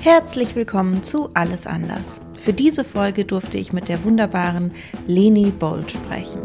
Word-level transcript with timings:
Herzlich 0.00 0.54
willkommen 0.54 1.02
zu 1.02 1.28
Alles 1.34 1.66
anders. 1.66 2.20
Für 2.36 2.52
diese 2.52 2.84
Folge 2.84 3.24
durfte 3.24 3.58
ich 3.58 3.72
mit 3.72 3.88
der 3.88 4.04
wunderbaren 4.04 4.70
Leni 5.08 5.50
Bold 5.50 5.90
sprechen. 5.90 6.40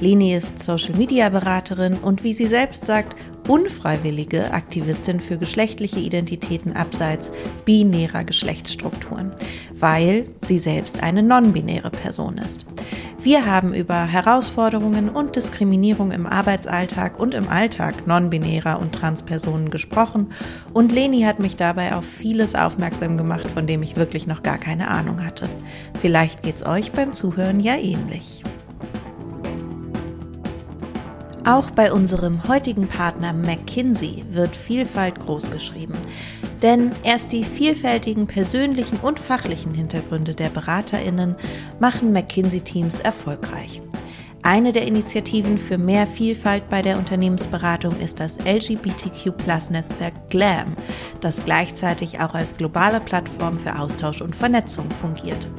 Leni 0.00 0.34
ist 0.34 0.58
Social 0.58 0.96
Media 0.96 1.28
Beraterin 1.28 1.94
und 1.94 2.24
wie 2.24 2.32
sie 2.32 2.46
selbst 2.46 2.86
sagt, 2.86 3.16
unfreiwillige 3.46 4.52
Aktivistin 4.52 5.20
für 5.20 5.38
geschlechtliche 5.38 6.00
Identitäten 6.00 6.72
abseits 6.72 7.30
binärer 7.64 8.24
Geschlechtsstrukturen, 8.24 9.32
weil 9.74 10.26
sie 10.42 10.58
selbst 10.58 11.00
eine 11.00 11.22
non-binäre 11.22 11.90
Person 11.90 12.36
ist. 12.38 12.66
Wir 13.28 13.44
haben 13.44 13.74
über 13.74 14.06
Herausforderungen 14.06 15.10
und 15.10 15.36
Diskriminierung 15.36 16.12
im 16.12 16.26
Arbeitsalltag 16.26 17.20
und 17.20 17.34
im 17.34 17.50
Alltag 17.50 18.06
non-binärer 18.06 18.80
und 18.80 18.94
Transpersonen 18.94 19.68
gesprochen 19.68 20.32
und 20.72 20.92
Leni 20.92 21.20
hat 21.20 21.38
mich 21.38 21.54
dabei 21.54 21.94
auf 21.94 22.06
vieles 22.06 22.54
aufmerksam 22.54 23.18
gemacht, 23.18 23.46
von 23.50 23.66
dem 23.66 23.82
ich 23.82 23.96
wirklich 23.96 24.26
noch 24.26 24.42
gar 24.42 24.56
keine 24.56 24.88
Ahnung 24.88 25.22
hatte. 25.22 25.46
Vielleicht 26.00 26.42
geht's 26.42 26.64
euch 26.64 26.92
beim 26.92 27.12
Zuhören 27.12 27.60
ja 27.60 27.76
ähnlich. 27.76 28.42
Auch 31.44 31.70
bei 31.70 31.92
unserem 31.92 32.48
heutigen 32.48 32.88
Partner 32.88 33.34
McKinsey 33.34 34.24
wird 34.30 34.56
Vielfalt 34.56 35.20
großgeschrieben. 35.20 35.96
Denn 36.62 36.92
erst 37.04 37.32
die 37.32 37.44
vielfältigen 37.44 38.26
persönlichen 38.26 38.98
und 39.00 39.20
fachlichen 39.20 39.74
Hintergründe 39.74 40.34
der 40.34 40.48
Beraterinnen 40.48 41.36
machen 41.78 42.12
McKinsey-Teams 42.12 43.00
erfolgreich. 43.00 43.82
Eine 44.42 44.72
der 44.72 44.86
Initiativen 44.86 45.58
für 45.58 45.78
mehr 45.78 46.06
Vielfalt 46.06 46.68
bei 46.68 46.80
der 46.80 46.96
Unternehmensberatung 46.96 47.98
ist 48.00 48.20
das 48.20 48.38
LGBTQ-Netzwerk 48.44 50.30
GLAM, 50.30 50.76
das 51.20 51.44
gleichzeitig 51.44 52.20
auch 52.20 52.34
als 52.34 52.56
globale 52.56 53.00
Plattform 53.00 53.58
für 53.58 53.76
Austausch 53.78 54.22
und 54.22 54.36
Vernetzung 54.36 54.88
fungiert. 54.90 55.50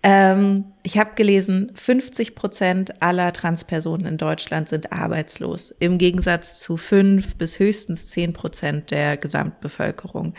Ähm, 0.02 0.66
ich 0.82 0.98
habe 0.98 1.14
gelesen, 1.14 1.72
50 1.74 2.34
Prozent 2.34 3.02
aller 3.02 3.32
Transpersonen 3.32 4.06
in 4.06 4.16
Deutschland 4.18 4.68
sind 4.68 4.92
arbeitslos, 4.92 5.74
im 5.78 5.98
Gegensatz 5.98 6.60
zu 6.60 6.76
fünf 6.76 7.36
bis 7.36 7.58
höchstens 7.58 8.08
zehn 8.08 8.32
Prozent 8.32 8.90
der 8.90 9.16
Gesamtbevölkerung. 9.16 10.34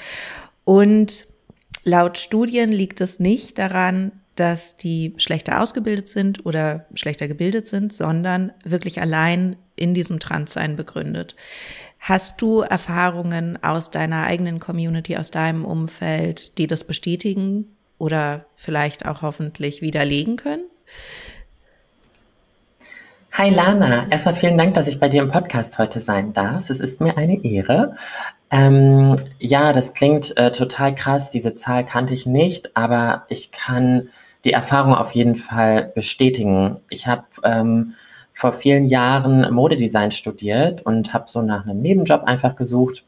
Und 0.64 1.28
laut 1.84 2.18
Studien 2.18 2.72
liegt 2.72 3.02
es 3.02 3.20
nicht 3.20 3.58
daran, 3.58 4.12
dass 4.36 4.78
die 4.78 5.14
schlechter 5.18 5.62
ausgebildet 5.62 6.08
sind 6.08 6.46
oder 6.46 6.86
schlechter 6.94 7.28
gebildet 7.28 7.68
sind, 7.68 7.92
sondern 7.92 8.54
wirklich 8.64 9.02
allein 9.02 9.58
in 9.76 9.94
diesem 9.94 10.20
Transsein 10.20 10.76
begründet. 10.78 11.36
Hast 12.00 12.42
du 12.42 12.62
Erfahrungen 12.62 13.62
aus 13.62 13.92
deiner 13.92 14.24
eigenen 14.24 14.60
Community, 14.60 15.18
aus 15.18 15.32
deinem 15.32 15.66
Umfeld, 15.66 16.58
die 16.58 16.66
das 16.66 16.86
bestätigen 16.86 17.76
oder 17.98 18.46
vielleicht 18.56 19.06
auch 19.06 19.22
hoffentlich 19.22 19.82
widerlegen 19.82 20.38
können? 20.38 20.64
Hi 23.34 23.50
Lana, 23.50 24.08
erstmal 24.10 24.34
vielen 24.34 24.58
Dank, 24.58 24.74
dass 24.74 24.88
ich 24.88 25.00
bei 25.00 25.08
dir 25.08 25.22
im 25.22 25.30
Podcast 25.30 25.78
heute 25.78 26.00
sein 26.00 26.34
darf. 26.34 26.70
Es 26.70 26.80
ist 26.80 27.00
mir 27.00 27.18
eine 27.18 27.44
Ehre. 27.44 27.96
Ähm, 28.50 29.16
ja, 29.38 29.72
das 29.74 29.94
klingt 29.94 30.36
äh, 30.38 30.52
total 30.52 30.96
krass. 30.96 31.30
Diese 31.30 31.54
Zahl 31.54 31.86
kannte 31.86 32.14
ich 32.14 32.26
nicht, 32.26 32.76
aber 32.76 33.26
ich 33.30 33.52
kann 33.52 34.10
die 34.46 34.54
Erfahrung 34.54 34.96
auf 34.96 35.12
jeden 35.12 35.36
Fall 35.36 35.92
bestätigen. 35.94 36.80
Ich 36.90 37.08
habe 37.08 37.26
ähm, 37.44 37.94
vor 38.40 38.54
vielen 38.54 38.88
Jahren 38.88 39.54
Modedesign 39.54 40.12
studiert 40.12 40.82
und 40.84 41.14
habe 41.14 41.26
so 41.28 41.42
nach 41.42 41.66
einem 41.66 41.82
Nebenjob 41.82 42.24
einfach 42.24 42.56
gesucht 42.56 43.04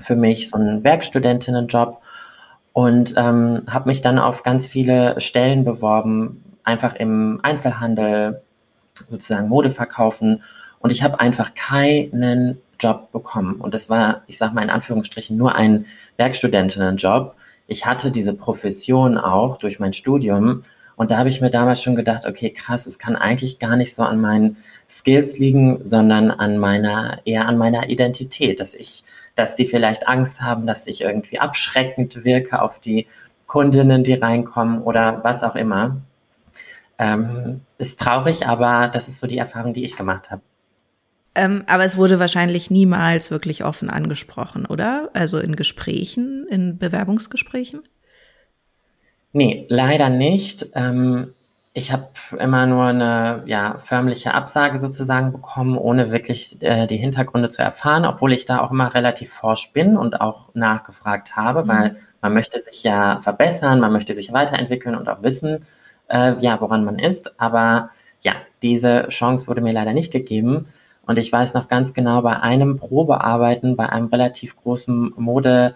für 0.00 0.16
mich, 0.16 0.48
so 0.48 0.56
einen 0.56 0.84
Werkstudentinnenjob. 0.84 2.00
Und 2.72 3.12
ähm, 3.18 3.64
habe 3.68 3.90
mich 3.90 4.00
dann 4.00 4.18
auf 4.18 4.42
ganz 4.42 4.66
viele 4.66 5.20
Stellen 5.20 5.66
beworben, 5.66 6.56
einfach 6.64 6.94
im 6.94 7.40
Einzelhandel, 7.42 8.40
sozusagen 9.10 9.50
Mode 9.50 9.70
verkaufen. 9.70 10.42
Und 10.78 10.88
ich 10.88 11.02
habe 11.02 11.20
einfach 11.20 11.52
keinen 11.52 12.56
Job 12.78 13.12
bekommen. 13.12 13.56
Und 13.56 13.74
das 13.74 13.90
war, 13.90 14.22
ich 14.28 14.38
sage 14.38 14.54
mal 14.54 14.62
in 14.62 14.70
Anführungsstrichen, 14.70 15.36
nur 15.36 15.56
ein 15.56 15.84
Werkstudentinnenjob. 16.16 17.34
Ich 17.66 17.84
hatte 17.84 18.10
diese 18.10 18.32
Profession 18.32 19.18
auch 19.18 19.58
durch 19.58 19.78
mein 19.78 19.92
Studium 19.92 20.62
und 21.00 21.10
da 21.10 21.16
habe 21.16 21.30
ich 21.30 21.40
mir 21.40 21.48
damals 21.48 21.82
schon 21.82 21.94
gedacht, 21.94 22.26
okay, 22.26 22.50
krass, 22.50 22.84
es 22.84 22.98
kann 22.98 23.16
eigentlich 23.16 23.58
gar 23.58 23.74
nicht 23.74 23.94
so 23.94 24.02
an 24.02 24.20
meinen 24.20 24.58
Skills 24.86 25.38
liegen, 25.38 25.82
sondern 25.82 26.30
an 26.30 26.58
meiner, 26.58 27.22
eher 27.24 27.48
an 27.48 27.56
meiner 27.56 27.88
Identität, 27.88 28.60
dass 28.60 28.74
ich, 28.74 29.02
dass 29.34 29.56
die 29.56 29.64
vielleicht 29.64 30.06
Angst 30.06 30.42
haben, 30.42 30.66
dass 30.66 30.86
ich 30.86 31.00
irgendwie 31.00 31.38
abschreckend 31.38 32.22
wirke 32.26 32.60
auf 32.60 32.80
die 32.80 33.06
Kundinnen, 33.46 34.04
die 34.04 34.12
reinkommen 34.12 34.82
oder 34.82 35.24
was 35.24 35.42
auch 35.42 35.54
immer. 35.56 36.02
Ähm, 36.98 37.62
ist 37.78 37.98
traurig, 37.98 38.46
aber 38.46 38.88
das 38.92 39.08
ist 39.08 39.20
so 39.20 39.26
die 39.26 39.38
Erfahrung, 39.38 39.72
die 39.72 39.84
ich 39.84 39.96
gemacht 39.96 40.30
habe. 40.30 40.42
Ähm, 41.34 41.64
aber 41.66 41.86
es 41.86 41.96
wurde 41.96 42.20
wahrscheinlich 42.20 42.70
niemals 42.70 43.30
wirklich 43.30 43.64
offen 43.64 43.88
angesprochen, 43.88 44.66
oder? 44.66 45.08
Also 45.14 45.38
in 45.38 45.56
Gesprächen, 45.56 46.46
in 46.50 46.76
Bewerbungsgesprächen? 46.76 47.80
Nee, 49.32 49.66
leider 49.68 50.10
nicht. 50.10 50.66
Ähm, 50.74 51.34
ich 51.72 51.92
habe 51.92 52.08
immer 52.38 52.66
nur 52.66 52.86
eine 52.86 53.42
ja, 53.46 53.78
förmliche 53.78 54.34
Absage 54.34 54.76
sozusagen 54.78 55.30
bekommen, 55.30 55.78
ohne 55.78 56.10
wirklich 56.10 56.60
äh, 56.62 56.86
die 56.88 56.96
Hintergründe 56.96 57.48
zu 57.48 57.62
erfahren, 57.62 58.04
obwohl 58.04 58.32
ich 58.32 58.44
da 58.44 58.60
auch 58.60 58.72
immer 58.72 58.92
relativ 58.92 59.32
forsch 59.32 59.72
bin 59.72 59.96
und 59.96 60.20
auch 60.20 60.52
nachgefragt 60.54 61.36
habe, 61.36 61.62
mhm. 61.62 61.68
weil 61.68 61.96
man 62.22 62.34
möchte 62.34 62.60
sich 62.62 62.82
ja 62.82 63.20
verbessern, 63.20 63.80
man 63.80 63.92
möchte 63.92 64.14
sich 64.14 64.32
weiterentwickeln 64.32 64.96
und 64.96 65.08
auch 65.08 65.22
wissen, 65.22 65.64
äh, 66.08 66.34
ja, 66.40 66.60
woran 66.60 66.84
man 66.84 66.98
ist. 66.98 67.40
Aber 67.40 67.90
ja, 68.22 68.34
diese 68.62 69.06
Chance 69.08 69.46
wurde 69.46 69.60
mir 69.60 69.72
leider 69.72 69.92
nicht 69.92 70.12
gegeben. 70.12 70.66
Und 71.06 71.18
ich 71.18 71.32
weiß 71.32 71.54
noch 71.54 71.68
ganz 71.68 71.94
genau, 71.94 72.22
bei 72.22 72.38
einem 72.38 72.76
Probearbeiten, 72.76 73.76
bei 73.76 73.88
einem 73.88 74.06
relativ 74.06 74.56
großen 74.56 75.12
Mode, 75.16 75.74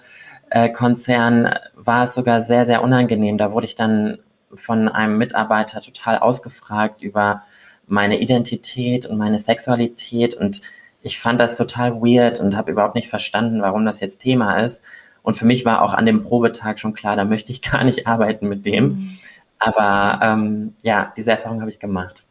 äh, 0.54 0.68
Konzern 0.68 1.52
war 1.74 2.04
es 2.04 2.14
sogar 2.14 2.40
sehr, 2.40 2.64
sehr 2.64 2.80
unangenehm. 2.84 3.38
Da 3.38 3.50
wurde 3.50 3.66
ich 3.66 3.74
dann 3.74 4.18
von 4.54 4.88
einem 4.88 5.18
Mitarbeiter 5.18 5.80
total 5.80 6.18
ausgefragt 6.18 7.02
über 7.02 7.42
meine 7.88 8.20
Identität 8.20 9.04
und 9.04 9.18
meine 9.18 9.40
Sexualität 9.40 10.36
und 10.36 10.60
ich 11.02 11.18
fand 11.18 11.40
das 11.40 11.56
total 11.56 11.94
weird 11.96 12.38
und 12.38 12.56
habe 12.56 12.70
überhaupt 12.70 12.94
nicht 12.94 13.08
verstanden, 13.08 13.62
warum 13.62 13.84
das 13.84 13.98
jetzt 13.98 14.18
Thema 14.20 14.60
ist. 14.60 14.84
Und 15.22 15.36
für 15.36 15.44
mich 15.44 15.64
war 15.64 15.82
auch 15.82 15.92
an 15.92 16.06
dem 16.06 16.22
Probetag 16.22 16.78
schon 16.78 16.92
klar, 16.92 17.16
da 17.16 17.24
möchte 17.24 17.50
ich 17.50 17.60
gar 17.72 17.82
nicht 17.82 18.06
arbeiten 18.06 18.48
mit 18.48 18.64
dem. 18.64 18.90
Mhm. 18.90 19.18
Aber 19.58 20.20
ähm, 20.22 20.74
ja, 20.82 21.12
diese 21.16 21.32
Erfahrung 21.32 21.62
habe 21.62 21.70
ich 21.72 21.80
gemacht. 21.80 22.26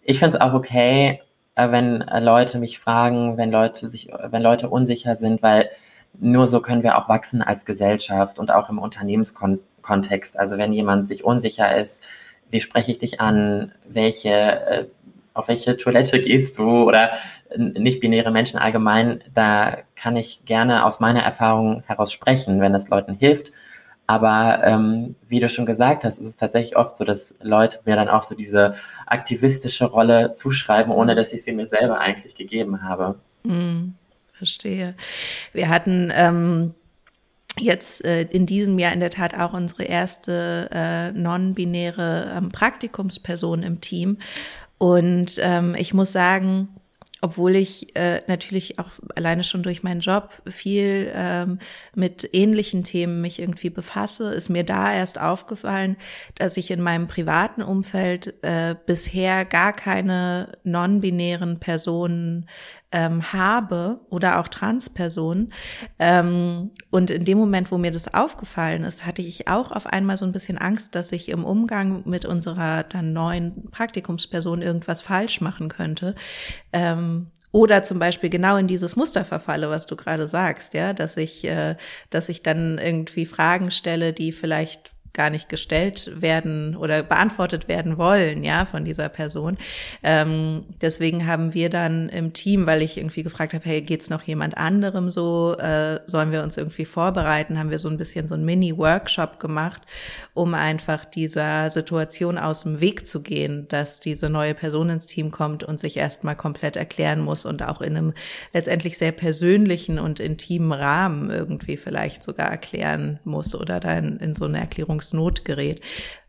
Ich 0.02 0.18
finde 0.18 0.36
es 0.36 0.40
auch 0.40 0.54
okay, 0.54 1.20
äh, 1.56 1.70
wenn 1.70 2.02
äh, 2.02 2.20
Leute 2.20 2.58
mich 2.58 2.78
fragen, 2.78 3.36
wenn 3.36 3.50
Leute 3.50 3.88
sich, 3.88 4.08
wenn 4.30 4.42
Leute 4.42 4.68
unsicher 4.68 5.16
sind, 5.16 5.42
weil 5.42 5.70
nur 6.18 6.46
so 6.46 6.60
können 6.60 6.82
wir 6.82 6.98
auch 6.98 7.08
wachsen 7.08 7.42
als 7.42 7.64
Gesellschaft 7.64 8.38
und 8.38 8.50
auch 8.50 8.68
im 8.70 8.78
Unternehmenskontext. 8.78 10.38
Also 10.38 10.58
wenn 10.58 10.72
jemand 10.72 11.08
sich 11.08 11.24
unsicher 11.24 11.76
ist, 11.76 12.02
wie 12.50 12.60
spreche 12.60 12.92
ich 12.92 12.98
dich 12.98 13.20
an, 13.20 13.72
welche, 13.86 14.30
äh, 14.30 14.86
auf 15.34 15.48
welche 15.48 15.76
Toilette 15.76 16.20
gehst 16.20 16.58
du 16.58 16.82
oder 16.84 17.12
nicht-binäre 17.56 18.30
Menschen 18.30 18.58
allgemein, 18.58 19.22
da 19.32 19.78
kann 19.94 20.16
ich 20.16 20.44
gerne 20.44 20.84
aus 20.84 21.00
meiner 21.00 21.22
Erfahrung 21.22 21.82
heraus 21.86 22.12
sprechen, 22.12 22.60
wenn 22.60 22.72
das 22.72 22.88
Leuten 22.88 23.14
hilft. 23.14 23.52
Aber 24.10 24.64
ähm, 24.64 25.14
wie 25.28 25.38
du 25.38 25.48
schon 25.48 25.66
gesagt 25.66 26.02
hast, 26.02 26.18
ist 26.18 26.26
es 26.26 26.36
tatsächlich 26.36 26.76
oft 26.76 26.96
so, 26.96 27.04
dass 27.04 27.32
Leute 27.42 27.78
mir 27.84 27.94
dann 27.94 28.08
auch 28.08 28.24
so 28.24 28.34
diese 28.34 28.74
aktivistische 29.06 29.84
Rolle 29.84 30.32
zuschreiben, 30.32 30.92
ohne 30.92 31.14
dass 31.14 31.32
ich 31.32 31.44
sie 31.44 31.52
mir 31.52 31.68
selber 31.68 32.00
eigentlich 32.00 32.34
gegeben 32.34 32.82
habe. 32.82 33.20
Mm, 33.44 33.90
verstehe. 34.32 34.96
Wir 35.52 35.68
hatten 35.68 36.10
ähm, 36.12 36.74
jetzt 37.58 38.04
äh, 38.04 38.22
in 38.22 38.46
diesem 38.46 38.78
Jahr 38.78 38.92
in 38.92 39.00
der 39.00 39.10
Tat 39.10 39.34
auch 39.34 39.52
unsere 39.52 39.84
erste 39.84 40.68
äh, 40.72 41.12
non-binäre 41.12 42.32
ähm, 42.36 42.48
Praktikumsperson 42.50 43.62
im 43.62 43.80
Team. 43.80 44.18
Und 44.78 45.38
ähm, 45.42 45.74
ich 45.74 45.92
muss 45.92 46.12
sagen, 46.12 46.68
obwohl 47.22 47.56
ich 47.56 47.94
äh, 47.96 48.20
natürlich 48.26 48.78
auch 48.78 48.88
alleine 49.14 49.44
schon 49.44 49.62
durch 49.62 49.82
meinen 49.82 50.00
Job 50.00 50.30
viel 50.48 51.12
ähm, 51.14 51.58
mit 51.94 52.28
ähnlichen 52.32 52.82
Themen 52.82 53.20
mich 53.20 53.40
irgendwie 53.40 53.70
befasse, 53.70 54.32
ist 54.32 54.48
mir 54.48 54.64
da 54.64 54.92
erst 54.92 55.20
aufgefallen, 55.20 55.96
dass 56.36 56.56
ich 56.56 56.70
in 56.70 56.80
meinem 56.80 57.08
privaten 57.08 57.62
Umfeld 57.62 58.42
äh, 58.42 58.74
bisher 58.86 59.44
gar 59.44 59.72
keine 59.72 60.52
non-binären 60.64 61.60
Personen 61.60 62.46
ähm, 62.92 63.32
habe 63.32 64.00
oder 64.10 64.40
auch 64.40 64.48
Transpersonen. 64.48 65.52
Ähm, 65.98 66.70
und 66.90 67.10
in 67.10 67.24
dem 67.24 67.38
Moment, 67.38 67.70
wo 67.70 67.78
mir 67.78 67.90
das 67.90 68.12
aufgefallen 68.12 68.84
ist, 68.84 69.06
hatte 69.06 69.22
ich 69.22 69.48
auch 69.48 69.70
auf 69.70 69.86
einmal 69.86 70.16
so 70.16 70.26
ein 70.26 70.32
bisschen 70.32 70.58
Angst, 70.58 70.94
dass 70.94 71.12
ich 71.12 71.28
im 71.28 71.44
Umgang 71.44 72.02
mit 72.04 72.24
unserer 72.24 72.82
dann 72.82 73.12
neuen 73.12 73.70
Praktikumsperson 73.70 74.62
irgendwas 74.62 75.02
falsch 75.02 75.40
machen 75.40 75.68
könnte. 75.68 76.14
Ähm, 76.72 77.28
oder 77.52 77.82
zum 77.82 77.98
Beispiel 77.98 78.30
genau 78.30 78.56
in 78.56 78.68
dieses 78.68 78.94
Muster 78.94 79.24
verfalle, 79.24 79.70
was 79.70 79.86
du 79.86 79.96
gerade 79.96 80.28
sagst, 80.28 80.74
ja, 80.74 80.92
dass 80.92 81.16
ich, 81.16 81.44
äh, 81.44 81.76
dass 82.10 82.28
ich 82.28 82.42
dann 82.42 82.78
irgendwie 82.78 83.26
Fragen 83.26 83.70
stelle, 83.70 84.12
die 84.12 84.32
vielleicht 84.32 84.92
gar 85.12 85.30
nicht 85.30 85.48
gestellt 85.48 86.10
werden 86.14 86.76
oder 86.76 87.02
beantwortet 87.02 87.68
werden 87.68 87.98
wollen, 87.98 88.44
ja, 88.44 88.64
von 88.64 88.84
dieser 88.84 89.08
Person. 89.08 89.58
Ähm, 90.02 90.64
deswegen 90.80 91.26
haben 91.26 91.52
wir 91.52 91.68
dann 91.68 92.08
im 92.08 92.32
Team, 92.32 92.66
weil 92.66 92.82
ich 92.82 92.96
irgendwie 92.96 93.22
gefragt 93.22 93.54
habe, 93.54 93.64
hey, 93.64 93.82
geht's 93.82 94.10
noch 94.10 94.22
jemand 94.22 94.56
anderem 94.56 95.10
so? 95.10 95.56
Äh, 95.58 96.00
sollen 96.06 96.30
wir 96.30 96.42
uns 96.42 96.56
irgendwie 96.56 96.84
vorbereiten? 96.84 97.58
Haben 97.58 97.70
wir 97.70 97.78
so 97.78 97.88
ein 97.88 97.98
bisschen 97.98 98.28
so 98.28 98.34
ein 98.34 98.44
Mini-Workshop 98.44 99.40
gemacht, 99.40 99.82
um 100.34 100.54
einfach 100.54 101.04
dieser 101.04 101.70
Situation 101.70 102.38
aus 102.38 102.62
dem 102.62 102.80
Weg 102.80 103.06
zu 103.06 103.20
gehen, 103.20 103.66
dass 103.68 104.00
diese 104.00 104.30
neue 104.30 104.54
Person 104.54 104.90
ins 104.90 105.06
Team 105.06 105.30
kommt 105.30 105.64
und 105.64 105.80
sich 105.80 105.96
erstmal 105.96 106.36
komplett 106.36 106.76
erklären 106.76 107.20
muss 107.20 107.46
und 107.46 107.62
auch 107.62 107.80
in 107.80 107.96
einem 107.96 108.12
letztendlich 108.52 108.96
sehr 108.96 109.12
persönlichen 109.12 109.98
und 109.98 110.20
intimen 110.20 110.72
Rahmen 110.72 111.30
irgendwie 111.30 111.76
vielleicht 111.76 112.22
sogar 112.22 112.48
erklären 112.50 113.18
muss 113.24 113.54
oder 113.54 113.80
dann 113.80 114.18
in 114.18 114.34
so 114.34 114.44
eine 114.44 114.60
Erklärung 114.60 114.99
Erklärungsnot 115.00 115.44
gerät. 115.44 115.80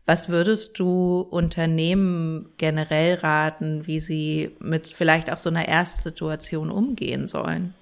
Was 0.04 0.28
würdest 0.28 0.78
du 0.78 1.20
Unternehmen 1.20 2.48
generell 2.58 3.14
raten, 3.14 3.86
wie 3.86 4.00
sie 4.00 4.50
mit 4.58 4.88
vielleicht 4.88 5.32
auch 5.32 5.38
so 5.38 5.48
einer 5.48 5.68
Erstsituation 5.68 6.70
umgehen 6.70 7.28
sollen? 7.28 7.74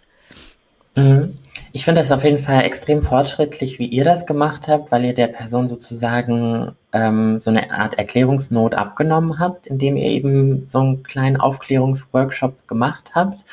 Mhm. 0.97 1.39
Ich 1.73 1.85
finde 1.85 2.01
das 2.01 2.13
auf 2.13 2.25
jeden 2.25 2.39
Fall 2.39 2.65
extrem 2.65 3.03
fortschrittlich, 3.03 3.79
wie 3.79 3.87
ihr 3.87 4.05
das 4.05 4.27
gemacht 4.27 4.69
habt, 4.69 4.91
weil 4.91 5.05
ihr 5.05 5.15
der 5.15 5.29
Person 5.29 5.69
sozusagen 5.69 6.73
ähm, 6.93 7.41
so 7.41 7.51
eine 7.51 7.71
Art 7.71 7.97
Erklärungsnot 7.97 8.75
abgenommen 8.75 9.39
habt, 9.39 9.69
indem 9.69 9.97
ihr 9.97 10.11
eben 10.11 10.69
so 10.69 10.81
einen 10.81 11.03
kleinen 11.03 11.37
Aufklärungsworkshop 11.39 12.67
gemacht 12.69 13.13
habt. 13.15 13.45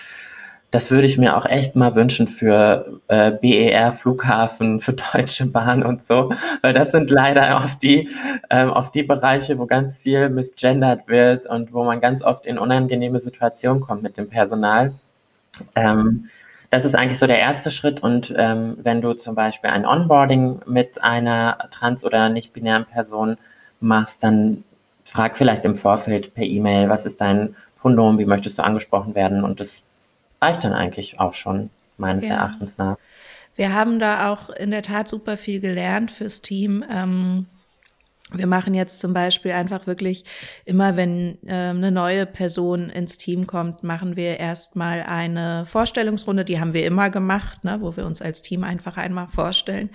Das 0.70 0.92
würde 0.92 1.08
ich 1.08 1.18
mir 1.18 1.38
auch 1.38 1.46
echt 1.46 1.78
mal 1.78 1.96
wünschen 1.96 2.28
für 2.28 3.00
äh, 3.08 3.32
BER, 3.32 3.94
Flughafen, 3.94 4.82
für 4.82 4.94
Deutsche 5.14 5.46
Bahn 5.46 5.82
und 5.82 6.04
so, 6.04 6.34
weil 6.62 6.74
das 6.74 6.92
sind 6.92 7.10
leider 7.10 7.64
auf 7.64 7.78
die, 7.78 8.10
ähm, 8.50 8.72
auf 8.72 8.92
die 8.92 9.04
Bereiche, 9.04 9.58
wo 9.60 9.66
ganz 9.66 9.98
viel 9.98 10.30
misgendert 10.30 11.08
wird 11.08 11.46
und 11.46 11.74
wo 11.74 11.86
man 11.86 12.02
ganz 12.02 12.22
oft 12.22 12.46
in 12.46 12.58
unangenehme 12.58 13.20
Situationen 13.20 13.82
kommt 13.82 14.04
mit 14.04 14.18
dem 14.18 14.30
Personal. 14.30 14.94
Ähm, 15.76 16.26
das 16.70 16.84
ist 16.84 16.96
eigentlich 16.96 17.20
so 17.20 17.28
der 17.28 17.40
erste 17.40 17.72
Schritt 17.72 18.04
und 18.04 18.34
ähm, 18.38 18.78
wenn 18.84 19.02
du 19.02 19.14
zum 19.14 19.36
Beispiel 19.36 19.70
ein 19.70 19.86
Onboarding 19.86 20.60
mit 20.66 21.02
einer 21.02 21.58
trans- 21.72 22.04
oder 22.04 22.28
nicht-binären 22.28 22.86
Person 22.86 23.38
machst, 23.80 24.24
dann 24.24 24.66
frag 25.06 25.38
vielleicht 25.38 25.64
im 25.64 25.76
Vorfeld 25.76 26.34
per 26.34 26.44
E-Mail, 26.44 26.90
was 26.90 27.06
ist 27.06 27.22
dein 27.22 27.56
Pronomen, 27.80 28.20
wie 28.20 28.26
möchtest 28.26 28.60
du 28.60 28.64
angesprochen 28.64 29.16
werden 29.16 29.46
und 29.46 29.62
das 29.62 29.82
reicht 30.42 30.64
dann 30.64 30.74
eigentlich 30.74 31.20
auch 31.20 31.34
schon, 31.34 31.70
meines 31.98 32.26
ja. 32.26 32.36
Erachtens 32.36 32.78
nach. 32.78 32.98
Wir 33.56 33.74
haben 33.74 34.00
da 34.00 34.32
auch 34.32 34.50
in 34.50 34.72
der 34.72 34.84
Tat 34.84 35.08
super 35.08 35.36
viel 35.36 35.60
gelernt 35.60 36.12
fürs 36.12 36.42
Team. 36.42 36.86
Ähm, 36.90 37.48
wir 38.34 38.48
machen 38.48 38.74
jetzt 38.74 39.00
zum 39.00 39.14
Beispiel 39.14 39.54
einfach 39.54 39.88
wirklich 39.88 40.26
immer, 40.66 40.98
wenn 40.98 41.38
äh, 41.46 41.70
eine 41.70 41.92
neue 41.92 42.26
Person 42.26 42.90
ins 42.90 43.18
Team 43.18 43.48
kommt, 43.48 43.84
machen 43.84 44.18
wir 44.18 44.38
erstmal 44.38 45.04
eine 45.04 45.66
Vorstellungsrunde. 45.66 46.44
Die 46.44 46.60
haben 46.60 46.74
wir 46.74 46.86
immer 46.86 47.10
gemacht, 47.10 47.64
ne, 47.64 47.78
wo 47.80 47.96
wir 47.96 48.06
uns 48.06 48.22
als 48.22 48.42
Team 48.42 48.66
einfach 48.66 48.98
einmal 48.98 49.28
vorstellen 49.28 49.90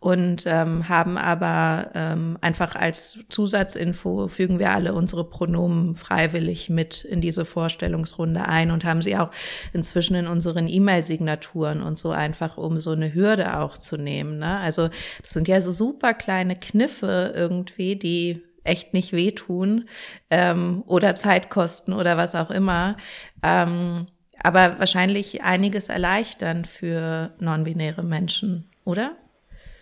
und 0.00 0.44
ähm, 0.46 0.88
haben 0.88 1.16
aber 1.16 1.90
ähm, 1.94 2.38
einfach 2.40 2.74
als 2.74 3.18
Zusatzinfo 3.28 4.26
fügen 4.26 4.58
wir 4.58 4.72
alle 4.72 4.92
unsere 4.92 5.28
Pronomen 5.28 5.94
freiwillig 5.94 6.68
mit 6.68 7.04
in 7.04 7.20
diese 7.20 7.44
Vorstellungsrunde 7.44 8.48
ein 8.48 8.72
und 8.72 8.84
haben 8.84 9.02
sie 9.02 9.16
auch 9.16 9.30
inzwischen 9.72 10.16
in 10.16 10.26
unseren 10.26 10.66
E-Mail-Signaturen 10.66 11.82
und 11.82 11.98
so 11.98 12.10
einfach, 12.10 12.56
um 12.56 12.80
so 12.80 12.90
eine 12.90 13.14
Hürde 13.14 13.60
auch 13.60 13.78
zu 13.78 13.96
nehmen. 13.96 14.38
Ne? 14.38 14.58
Also 14.58 14.88
das 15.22 15.30
sind 15.30 15.46
ja 15.46 15.60
so 15.60 15.70
super 15.70 16.14
kleine 16.14 16.56
Kniffe 16.56 17.32
irgendwie 17.34 17.75
irgendwie, 17.76 17.96
die 17.96 18.42
echt 18.64 18.94
nicht 18.94 19.12
wehtun 19.12 19.88
ähm, 20.30 20.82
oder 20.86 21.14
Zeit 21.14 21.50
kosten 21.50 21.92
oder 21.92 22.16
was 22.16 22.34
auch 22.34 22.50
immer. 22.50 22.96
Ähm, 23.42 24.06
aber 24.42 24.78
wahrscheinlich 24.78 25.42
einiges 25.42 25.88
erleichtern 25.88 26.64
für 26.64 27.32
non-binäre 27.38 28.02
Menschen, 28.02 28.68
oder? 28.84 29.12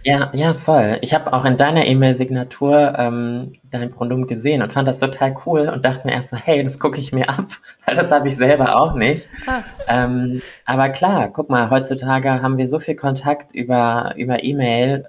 Ja, 0.07 0.31
ja, 0.35 0.53
voll. 0.53 0.99
Ich 1.01 1.15
habe 1.15 1.33
auch 1.33 1.47
in 1.47 1.57
deiner 1.57 1.87
E-Mail-Signatur 1.87 2.95
ähm, 2.99 3.53
dein 3.71 3.89
Pronomen 3.89 4.27
gesehen 4.27 4.61
und 4.61 4.71
fand 4.71 4.87
das 4.87 5.01
total 5.01 5.35
cool 5.47 5.71
und 5.71 5.83
dachte 5.83 6.07
mir 6.07 6.13
erst 6.13 6.29
so, 6.29 6.37
hey, 6.37 6.63
das 6.63 6.79
gucke 6.79 7.01
ich 7.01 7.11
mir 7.11 7.31
ab, 7.31 7.47
weil 7.87 7.97
das 7.97 8.13
habe 8.13 8.29
ich 8.29 8.37
selber 8.37 8.77
auch 8.77 8.95
nicht. 8.95 9.27
Ah. 9.47 9.63
Ähm, 9.89 10.43
aber 10.67 10.91
klar, 10.91 11.31
guck 11.31 11.49
mal, 11.49 11.71
heutzutage 11.71 12.43
haben 12.43 12.59
wir 12.59 12.69
so 12.69 12.79
viel 12.79 12.97
Kontakt 12.97 13.55
über, 13.55 14.13
über 14.19 14.45
E-Mail. 14.45 15.07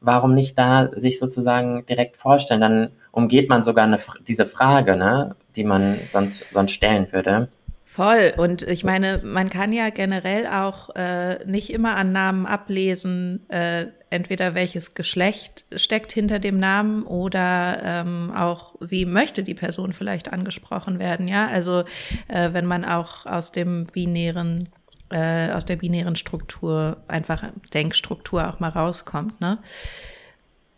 Warum 0.00 0.34
nicht 0.34 0.58
da 0.58 0.90
sich 0.94 1.18
sozusagen 1.18 1.84
direkt 1.86 2.16
vorstellen? 2.16 2.60
Dann 2.60 2.90
umgeht 3.12 3.48
man 3.48 3.62
sogar 3.62 3.84
eine, 3.84 3.98
diese 4.26 4.46
Frage, 4.46 4.96
ne, 4.96 5.34
die 5.56 5.64
man 5.64 5.98
sonst, 6.12 6.44
sonst 6.52 6.72
stellen 6.72 7.10
würde. 7.12 7.48
Voll. 7.88 8.34
Und 8.36 8.62
ich 8.62 8.82
meine, 8.82 9.22
man 9.24 9.48
kann 9.48 9.72
ja 9.72 9.90
generell 9.90 10.48
auch 10.48 10.94
äh, 10.96 11.38
nicht 11.46 11.72
immer 11.72 11.96
an 11.96 12.10
Namen 12.10 12.44
ablesen, 12.44 13.48
äh, 13.48 13.86
entweder 14.10 14.54
welches 14.54 14.94
Geschlecht 14.94 15.64
steckt 15.76 16.12
hinter 16.12 16.40
dem 16.40 16.58
Namen 16.58 17.04
oder 17.04 17.80
ähm, 17.84 18.32
auch, 18.36 18.74
wie 18.80 19.06
möchte 19.06 19.44
die 19.44 19.54
Person 19.54 19.92
vielleicht 19.92 20.32
angesprochen 20.32 20.98
werden. 20.98 21.28
Ja, 21.28 21.46
also 21.46 21.84
äh, 22.28 22.52
wenn 22.52 22.66
man 22.66 22.84
auch 22.84 23.24
aus 23.24 23.52
dem 23.52 23.86
binären 23.86 24.68
äh, 25.10 25.50
aus 25.50 25.64
der 25.64 25.76
binären 25.76 26.16
Struktur, 26.16 26.98
einfach 27.08 27.44
Denkstruktur 27.72 28.48
auch 28.48 28.60
mal 28.60 28.70
rauskommt, 28.70 29.40
ne? 29.40 29.58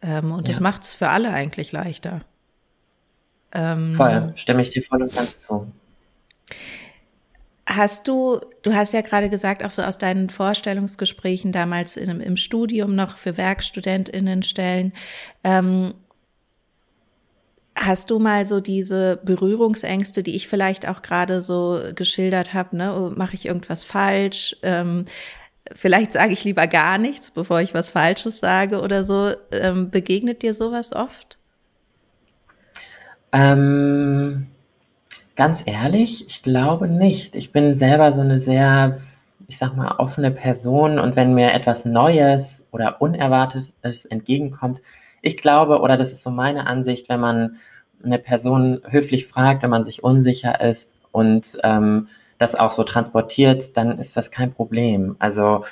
Ähm, 0.00 0.32
und 0.32 0.47
ja. 0.47 0.54
das 0.54 0.61
macht 0.61 0.82
es 0.85 0.94
für 0.94 1.08
alle 1.08 1.30
eigentlich 1.30 1.73
leichter. 1.73 2.23
Ähm, 3.52 3.94
voll, 3.94 4.32
stimme 4.37 4.62
ich 4.62 4.70
dir 4.70 4.82
voll 4.82 5.02
und 5.02 5.14
ganz 5.14 5.40
zu. 5.40 5.73
Hast 7.66 8.08
du, 8.08 8.40
du 8.62 8.75
hast 8.75 8.92
ja 8.92 9.02
gerade 9.02 9.28
gesagt, 9.28 9.62
auch 9.62 9.70
so 9.70 9.82
aus 9.82 9.99
deinen 9.99 10.30
Vorstellungsgesprächen 10.30 11.52
damals 11.52 11.97
in, 11.97 12.20
im 12.20 12.37
Studium 12.37 12.94
noch 12.94 13.18
für 13.18 13.37
WerkstudentInnen-Stellen, 13.37 14.94
ähm, 15.44 15.94
Hast 17.80 18.11
du 18.11 18.18
mal 18.18 18.44
so 18.44 18.61
diese 18.61 19.18
Berührungsängste, 19.25 20.23
die 20.23 20.35
ich 20.35 20.49
vielleicht 20.49 20.88
auch 20.88 21.02
gerade 21.02 21.42
so 21.42 21.80
geschildert 21.94 22.52
habe, 22.52 22.76
ne? 22.76 22.94
Oh, 22.94 23.12
Mache 23.14 23.35
ich 23.35 23.47
irgendwas 23.47 23.85
falsch? 23.85 24.56
Ähm, 24.62 25.04
vielleicht 25.73 26.12
sage 26.12 26.32
ich 26.32 26.44
lieber 26.44 26.66
gar 26.66 26.99
nichts, 26.99 27.30
bevor 27.30 27.61
ich 27.61 27.75
was 27.75 27.90
Falsches 27.90 28.40
sage 28.40 28.80
oder 28.80 29.04
so. 29.04 29.32
Ähm, 29.52 29.90
begegnet 29.90 30.42
dir 30.42 30.54
sowas 30.54 30.92
oft? 30.92 31.38
Ähm, 33.32 34.49
Ganz 35.38 35.62
ehrlich, 35.66 36.26
ich 36.26 36.42
glaube 36.42 36.88
nicht. 36.88 37.37
Ich 37.37 37.52
bin 37.52 37.73
selber 37.73 38.11
so 38.11 38.23
eine 38.23 38.40
sehr, 38.40 38.99
ich 39.47 39.56
sag 39.56 39.76
mal, 39.76 39.92
offene 39.99 40.32
Person 40.32 40.99
und 40.99 41.14
wenn 41.14 41.32
mir 41.32 41.52
etwas 41.52 41.85
Neues 41.85 42.64
oder 42.73 43.00
Unerwartetes 43.00 44.04
entgegenkommt, 44.06 44.80
ich 45.22 45.37
glaube, 45.37 45.80
oder 45.80 45.96
das 45.96 46.12
ist 46.12 46.22
so 46.22 46.30
meine 46.30 46.66
Ansicht, 46.66 47.08
wenn 47.08 47.20
man 47.20 47.56
eine 48.02 48.18
Person 48.18 48.80
höflich 48.88 49.26
fragt, 49.26 49.62
wenn 49.62 49.70
man 49.70 49.84
sich 49.84 50.04
unsicher 50.04 50.60
ist 50.60 50.94
und 51.12 51.58
ähm, 51.64 52.08
das 52.38 52.54
auch 52.54 52.70
so 52.70 52.84
transportiert, 52.84 53.76
dann 53.76 53.98
ist 53.98 54.16
das 54.16 54.30
kein 54.30 54.52
Problem. 54.52 55.16
Also 55.18 55.64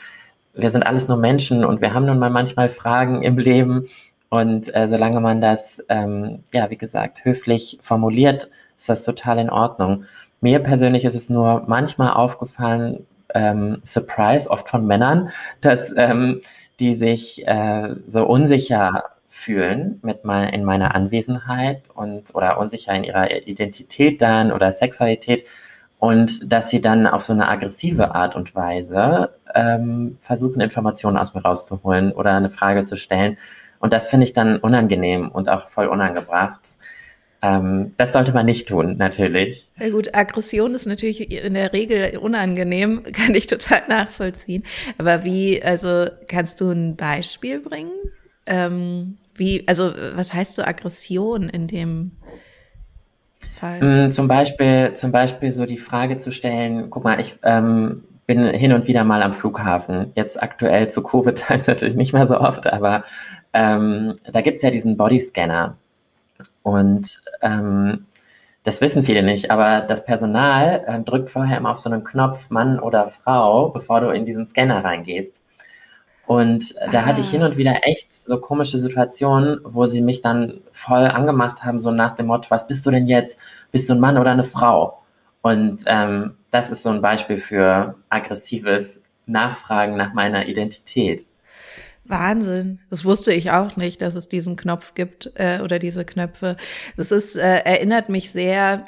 wir 0.54 0.70
sind 0.70 0.82
alles 0.82 1.06
nur 1.06 1.16
Menschen 1.16 1.64
und 1.64 1.80
wir 1.80 1.94
haben 1.94 2.06
nun 2.06 2.18
mal 2.18 2.30
manchmal 2.30 2.68
Fragen 2.68 3.22
im 3.22 3.38
Leben 3.38 3.86
und 4.28 4.74
äh, 4.74 4.88
solange 4.88 5.20
man 5.20 5.40
das, 5.40 5.82
ähm, 5.88 6.42
ja, 6.52 6.68
wie 6.70 6.76
gesagt, 6.76 7.24
höflich 7.24 7.78
formuliert 7.82 8.50
ist 8.76 8.88
das 8.88 9.04
total 9.04 9.38
in 9.38 9.50
Ordnung. 9.50 10.04
Mir 10.40 10.58
persönlich 10.58 11.04
ist 11.04 11.14
es 11.14 11.30
nur 11.30 11.64
manchmal 11.66 12.12
aufgefallen, 12.12 13.06
ähm, 13.34 13.80
Surprise, 13.84 14.50
oft 14.50 14.68
von 14.68 14.86
Männern, 14.86 15.30
dass 15.60 15.92
ähm, 15.96 16.40
die 16.80 16.94
sich 16.94 17.46
äh, 17.46 17.94
so 18.06 18.26
unsicher 18.26 19.04
fühlen 19.36 20.00
mit 20.02 20.24
mein, 20.24 20.48
in 20.48 20.64
meiner 20.64 20.94
Anwesenheit 20.94 21.90
und 21.94 22.34
oder 22.34 22.58
unsicher 22.58 22.94
in 22.94 23.04
ihrer 23.04 23.30
Identität 23.46 24.22
dann 24.22 24.50
oder 24.50 24.72
Sexualität 24.72 25.46
und 25.98 26.50
dass 26.50 26.70
sie 26.70 26.80
dann 26.80 27.06
auf 27.06 27.22
so 27.22 27.34
eine 27.34 27.46
aggressive 27.48 28.14
Art 28.14 28.34
und 28.34 28.54
Weise 28.54 29.30
ähm, 29.54 30.16
versuchen, 30.20 30.60
Informationen 30.60 31.18
aus 31.18 31.34
mir 31.34 31.42
rauszuholen 31.42 32.12
oder 32.12 32.34
eine 32.34 32.50
Frage 32.50 32.86
zu 32.86 32.96
stellen. 32.96 33.36
Und 33.78 33.92
das 33.92 34.08
finde 34.08 34.24
ich 34.24 34.32
dann 34.32 34.56
unangenehm 34.56 35.28
und 35.28 35.50
auch 35.50 35.68
voll 35.68 35.86
unangebracht. 35.86 36.62
Ähm, 37.42 37.92
das 37.98 38.14
sollte 38.14 38.32
man 38.32 38.46
nicht 38.46 38.66
tun, 38.66 38.96
natürlich. 38.96 39.70
Ja 39.78 39.90
gut, 39.90 40.14
Aggression 40.14 40.74
ist 40.74 40.86
natürlich 40.86 41.30
in 41.30 41.54
der 41.54 41.74
Regel 41.74 42.16
unangenehm, 42.16 43.02
kann 43.12 43.34
ich 43.34 43.46
total 43.46 43.82
nachvollziehen. 43.86 44.64
Aber 44.96 45.24
wie, 45.24 45.62
also 45.62 46.06
kannst 46.26 46.62
du 46.62 46.70
ein 46.70 46.96
Beispiel 46.96 47.60
bringen? 47.60 47.92
Ähm, 48.46 49.18
wie, 49.38 49.66
also 49.66 49.92
was 50.14 50.32
heißt 50.32 50.54
so 50.54 50.62
Aggression 50.62 51.48
in 51.48 51.66
dem 51.68 52.12
Fall? 53.58 54.06
Mm, 54.06 54.10
zum 54.10 54.28
Beispiel, 54.28 54.92
zum 54.94 55.12
Beispiel 55.12 55.50
so 55.50 55.66
die 55.66 55.78
Frage 55.78 56.16
zu 56.16 56.30
stellen, 56.30 56.90
guck 56.90 57.04
mal, 57.04 57.20
ich 57.20 57.38
ähm, 57.42 58.04
bin 58.26 58.44
hin 58.48 58.72
und 58.72 58.86
wieder 58.88 59.04
mal 59.04 59.22
am 59.22 59.32
Flughafen. 59.32 60.12
Jetzt 60.14 60.42
aktuell 60.42 60.88
zu 60.88 61.02
Covid 61.02 61.48
heißt 61.48 61.68
natürlich 61.68 61.96
nicht 61.96 62.12
mehr 62.12 62.26
so 62.26 62.38
oft, 62.38 62.66
aber 62.66 63.04
ähm, 63.52 64.14
da 64.30 64.40
gibt's 64.40 64.62
ja 64.62 64.70
diesen 64.70 64.96
Bodyscanner. 64.96 65.76
Und 66.62 67.22
ähm, 67.42 68.06
das 68.64 68.80
wissen 68.80 69.04
viele 69.04 69.22
nicht, 69.22 69.50
aber 69.52 69.80
das 69.80 70.04
Personal 70.04 70.82
äh, 70.86 71.00
drückt 71.00 71.30
vorher 71.30 71.58
immer 71.58 71.70
auf 71.70 71.78
so 71.78 71.88
einen 71.88 72.02
Knopf 72.02 72.50
Mann 72.50 72.80
oder 72.80 73.06
Frau, 73.06 73.68
bevor 73.68 74.00
du 74.00 74.10
in 74.10 74.26
diesen 74.26 74.44
Scanner 74.44 74.84
reingehst. 74.84 75.42
Und 76.26 76.74
da 76.90 77.04
hatte 77.04 77.20
ich 77.20 77.30
hin 77.30 77.42
und 77.42 77.56
wieder 77.56 77.86
echt 77.86 78.12
so 78.12 78.38
komische 78.40 78.78
Situationen, 78.78 79.60
wo 79.62 79.86
sie 79.86 80.02
mich 80.02 80.22
dann 80.22 80.60
voll 80.72 81.06
angemacht 81.06 81.64
haben, 81.64 81.78
so 81.78 81.92
nach 81.92 82.16
dem 82.16 82.26
Motto, 82.26 82.50
was 82.50 82.66
bist 82.66 82.84
du 82.84 82.90
denn 82.90 83.06
jetzt? 83.06 83.38
Bist 83.70 83.88
du 83.88 83.94
ein 83.94 84.00
Mann 84.00 84.18
oder 84.18 84.32
eine 84.32 84.44
Frau? 84.44 85.02
Und 85.42 85.84
ähm, 85.86 86.34
das 86.50 86.70
ist 86.70 86.82
so 86.82 86.90
ein 86.90 87.00
Beispiel 87.00 87.36
für 87.36 87.94
aggressives 88.08 89.02
Nachfragen 89.26 89.96
nach 89.96 90.14
meiner 90.14 90.48
Identität. 90.48 91.26
Wahnsinn. 92.04 92.80
Das 92.90 93.04
wusste 93.04 93.32
ich 93.32 93.50
auch 93.50 93.76
nicht, 93.76 94.02
dass 94.02 94.14
es 94.14 94.28
diesen 94.28 94.56
Knopf 94.56 94.94
gibt 94.94 95.30
äh, 95.34 95.60
oder 95.62 95.78
diese 95.78 96.04
Knöpfe. 96.04 96.56
Das 96.96 97.12
ist, 97.12 97.36
äh, 97.36 97.58
erinnert 97.58 98.08
mich 98.08 98.30
sehr 98.30 98.86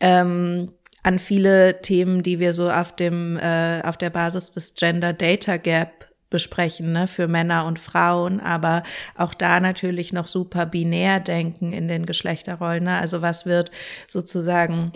ähm, 0.00 0.72
an 1.02 1.18
viele 1.18 1.80
Themen, 1.82 2.22
die 2.22 2.40
wir 2.40 2.52
so 2.52 2.70
auf 2.70 2.94
dem, 2.94 3.38
äh, 3.38 3.82
auf 3.82 3.96
der 3.96 4.10
Basis 4.10 4.50
des 4.50 4.74
Gender 4.74 5.12
Data 5.12 5.56
Gap 5.56 5.95
besprechen, 6.30 6.92
ne, 6.92 7.06
für 7.06 7.28
Männer 7.28 7.64
und 7.66 7.78
Frauen, 7.78 8.40
aber 8.40 8.82
auch 9.16 9.34
da 9.34 9.60
natürlich 9.60 10.12
noch 10.12 10.26
super 10.26 10.66
binär 10.66 11.20
denken 11.20 11.72
in 11.72 11.88
den 11.88 12.06
Geschlechterrollen. 12.06 12.84
Ne? 12.84 12.98
Also 12.98 13.22
was 13.22 13.46
wird 13.46 13.70
sozusagen 14.08 14.92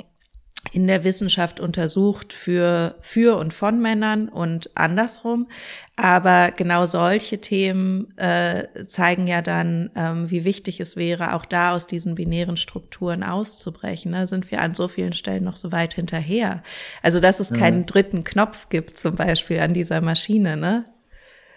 in 0.72 0.86
der 0.86 1.04
Wissenschaft 1.04 1.58
untersucht 1.58 2.32
für, 2.32 2.96
für 3.00 3.38
und 3.38 3.54
von 3.54 3.80
Männern 3.80 4.28
und 4.28 4.76
andersrum. 4.76 5.48
Aber 5.96 6.50
genau 6.50 6.86
solche 6.86 7.40
Themen 7.40 8.16
äh, 8.18 8.66
zeigen 8.86 9.26
ja 9.26 9.40
dann, 9.40 9.90
ähm, 9.96 10.30
wie 10.30 10.44
wichtig 10.44 10.78
es 10.80 10.96
wäre, 10.96 11.34
auch 11.34 11.46
da 11.46 11.72
aus 11.72 11.86
diesen 11.86 12.14
binären 12.14 12.58
Strukturen 12.58 13.22
auszubrechen. 13.22 14.12
Da 14.12 14.20
ne? 14.20 14.26
sind 14.26 14.50
wir 14.50 14.60
an 14.60 14.74
so 14.74 14.86
vielen 14.86 15.14
Stellen 15.14 15.44
noch 15.44 15.56
so 15.56 15.72
weit 15.72 15.94
hinterher. 15.94 16.62
Also, 17.02 17.20
dass 17.20 17.40
es 17.40 17.52
keinen 17.52 17.86
dritten 17.86 18.22
Knopf 18.22 18.68
gibt, 18.68 18.98
zum 18.98 19.16
Beispiel 19.16 19.60
an 19.60 19.72
dieser 19.72 20.02
Maschine, 20.02 20.56
ne? 20.58 20.84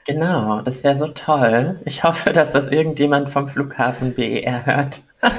Genau, 0.05 0.61
das 0.61 0.83
wäre 0.83 0.95
so 0.95 1.07
toll. 1.07 1.79
Ich 1.85 2.03
hoffe, 2.03 2.31
dass 2.31 2.51
das 2.51 2.67
irgendjemand 2.67 3.29
vom 3.29 3.47
Flughafen 3.47 4.13
BER 4.13 4.65
hört. 4.65 5.01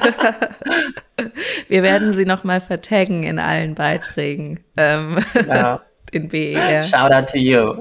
Wir 1.68 1.83
werden 1.83 2.12
sie 2.12 2.25
nochmal 2.25 2.61
vertaggen 2.61 3.25
in 3.25 3.38
allen 3.38 3.75
Beiträgen. 3.75 4.61
Ähm, 4.76 5.18
genau. 5.35 5.80
In 6.12 6.28
BER. 6.28 6.83
Shout 6.83 7.11
out 7.12 7.28
to 7.28 7.38
you. 7.38 7.75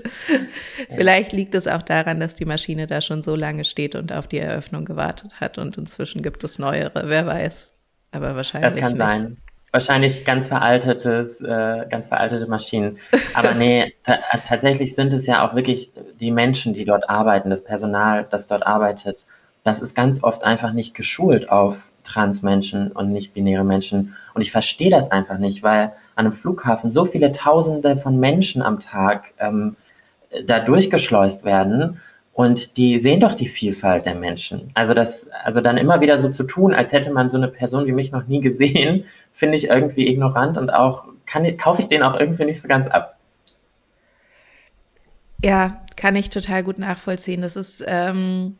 Vielleicht 0.88 1.32
liegt 1.32 1.54
es 1.54 1.66
auch 1.66 1.82
daran, 1.82 2.18
dass 2.18 2.34
die 2.34 2.46
Maschine 2.46 2.86
da 2.86 3.02
schon 3.02 3.22
so 3.22 3.36
lange 3.36 3.64
steht 3.64 3.94
und 3.94 4.12
auf 4.12 4.26
die 4.26 4.38
Eröffnung 4.38 4.86
gewartet 4.86 5.32
hat 5.40 5.58
und 5.58 5.76
inzwischen 5.76 6.22
gibt 6.22 6.42
es 6.42 6.58
neuere, 6.58 7.02
wer 7.04 7.26
weiß. 7.26 7.70
Aber 8.12 8.34
wahrscheinlich. 8.34 8.72
Das 8.72 8.80
kann 8.80 8.92
nicht. 8.92 8.98
sein. 8.98 9.36
Wahrscheinlich 9.72 10.24
ganz 10.24 10.48
veraltetes, 10.48 11.40
äh, 11.40 11.86
ganz 11.88 12.08
veraltete 12.08 12.46
Maschinen. 12.48 12.98
Aber 13.34 13.54
nee, 13.54 13.94
tatsächlich 14.48 14.94
sind 14.94 15.12
es 15.12 15.26
ja 15.26 15.46
auch 15.46 15.54
wirklich 15.54 15.92
die 16.18 16.32
Menschen, 16.32 16.74
die 16.74 16.84
dort 16.84 17.08
arbeiten, 17.08 17.50
das 17.50 17.62
Personal, 17.62 18.26
das 18.28 18.46
dort 18.46 18.66
arbeitet. 18.66 19.26
Das 19.62 19.80
ist 19.80 19.94
ganz 19.94 20.24
oft 20.24 20.44
einfach 20.44 20.72
nicht 20.72 20.94
geschult 20.94 21.50
auf 21.50 21.92
Transmenschen 22.02 22.90
und 22.92 23.12
nicht-binäre 23.12 23.62
Menschen. 23.62 24.16
Und 24.34 24.40
ich 24.40 24.50
verstehe 24.50 24.90
das 24.90 25.10
einfach 25.10 25.38
nicht, 25.38 25.62
weil 25.62 25.92
an 26.16 26.26
einem 26.26 26.32
Flughafen 26.32 26.90
so 26.90 27.04
viele 27.04 27.30
Tausende 27.30 27.96
von 27.96 28.18
Menschen 28.18 28.62
am 28.62 28.80
Tag 28.80 29.34
ähm, 29.38 29.76
da 30.46 30.60
durchgeschleust 30.60 31.44
werden 31.44 32.00
Und 32.32 32.76
die 32.76 32.98
sehen 32.98 33.20
doch 33.20 33.34
die 33.34 33.48
Vielfalt 33.48 34.06
der 34.06 34.14
Menschen. 34.14 34.70
Also 34.74 34.94
das, 34.94 35.28
also 35.44 35.60
dann 35.60 35.76
immer 35.76 36.00
wieder 36.00 36.16
so 36.16 36.30
zu 36.30 36.44
tun, 36.44 36.72
als 36.72 36.92
hätte 36.92 37.12
man 37.12 37.28
so 37.28 37.36
eine 37.36 37.48
Person 37.48 37.86
wie 37.86 37.92
mich 37.92 38.12
noch 38.12 38.26
nie 38.26 38.40
gesehen, 38.40 39.04
finde 39.32 39.56
ich 39.56 39.64
irgendwie 39.68 40.08
ignorant 40.08 40.56
und 40.56 40.70
auch, 40.70 41.06
kann, 41.26 41.56
kaufe 41.56 41.82
ich 41.82 41.88
den 41.88 42.02
auch 42.02 42.18
irgendwie 42.18 42.44
nicht 42.44 42.60
so 42.60 42.68
ganz 42.68 42.86
ab. 42.86 43.18
Ja, 45.42 45.84
kann 45.96 46.16
ich 46.16 46.30
total 46.30 46.62
gut 46.62 46.78
nachvollziehen. 46.78 47.42
Das 47.42 47.56
ist, 47.56 47.82
ähm, 47.86 48.56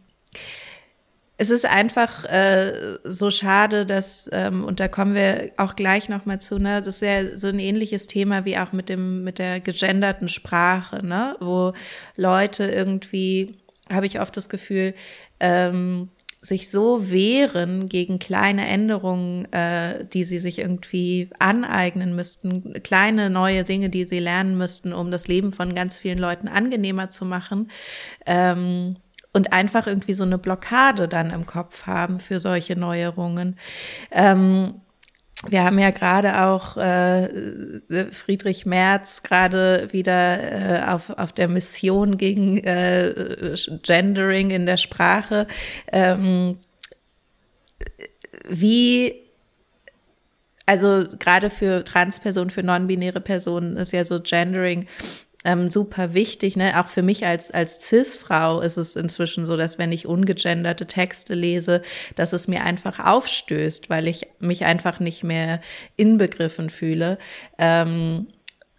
es 1.41 1.49
ist 1.49 1.65
einfach 1.65 2.27
äh, 2.27 2.99
so 3.03 3.31
schade, 3.31 3.87
dass, 3.87 4.29
ähm, 4.31 4.63
und 4.63 4.79
da 4.79 4.89
kommen 4.89 5.15
wir 5.15 5.53
auch 5.57 5.75
gleich 5.75 6.11
nochmal 6.11 6.39
zu, 6.39 6.59
ne, 6.59 6.83
das 6.83 6.97
ist 6.97 7.01
ja 7.01 7.35
so 7.35 7.47
ein 7.49 7.59
ähnliches 7.59 8.07
Thema 8.09 8.45
wie 8.45 8.59
auch 8.59 8.73
mit 8.73 8.91
dem, 8.91 9.25
mit 9.25 9.39
der 9.39 9.61
gegenderten 9.61 10.29
Sprache, 10.29 11.03
ne, 11.03 11.37
wo 11.41 11.73
Leute 12.17 12.65
irgendwie, 12.65 13.57
habe 13.91 14.07
ich 14.07 14.21
oft 14.21 14.37
das 14.37 14.49
Gefühl, 14.49 14.95
ähm, 15.41 16.11
sich 16.43 16.71
so 16.71 17.11
wehren 17.11 17.89
gegen 17.89 18.19
kleine 18.19 18.67
Änderungen, 18.67 19.51
äh, 19.53 20.07
die 20.07 20.25
sie 20.25 20.39
sich 20.39 20.59
irgendwie 20.59 21.29
aneignen 21.39 22.17
müssten, 22.17 22.83
kleine 22.83 23.29
neue 23.29 23.63
Dinge, 23.65 23.91
die 23.91 24.05
sie 24.05 24.21
lernen 24.21 24.57
müssten, 24.57 24.95
um 24.95 25.11
das 25.11 25.29
Leben 25.29 25.53
von 25.53 25.75
ganz 25.75 25.99
vielen 25.99 26.19
Leuten 26.19 26.49
angenehmer 26.49 27.11
zu 27.11 27.27
machen. 27.27 27.71
Ähm, 28.25 28.97
und 29.33 29.53
einfach 29.53 29.87
irgendwie 29.87 30.15
so 30.15 30.25
eine 30.25 30.39
Blockade 30.39 31.07
dann 31.07 31.31
im 31.31 31.47
Kopf 31.47 31.87
haben 31.87 32.19
für 32.19 32.41
solche 32.41 32.75
Neuerungen. 32.75 33.57
Ähm, 34.11 34.81
wir 35.49 35.65
haben 35.65 35.79
ja 35.79 35.91
gerade 35.91 36.43
auch 36.45 36.77
äh, 36.77 37.29
Friedrich 38.13 38.67
Merz 38.67 39.23
gerade 39.23 39.89
wieder 39.91 40.83
äh, 40.83 40.91
auf, 40.91 41.11
auf 41.11 41.33
der 41.33 41.49
Mission 41.49 42.19
gegen 42.19 42.59
äh, 42.59 43.55
Gendering 43.83 44.51
in 44.51 44.67
der 44.67 44.77
Sprache. 44.77 45.47
Ähm, 45.93 46.59
wie 48.49 49.15
also 50.67 51.05
gerade 51.19 51.51
für 51.51 51.85
Transpersonen, 51.85 52.51
für 52.51 52.63
non-binäre 52.63 53.21
Personen 53.21 53.77
ist 53.77 53.93
ja 53.93 54.05
so 54.05 54.21
Gendering 54.21 54.87
ähm, 55.45 55.71
super 55.71 56.15
wichtig. 56.15 56.57
Ne? 56.57 56.79
Auch 56.79 56.89
für 56.89 57.03
mich 57.03 57.25
als, 57.25 57.51
als 57.51 57.87
Cis-Frau 57.87 58.61
ist 58.61 58.77
es 58.77 58.97
inzwischen 58.97 59.47
so, 59.47 59.57
dass 59.57 59.79
wenn 59.79 59.93
ich 59.93 60.07
ungegenderte 60.07 60.87
Texte 60.87 61.35
lese, 61.35 61.83
dass 62.15 62.33
es 62.33 62.47
mir 62.47 62.65
einfach 62.65 62.99
aufstößt, 62.99 63.89
weil 63.89 64.07
ich 64.07 64.27
mich 64.39 64.65
einfach 64.65 65.01
nicht 65.01 65.25
mehr 65.25 65.61
inbegriffen 65.97 66.69
fühle. 66.69 67.19
Ähm, 67.59 68.27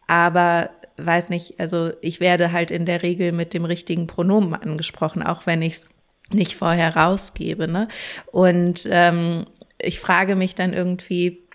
aber 0.08 0.70
weiß 0.98 1.30
nicht, 1.30 1.60
also 1.60 1.92
ich 2.02 2.20
werde 2.20 2.52
halt 2.52 2.70
in 2.70 2.86
der 2.86 3.02
Regel 3.02 3.32
mit 3.32 3.54
dem 3.54 3.66
richtigen 3.66 4.08
Pronomen 4.08 4.54
angesprochen, 4.54 5.24
auch 5.24 5.46
wenn 5.46 5.62
ich 5.62 5.74
es 5.74 5.82
nicht 6.30 6.56
vorher 6.56 6.96
rausgebe. 6.96 7.68
Ne? 7.68 7.88
Und 8.32 8.88
ähm, 8.92 9.46
ich 9.80 10.00
frage 10.00 10.36
mich 10.36 10.54
dann 10.54 10.74
irgendwie, 10.74 11.48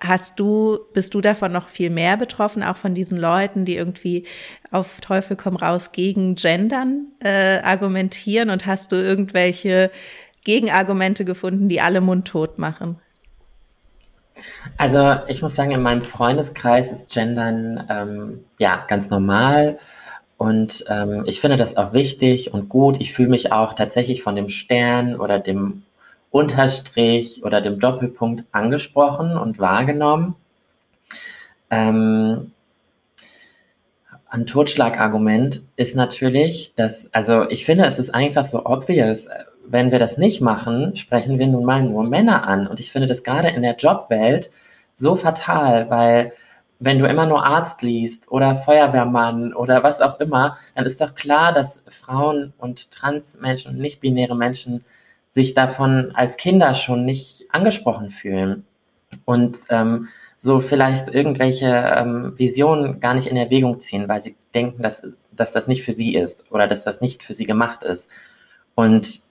Hast 0.00 0.40
du, 0.40 0.78
bist 0.92 1.14
du 1.14 1.20
davon 1.20 1.52
noch 1.52 1.68
viel 1.68 1.90
mehr 1.90 2.16
betroffen, 2.16 2.62
auch 2.62 2.76
von 2.76 2.94
diesen 2.94 3.18
Leuten, 3.18 3.64
die 3.64 3.76
irgendwie 3.76 4.26
auf 4.70 5.00
Teufel 5.00 5.36
komm 5.36 5.56
raus 5.56 5.92
gegen 5.92 6.34
Gendern 6.34 7.06
äh, 7.20 7.60
argumentieren 7.60 8.50
und 8.50 8.66
hast 8.66 8.92
du 8.92 8.96
irgendwelche 8.96 9.90
Gegenargumente 10.44 11.24
gefunden, 11.24 11.68
die 11.68 11.80
alle 11.80 12.00
mundtot 12.00 12.58
machen? 12.58 12.98
Also 14.76 15.16
ich 15.26 15.42
muss 15.42 15.54
sagen, 15.54 15.72
in 15.72 15.82
meinem 15.82 16.02
Freundeskreis 16.02 16.92
ist 16.92 17.12
Gendern 17.12 17.86
ähm, 17.88 18.44
ja 18.58 18.84
ganz 18.86 19.10
normal 19.10 19.78
und 20.38 20.84
ähm, 20.88 21.24
ich 21.26 21.40
finde 21.40 21.56
das 21.56 21.76
auch 21.76 21.92
wichtig 21.92 22.54
und 22.54 22.68
gut. 22.68 23.00
Ich 23.00 23.12
fühle 23.12 23.28
mich 23.28 23.50
auch 23.50 23.74
tatsächlich 23.74 24.22
von 24.22 24.36
dem 24.36 24.48
Stern 24.48 25.16
oder 25.16 25.40
dem 25.40 25.82
Unterstrich 26.30 27.42
oder 27.44 27.60
dem 27.60 27.80
Doppelpunkt 27.80 28.44
angesprochen 28.52 29.36
und 29.36 29.58
wahrgenommen. 29.58 30.36
Ähm, 31.70 32.52
ein 34.28 34.46
Totschlagargument 34.46 35.62
ist 35.76 35.96
natürlich, 35.96 36.74
dass, 36.76 37.08
also 37.14 37.48
ich 37.48 37.64
finde, 37.64 37.86
es 37.86 37.98
ist 37.98 38.14
einfach 38.14 38.44
so 38.44 38.66
obvious, 38.66 39.26
wenn 39.66 39.90
wir 39.90 39.98
das 39.98 40.18
nicht 40.18 40.40
machen, 40.40 40.96
sprechen 40.96 41.38
wir 41.38 41.46
nun 41.46 41.64
mal 41.64 41.82
nur 41.82 42.04
Männer 42.04 42.46
an. 42.46 42.66
Und 42.66 42.80
ich 42.80 42.92
finde 42.92 43.06
das 43.08 43.22
gerade 43.22 43.48
in 43.48 43.62
der 43.62 43.76
Jobwelt 43.76 44.50
so 44.96 45.16
fatal, 45.16 45.88
weil 45.90 46.32
wenn 46.78 46.98
du 46.98 47.06
immer 47.06 47.26
nur 47.26 47.44
Arzt 47.44 47.82
liest 47.82 48.30
oder 48.30 48.54
Feuerwehrmann 48.54 49.52
oder 49.52 49.82
was 49.82 50.00
auch 50.00 50.20
immer, 50.20 50.56
dann 50.74 50.86
ist 50.86 51.00
doch 51.00 51.14
klar, 51.14 51.52
dass 51.52 51.82
Frauen 51.88 52.52
und 52.58 52.90
Transmenschen 52.90 53.72
und 53.72 53.78
nicht-binäre 53.78 54.36
Menschen 54.36 54.84
sich 55.30 55.54
davon 55.54 56.12
als 56.14 56.36
Kinder 56.36 56.74
schon 56.74 57.04
nicht 57.04 57.44
angesprochen 57.50 58.10
fühlen 58.10 58.64
und 59.24 59.58
ähm, 59.70 60.08
so 60.38 60.60
vielleicht 60.60 61.08
irgendwelche 61.08 61.66
ähm, 61.66 62.32
Visionen 62.38 63.00
gar 63.00 63.14
nicht 63.14 63.26
in 63.26 63.36
Erwägung 63.36 63.80
ziehen, 63.80 64.08
weil 64.08 64.22
sie 64.22 64.36
denken, 64.54 64.82
dass, 64.82 65.02
dass 65.32 65.52
das 65.52 65.66
nicht 65.66 65.82
für 65.82 65.92
sie 65.92 66.14
ist 66.14 66.44
oder 66.50 66.66
dass 66.68 66.84
das 66.84 67.00
nicht 67.00 67.22
für 67.22 67.34
sie 67.34 67.44
gemacht 67.44 67.82
ist. 67.82 68.08
Und 68.74 69.22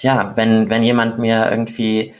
ja, 0.00 0.36
wenn, 0.36 0.70
wenn 0.70 0.82
jemand 0.82 1.18
mir 1.18 1.50
irgendwie 1.50 2.12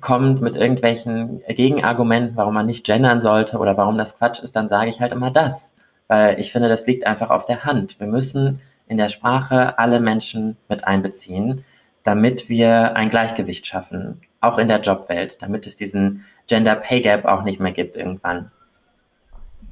kommt 0.00 0.40
mit 0.40 0.56
irgendwelchen 0.56 1.42
Gegenargumenten, 1.48 2.36
warum 2.36 2.54
man 2.54 2.66
nicht 2.66 2.84
gendern 2.84 3.20
sollte 3.20 3.58
oder 3.58 3.76
warum 3.76 3.98
das 3.98 4.16
Quatsch 4.16 4.40
ist, 4.42 4.54
dann 4.54 4.68
sage 4.68 4.90
ich 4.90 5.00
halt 5.00 5.12
immer 5.12 5.30
das. 5.30 5.74
Weil 6.08 6.38
ich 6.38 6.52
finde, 6.52 6.68
das 6.68 6.86
liegt 6.86 7.06
einfach 7.06 7.30
auf 7.30 7.44
der 7.44 7.64
Hand. 7.64 7.98
Wir 7.98 8.06
müssen 8.06 8.60
in 8.88 8.98
der 8.98 9.08
Sprache 9.08 9.78
alle 9.78 10.00
Menschen 10.00 10.56
mit 10.68 10.84
einbeziehen 10.84 11.64
damit 12.02 12.48
wir 12.48 12.96
ein 12.96 13.10
Gleichgewicht 13.10 13.66
schaffen, 13.66 14.20
auch 14.40 14.58
in 14.58 14.68
der 14.68 14.80
Jobwelt, 14.80 15.42
damit 15.42 15.66
es 15.66 15.76
diesen 15.76 16.24
Gender 16.46 16.76
Pay 16.76 17.02
Gap 17.02 17.24
auch 17.24 17.44
nicht 17.44 17.60
mehr 17.60 17.72
gibt 17.72 17.96
irgendwann. 17.96 18.50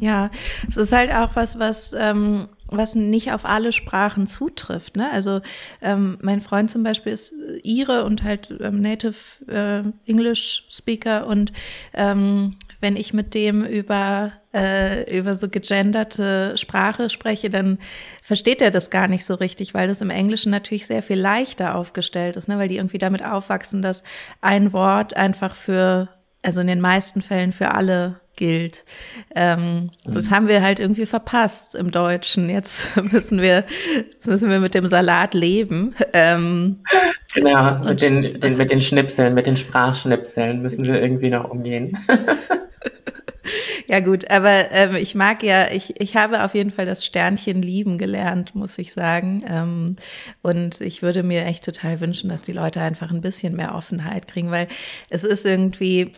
Ja, 0.01 0.31
es 0.69 0.77
ist 0.77 0.93
halt 0.93 1.13
auch 1.13 1.35
was, 1.35 1.59
was, 1.59 1.93
ähm, 1.93 2.49
was 2.69 2.95
nicht 2.95 3.33
auf 3.33 3.45
alle 3.45 3.73
Sprachen 3.73 4.29
zutrifft. 4.29 4.97
Ne? 4.97 5.11
Also 5.13 5.41
ähm, 5.83 6.19
mein 6.23 6.41
Freund 6.41 6.71
zum 6.71 6.85
Beispiel 6.85 7.13
ist 7.13 7.35
Ire 7.65 8.05
und 8.05 8.23
halt 8.23 8.55
ähm, 8.61 8.81
Native 8.81 9.17
äh, 9.49 9.83
English 10.09 10.67
Speaker 10.71 11.27
und 11.27 11.53
ähm, 11.95 12.55
wenn 12.81 12.95
ich 12.95 13.13
mit 13.13 13.35
dem 13.35 13.65
über, 13.65 14.33
äh, 14.55 15.17
über 15.17 15.35
so 15.35 15.49
gegenderte 15.49 16.57
Sprache 16.57 17.11
spreche, 17.11 17.51
dann 17.51 17.79
versteht 18.23 18.63
er 18.63 18.71
das 18.71 18.91
gar 18.91 19.09
nicht 19.09 19.25
so 19.25 19.35
richtig, 19.35 19.75
weil 19.75 19.89
das 19.89 20.01
im 20.01 20.11
Englischen 20.11 20.51
natürlich 20.51 20.87
sehr 20.87 21.03
viel 21.03 21.19
leichter 21.19 21.75
aufgestellt 21.75 22.37
ist, 22.37 22.49
ne? 22.49 22.59
weil 22.59 22.69
die 22.69 22.77
irgendwie 22.77 22.99
damit 22.99 23.25
aufwachsen, 23.25 23.83
dass 23.83 24.03
ein 24.41 24.73
Wort 24.73 25.17
einfach 25.17 25.55
für, 25.55 26.09
also 26.43 26.61
in 26.61 26.67
den 26.67 26.81
meisten 26.81 27.23
Fällen 27.23 27.53
für 27.53 27.73
alle 27.73 28.21
gilt. 28.39 28.85
Ähm, 29.35 29.91
mhm. 30.07 30.13
Das 30.13 30.31
haben 30.31 30.49
wir 30.49 30.63
halt 30.63 30.79
irgendwie 30.79 31.05
verpasst 31.05 31.75
im 31.75 31.91
Deutschen. 31.91 32.49
Jetzt 32.49 32.89
müssen 33.13 33.43
wir, 33.43 33.65
jetzt 33.97 34.27
müssen 34.27 34.49
wir 34.49 34.61
mit 34.61 34.75
dem 34.75 34.89
Salat 34.89 35.35
leben. 35.35 35.95
Ähm, 36.15 36.79
genau, 37.35 37.81
mit 37.81 38.01
den, 38.01 38.41
den, 38.41 38.57
mit 38.57 38.71
den 38.71 38.81
Schnipseln, 38.81 39.35
mit 39.35 39.47
den 39.47 39.57
Sprachschnipseln 39.59 40.63
müssen 40.63 40.87
wir 40.87 41.03
irgendwie 41.03 41.31
noch 41.31 41.51
umgehen. 41.51 41.99
Ja 43.87 44.01
gut, 44.01 44.31
aber 44.31 44.71
ähm, 44.71 44.97
ich 44.97 45.15
mag 45.15 45.43
ja, 45.43 45.71
ich, 45.71 46.01
ich 46.01 46.17
habe 46.17 46.45
auf 46.45 46.55
jeden 46.55 46.71
Fall 46.71 46.87
das 46.87 47.05
Sternchen 47.05 47.63
lieben 47.63 47.99
gelernt, 47.99 48.55
muss 48.55 48.77
ich 48.79 48.93
sagen. 48.93 49.45
Ähm, 49.47 49.97
und 50.43 50.81
ich 50.81 51.03
würde 51.03 51.23
mir 51.23 51.45
echt 51.45 51.65
total 51.65 52.01
wünschen, 52.01 52.29
dass 52.29 52.43
die 52.43 52.53
Leute 52.53 52.81
einfach 52.81 53.11
ein 53.11 53.21
bisschen 53.21 53.57
mehr 53.57 53.75
Offenheit 53.75 54.27
kriegen, 54.27 54.51
weil 54.51 54.69
es 55.09 55.25
ist 55.25 55.47
irgendwie, 55.47 56.13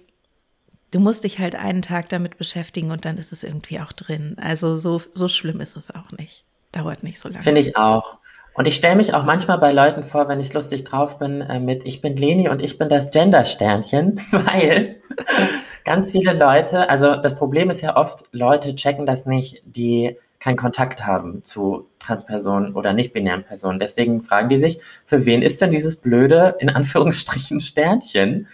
du 0.91 1.01
musst 1.01 1.25
dich 1.25 1.39
halt 1.39 1.55
einen 1.55 1.83
Tag 1.83 2.09
damit 2.09 2.39
beschäftigen 2.39 2.91
und 2.91 3.05
dann 3.05 3.19
ist 3.19 3.33
es 3.33 3.45
irgendwie 3.45 3.81
auch 3.81 3.93
drin. 3.93 4.37
Also 4.41 4.77
so, 4.77 5.01
so 5.13 5.29
schlimm 5.29 5.61
ist 5.61 5.77
es 5.77 5.91
auch 5.91 6.11
nicht. 6.13 6.45
Dauert 6.73 7.03
nicht 7.03 7.19
so 7.19 7.29
lange. 7.29 7.43
Finde 7.43 7.61
ich 7.61 7.77
auch. 7.77 8.20
Und 8.61 8.67
ich 8.67 8.75
stelle 8.75 8.97
mich 8.97 9.15
auch 9.15 9.25
manchmal 9.25 9.57
bei 9.57 9.73
Leuten 9.73 10.03
vor, 10.03 10.29
wenn 10.29 10.39
ich 10.39 10.53
lustig 10.53 10.85
drauf 10.85 11.19
bin, 11.19 11.41
äh, 11.41 11.59
mit 11.59 11.87
ich 11.87 12.03
bin 12.03 12.15
Leni 12.15 12.51
und 12.51 12.61
ich 12.61 12.77
bin 12.77 12.91
das 12.91 13.11
Gender-Sternchen, 13.11 14.21
weil 14.33 14.97
ganz 15.87 16.11
viele 16.11 16.35
Leute, 16.35 16.91
also 16.91 17.17
das 17.17 17.37
Problem 17.37 17.71
ist 17.71 17.81
ja 17.81 17.97
oft, 17.97 18.25
Leute 18.33 18.75
checken 18.75 19.07
das 19.07 19.25
nicht, 19.25 19.63
die 19.65 20.19
keinen 20.41 20.59
Kontakt 20.59 21.07
haben 21.07 21.43
zu 21.43 21.89
Transpersonen 22.01 22.75
oder 22.75 22.93
nicht-binären 22.93 23.45
Personen. 23.45 23.79
Deswegen 23.79 24.21
fragen 24.21 24.51
die 24.51 24.59
sich, 24.59 24.79
für 25.07 25.25
wen 25.25 25.41
ist 25.41 25.63
denn 25.63 25.71
dieses 25.71 25.97
blöde, 25.97 26.57
in 26.59 26.69
Anführungsstrichen, 26.69 27.61
Sternchen? 27.63 28.47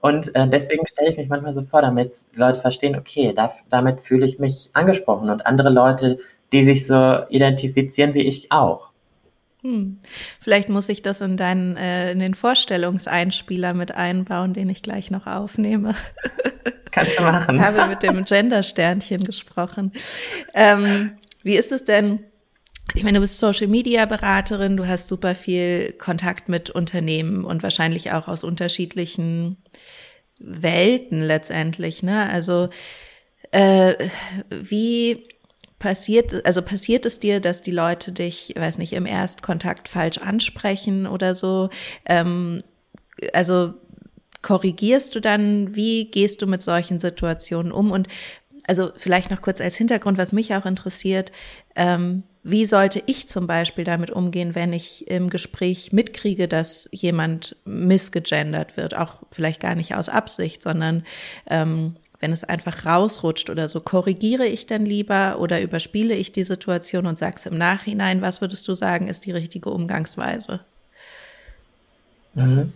Und 0.00 0.34
äh, 0.34 0.48
deswegen 0.48 0.84
stelle 0.88 1.10
ich 1.10 1.18
mich 1.18 1.28
manchmal 1.28 1.54
so 1.54 1.62
vor, 1.62 1.82
damit 1.82 2.16
Leute 2.34 2.58
verstehen, 2.58 2.96
okay, 2.96 3.32
da, 3.32 3.48
damit 3.70 4.00
fühle 4.00 4.26
ich 4.26 4.40
mich 4.40 4.70
angesprochen 4.72 5.30
und 5.30 5.46
andere 5.46 5.70
Leute, 5.70 6.18
die 6.52 6.64
sich 6.64 6.84
so 6.84 7.20
identifizieren 7.28 8.12
wie 8.14 8.22
ich 8.22 8.50
auch. 8.50 8.91
Hm. 9.62 10.00
Vielleicht 10.40 10.68
muss 10.68 10.88
ich 10.88 11.02
das 11.02 11.20
in 11.20 11.36
deinen 11.36 11.76
äh, 11.76 12.10
in 12.12 12.18
den 12.18 12.34
Vorstellungseinspieler 12.34 13.74
mit 13.74 13.94
einbauen, 13.94 14.54
den 14.54 14.68
ich 14.68 14.82
gleich 14.82 15.10
noch 15.10 15.26
aufnehme. 15.26 15.94
Kannst 16.90 17.18
du 17.18 17.22
machen. 17.22 17.56
Ich 17.56 17.62
habe 17.62 17.86
mit 17.86 18.02
dem 18.02 18.24
Gender-Sternchen 18.24 19.24
gesprochen. 19.24 19.92
Ähm, 20.52 21.12
wie 21.42 21.56
ist 21.56 21.72
es 21.72 21.84
denn? 21.84 22.24
ich 22.94 23.04
meine, 23.04 23.18
du 23.18 23.22
bist 23.22 23.38
Social 23.38 23.68
Media 23.68 24.04
Beraterin, 24.06 24.76
du 24.76 24.86
hast 24.86 25.08
super 25.08 25.34
viel 25.34 25.92
Kontakt 25.92 26.48
mit 26.48 26.70
Unternehmen 26.70 27.44
und 27.44 27.62
wahrscheinlich 27.62 28.12
auch 28.12 28.28
aus 28.28 28.44
unterschiedlichen 28.44 29.56
Welten 30.38 31.22
letztendlich, 31.22 32.02
ne? 32.02 32.28
Also 32.28 32.68
äh, 33.50 33.94
wie 34.50 35.28
passiert, 35.82 36.46
also 36.46 36.62
passiert 36.62 37.04
es 37.06 37.18
dir, 37.18 37.40
dass 37.40 37.60
die 37.60 37.72
Leute 37.72 38.12
dich, 38.12 38.54
weiß 38.56 38.78
nicht, 38.78 38.92
im 38.92 39.04
Erstkontakt 39.04 39.88
falsch 39.88 40.18
ansprechen 40.18 41.08
oder 41.08 41.34
so? 41.34 41.70
Ähm, 42.06 42.60
also 43.32 43.74
korrigierst 44.42 45.12
du 45.16 45.20
dann, 45.20 45.74
wie 45.74 46.08
gehst 46.08 46.40
du 46.40 46.46
mit 46.46 46.62
solchen 46.62 47.00
Situationen 47.00 47.72
um? 47.72 47.90
Und 47.90 48.06
also 48.68 48.92
vielleicht 48.96 49.32
noch 49.32 49.42
kurz 49.42 49.60
als 49.60 49.74
Hintergrund, 49.74 50.18
was 50.18 50.30
mich 50.30 50.54
auch 50.54 50.66
interessiert, 50.66 51.32
ähm, 51.74 52.22
wie 52.44 52.64
sollte 52.64 53.02
ich 53.06 53.28
zum 53.28 53.48
Beispiel 53.48 53.82
damit 53.82 54.12
umgehen, 54.12 54.54
wenn 54.54 54.72
ich 54.72 55.08
im 55.08 55.30
Gespräch 55.30 55.92
mitkriege, 55.92 56.46
dass 56.46 56.88
jemand 56.92 57.56
missgegendert 57.64 58.76
wird, 58.76 58.96
auch 58.96 59.24
vielleicht 59.32 59.60
gar 59.60 59.74
nicht 59.74 59.96
aus 59.96 60.08
Absicht, 60.08 60.62
sondern 60.62 61.04
ähm, 61.50 61.96
wenn 62.22 62.32
es 62.32 62.44
einfach 62.44 62.86
rausrutscht 62.86 63.50
oder 63.50 63.68
so, 63.68 63.80
korrigiere 63.80 64.46
ich 64.46 64.66
dann 64.66 64.86
lieber 64.86 65.40
oder 65.40 65.60
überspiele 65.60 66.14
ich 66.14 66.30
die 66.30 66.44
Situation 66.44 67.06
und 67.06 67.18
sag's 67.18 67.46
im 67.46 67.58
Nachhinein, 67.58 68.22
was 68.22 68.40
würdest 68.40 68.66
du 68.68 68.74
sagen, 68.74 69.08
ist 69.08 69.26
die 69.26 69.32
richtige 69.32 69.70
Umgangsweise? 69.70 70.60
Mhm. 72.34 72.72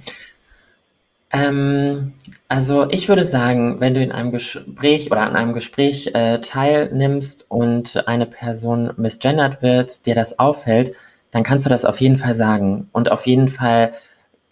Ähm, 1.32 2.12
also 2.48 2.90
ich 2.90 3.08
würde 3.08 3.24
sagen, 3.24 3.80
wenn 3.80 3.94
du 3.94 4.02
in 4.02 4.10
einem 4.10 4.32
Gespräch 4.32 5.10
oder 5.12 5.22
an 5.22 5.36
einem 5.36 5.52
Gespräch 5.52 6.10
äh, 6.12 6.40
teilnimmst 6.40 7.46
und 7.48 8.08
eine 8.08 8.26
Person 8.26 8.92
misgendert 8.96 9.62
wird, 9.62 10.06
dir 10.06 10.16
das 10.16 10.40
auffällt, 10.40 10.92
dann 11.30 11.44
kannst 11.44 11.66
du 11.66 11.70
das 11.70 11.84
auf 11.84 12.00
jeden 12.00 12.16
Fall 12.16 12.34
sagen 12.34 12.88
und 12.92 13.12
auf 13.12 13.26
jeden 13.26 13.48
Fall 13.48 13.92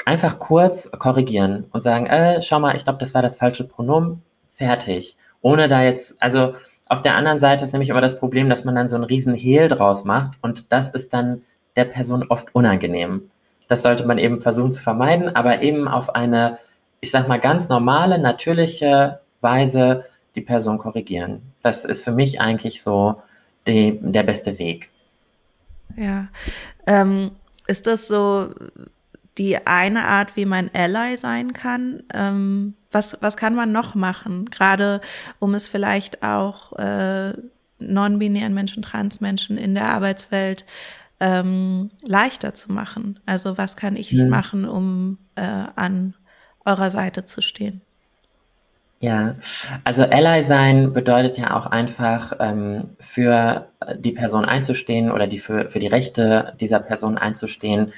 einfach 0.05 0.39
kurz 0.39 0.91
korrigieren 0.93 1.65
und 1.73 1.81
sagen, 1.81 2.07
äh, 2.07 2.43
schau 2.43 2.61
mal, 2.61 2.77
ich 2.77 2.85
glaube, 2.85 2.99
das 3.01 3.15
war 3.15 3.23
das 3.23 3.37
falsche 3.37 3.65
Pronomen, 3.65 4.23
fertig. 4.55 5.17
Ohne 5.43 5.69
da 5.69 5.83
jetzt, 5.83 6.17
also 6.21 6.55
auf 6.87 7.01
der 7.01 7.15
anderen 7.17 7.39
Seite 7.39 7.65
ist 7.65 7.73
nämlich 7.73 7.91
immer 7.91 8.01
das 8.01 8.19
Problem, 8.19 8.49
dass 8.49 8.65
man 8.65 8.75
dann 8.75 8.89
so 8.89 8.97
einen 8.97 9.05
riesen 9.05 9.35
Hehl 9.35 9.69
draus 9.69 10.05
macht 10.05 10.39
und 10.43 10.73
das 10.73 10.91
ist 10.91 11.13
dann 11.13 11.43
der 11.77 11.85
Person 11.85 12.25
oft 12.29 12.55
unangenehm. 12.55 13.31
Das 13.69 13.83
sollte 13.83 14.07
man 14.07 14.19
eben 14.19 14.41
versuchen 14.41 14.73
zu 14.73 14.83
vermeiden, 14.83 15.35
aber 15.35 15.63
eben 15.63 15.89
auf 15.89 16.15
eine, 16.15 16.59
ich 17.01 17.11
sag 17.11 17.29
mal, 17.29 17.41
ganz 17.41 17.69
normale, 17.69 18.19
natürliche 18.19 19.21
Weise 19.41 20.05
die 20.35 20.41
Person 20.41 20.79
korrigieren. 20.79 21.43
Das 21.63 21.85
ist 21.85 22.05
für 22.05 22.13
mich 22.13 22.41
eigentlich 22.41 22.83
so 22.83 23.23
die, 23.67 23.99
der 24.01 24.23
beste 24.23 24.59
Weg. 24.59 24.91
Ja. 25.97 26.29
Ähm, 26.87 27.31
ist 27.67 27.87
das 27.87 28.07
so 28.07 28.51
die 29.39 29.67
eine 29.67 30.05
Art, 30.05 30.37
wie 30.37 30.45
man 30.47 30.71
Ally 30.73 31.17
sein 31.17 31.53
kann? 31.53 32.03
Ähm, 32.13 32.75
was, 32.91 33.19
was 33.21 33.37
kann 33.37 33.55
man 33.55 33.73
noch 33.73 33.95
machen? 33.95 34.47
Gerade 34.47 35.01
um 35.39 35.55
es 35.55 35.69
vielleicht 35.69 36.23
auch 36.23 36.73
äh, 36.79 37.33
non-binären 37.79 38.55
Menschen, 38.55 38.83
Transmenschen 38.83 39.59
in 39.59 39.75
der 39.75 39.89
Arbeitswelt 39.89 40.65
ähm, 41.21 41.91
leichter 42.03 42.55
zu 42.55 42.73
machen. 42.73 43.21
Also 43.27 43.59
was 43.59 43.77
kann 43.77 43.97
ich 43.97 44.13
mhm. 44.13 44.29
machen, 44.29 44.69
um 44.69 45.19
äh, 45.35 45.43
an 45.43 46.15
eurer 46.65 46.91
Seite 46.91 47.25
zu 47.25 47.41
stehen? 47.41 47.81
Ja, 49.01 49.35
also 49.85 50.05
Ally 50.05 50.45
sein 50.45 50.93
bedeutet 50.93 51.37
ja 51.37 51.55
auch 51.57 51.67
einfach 51.67 52.33
ähm, 52.41 52.85
für 52.99 53.69
die 53.97 54.13
Person 54.13 54.47
einzustehen 54.47 55.11
oder 55.11 55.27
die 55.27 55.39
für, 55.39 55.69
für 55.69 55.79
die 55.79 55.89
Rechte 55.89 56.55
dieser 56.59 56.81
Person 56.81 57.19
einzustehen. 57.19 57.93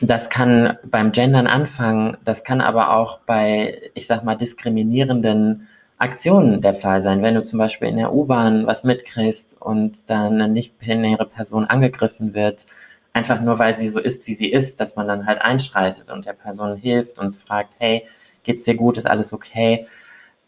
Das 0.00 0.28
kann 0.28 0.76
beim 0.84 1.12
Gendern 1.12 1.46
anfangen, 1.46 2.16
das 2.24 2.42
kann 2.42 2.60
aber 2.60 2.96
auch 2.96 3.20
bei, 3.20 3.80
ich 3.94 4.06
sag 4.06 4.24
mal, 4.24 4.34
diskriminierenden 4.34 5.68
Aktionen 5.98 6.60
der 6.60 6.74
Fall 6.74 7.00
sein. 7.00 7.22
Wenn 7.22 7.36
du 7.36 7.44
zum 7.44 7.58
Beispiel 7.60 7.88
in 7.88 7.96
der 7.96 8.12
U-Bahn 8.12 8.66
was 8.66 8.82
mitkriegst 8.82 9.60
und 9.60 10.10
dann 10.10 10.34
eine 10.34 10.48
nicht-binäre 10.48 11.26
Person 11.26 11.64
angegriffen 11.64 12.34
wird, 12.34 12.66
einfach 13.12 13.40
nur 13.40 13.58
weil 13.60 13.76
sie 13.76 13.88
so 13.88 14.00
ist, 14.00 14.26
wie 14.26 14.34
sie 14.34 14.50
ist, 14.50 14.80
dass 14.80 14.96
man 14.96 15.06
dann 15.06 15.26
halt 15.26 15.40
einschreitet 15.40 16.10
und 16.10 16.26
der 16.26 16.32
Person 16.32 16.76
hilft 16.76 17.18
und 17.18 17.36
fragt, 17.36 17.74
hey, 17.78 18.04
geht's 18.42 18.64
dir 18.64 18.76
gut, 18.76 18.98
ist 18.98 19.06
alles 19.06 19.32
okay? 19.32 19.86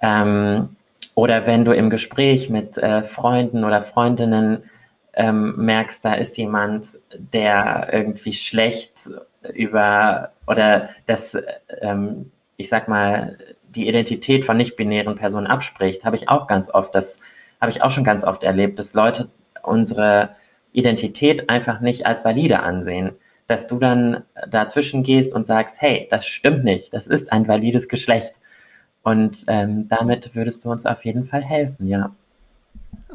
Ähm, 0.01 0.77
oder 1.15 1.47
wenn 1.47 1.65
du 1.65 1.73
im 1.73 1.89
Gespräch 1.89 2.51
mit 2.51 2.77
äh, 2.79 3.03
Freunden 3.03 3.65
oder 3.65 3.81
Freundinnen 3.81 4.65
ähm, 5.15 5.55
merkst, 5.57 6.05
da 6.05 6.15
ist 6.15 6.37
jemand, 6.37 6.99
der 7.17 7.89
irgendwie 7.93 8.33
schlecht 8.33 9.09
über 9.55 10.33
oder 10.47 10.89
das, 11.07 11.37
ähm, 11.81 12.31
ich 12.57 12.69
sag 12.69 12.89
mal, 12.89 13.37
die 13.69 13.89
Identität 13.89 14.45
von 14.45 14.57
nicht-binären 14.57 15.17
Personen 15.17 15.47
abspricht, 15.47 16.05
habe 16.05 16.17
ich 16.17 16.29
auch 16.29 16.47
ganz 16.47 16.71
oft, 16.71 16.95
das 16.95 17.19
habe 17.61 17.71
ich 17.71 17.83
auch 17.83 17.91
schon 17.91 18.05
ganz 18.05 18.25
oft 18.25 18.45
erlebt, 18.45 18.79
dass 18.79 18.95
Leute 18.95 19.29
unsere 19.63 20.31
Identität 20.73 21.49
einfach 21.49 21.81
nicht 21.81 22.07
als 22.07 22.25
valide 22.25 22.61
ansehen. 22.61 23.13
Dass 23.49 23.69
du 23.69 23.79
dann 23.79 24.25
dazwischen 24.49 25.05
gehst 25.05 25.33
und 25.33 25.47
sagst, 25.47 25.81
hey, 25.81 26.09
das 26.11 26.27
stimmt 26.27 26.65
nicht, 26.65 26.93
das 26.93 27.07
ist 27.07 27.33
ein 27.33 27.47
valides 27.47 27.89
Geschlecht. 27.89 28.33
Und 29.03 29.45
ähm, 29.47 29.87
damit 29.89 30.35
würdest 30.35 30.65
du 30.65 30.71
uns 30.71 30.85
auf 30.85 31.05
jeden 31.05 31.25
Fall 31.25 31.45
helfen, 31.45 31.87
ja. 31.87 32.11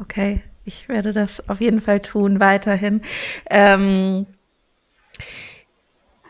Okay, 0.00 0.42
ich 0.64 0.88
werde 0.88 1.12
das 1.12 1.50
auf 1.50 1.60
jeden 1.60 1.82
Fall 1.82 2.00
tun, 2.00 2.40
weiterhin. 2.40 3.02
Ähm, 3.50 4.26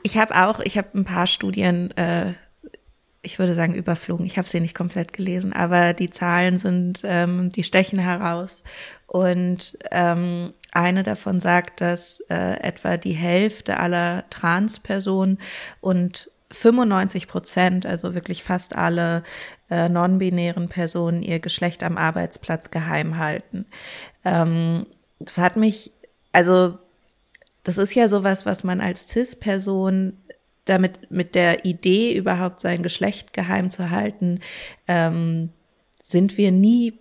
ich 0.02 0.18
habe 0.18 0.46
auch, 0.46 0.60
ich 0.60 0.76
habe 0.78 0.98
ein 0.98 1.04
paar 1.04 1.26
Studien 1.26 1.90
äh, 1.96 2.34
ich 3.22 3.38
würde 3.38 3.54
sagen, 3.54 3.74
überflogen. 3.74 4.26
Ich 4.26 4.36
habe 4.36 4.48
sie 4.48 4.60
nicht 4.60 4.74
komplett 4.74 5.12
gelesen, 5.12 5.52
aber 5.52 5.92
die 5.92 6.10
Zahlen 6.10 6.58
sind, 6.58 7.02
ähm, 7.04 7.50
die 7.50 7.62
stechen 7.62 8.00
heraus. 8.00 8.64
Und 9.06 9.78
ähm, 9.92 10.52
eine 10.72 11.04
davon 11.04 11.40
sagt, 11.40 11.80
dass 11.80 12.20
äh, 12.28 12.60
etwa 12.60 12.96
die 12.96 13.12
Hälfte 13.12 13.78
aller 13.78 14.28
Transpersonen 14.30 15.38
und 15.80 16.30
95 16.50 17.28
Prozent, 17.28 17.86
also 17.86 18.14
wirklich 18.14 18.42
fast 18.42 18.74
alle 18.74 19.22
äh, 19.70 19.88
non-binären 19.88 20.68
Personen, 20.68 21.22
ihr 21.22 21.38
Geschlecht 21.38 21.82
am 21.82 21.96
Arbeitsplatz 21.96 22.70
geheim 22.70 23.18
halten. 23.18 23.66
Ähm, 24.24 24.86
das 25.20 25.38
hat 25.38 25.56
mich, 25.56 25.92
also 26.32 26.78
das 27.64 27.78
ist 27.78 27.94
ja 27.94 28.08
sowas, 28.08 28.46
was 28.46 28.64
man 28.64 28.80
als 28.80 29.08
CIS-Person 29.08 30.14
damit 30.64 31.10
mit 31.10 31.34
der 31.34 31.64
Idee 31.64 32.16
überhaupt 32.16 32.60
sein 32.60 32.82
Geschlecht 32.82 33.32
geheim 33.32 33.70
zu 33.70 33.90
halten, 33.90 34.40
ähm, 34.86 35.50
sind 36.02 36.36
wir 36.38 36.52
nie 36.52 36.98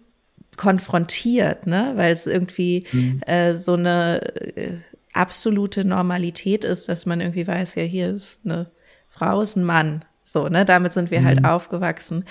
konfrontiert, 0.58 1.68
ne? 1.68 1.94
Weil 1.96 2.12
es 2.14 2.28
irgendwie 2.28 2.86
mhm. 2.92 3.22
äh, 3.26 3.56
so 3.56 3.74
eine 3.74 4.22
äh, 4.56 4.78
absolute 5.14 5.86
Normalität 5.86 6.64
ist, 6.64 6.90
dass 6.90 7.06
man 7.06 7.22
irgendwie 7.22 7.48
weiß, 7.48 7.76
ja, 7.76 7.84
hier 7.84 8.10
ist 8.16 8.42
eine 8.46 8.72
Frau, 9.10 9.42
ist 9.42 9.56
ein 9.56 9.64
Mann. 9.64 10.06
So, 10.24 10.48
ne? 10.48 10.66
Damit 10.66 10.94
sind 10.94 11.12
wir 11.12 11.24
halt 11.24 11.42
mhm. 11.42 11.46
halt 11.46 11.54
aufgewachsen. 11.54 12.26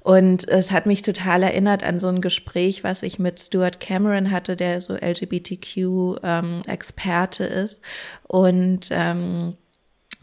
Und 0.00 0.48
es 0.48 0.72
hat 0.72 0.86
mich 0.86 1.02
total 1.02 1.42
erinnert 1.42 1.82
an 1.82 2.00
so 2.00 2.08
ein 2.08 2.20
Gespräch, 2.20 2.84
was 2.84 3.02
ich 3.02 3.18
mit 3.18 3.40
Stuart 3.40 3.80
Cameron 3.80 4.30
hatte, 4.30 4.56
der 4.56 4.80
so 4.80 4.94
LGBTQ-Experte 4.94 7.44
ähm, 7.44 7.64
ist. 7.64 7.82
Und 8.26 8.88
ähm, 8.90 9.56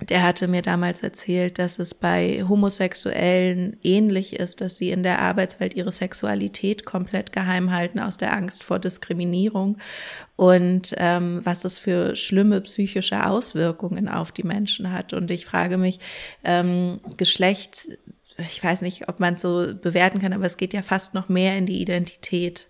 der 0.02 0.24
hatte 0.24 0.50
mir 0.50 0.62
damals 0.62 1.04
erzählt, 1.04 1.58
dass 1.58 1.80
es 1.80 1.94
bei 1.94 2.44
Homosexuellen 2.48 3.78
ähnlich 3.82 4.38
ist, 4.38 4.60
dass 4.60 4.78
sie 4.78 4.92
in 4.92 5.04
der 5.04 5.20
Arbeitswelt 5.20 5.74
ihre 5.74 5.94
Sexualität 5.94 6.86
komplett 6.86 7.32
geheim 7.32 7.72
halten 7.72 8.00
aus 8.00 8.18
der 8.18 8.34
Angst 8.34 8.66
vor 8.66 8.78
Diskriminierung 8.78 9.78
und 10.36 10.94
ähm, 10.98 11.40
was 11.46 11.64
es 11.64 11.80
für 11.80 12.18
schlimme 12.18 12.60
psychische 12.62 13.26
Auswirkungen 13.26 14.10
auf 14.10 14.34
die 14.34 14.44
Menschen 14.44 14.92
hat. 14.92 15.14
Und 15.14 15.32
ich 15.32 15.46
frage 15.46 15.78
mich, 15.78 16.00
ähm, 16.44 17.00
Geschlecht 17.16 17.88
ich 18.38 18.64
weiß 18.64 18.82
nicht, 18.82 19.08
ob 19.08 19.20
man 19.20 19.36
es 19.36 19.42
so 19.42 19.74
bewerten 19.74 20.20
kann, 20.20 20.34
aber 20.34 20.46
es 20.46 20.58
geht 20.58 20.74
ja 20.74 20.82
fast 20.82 21.14
noch 21.14 21.30
mehr 21.30 21.58
in 21.58 21.66
die 21.66 21.82
Identität. 21.82 22.70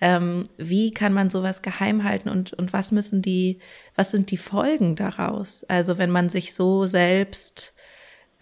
Ähm, 0.00 0.44
wie 0.58 0.92
kann 0.92 1.12
man 1.14 1.30
sowas 1.30 1.62
geheim 1.62 2.04
halten 2.04 2.28
und, 2.28 2.52
und 2.52 2.72
was 2.72 2.92
müssen 2.92 3.22
die, 3.22 3.58
was 3.94 4.10
sind 4.10 4.30
die 4.30 4.36
Folgen 4.36 4.94
daraus? 4.94 5.64
Also 5.64 5.96
wenn 5.96 6.10
man 6.10 6.28
sich 6.28 6.54
so 6.54 6.86
selbst 6.86 7.74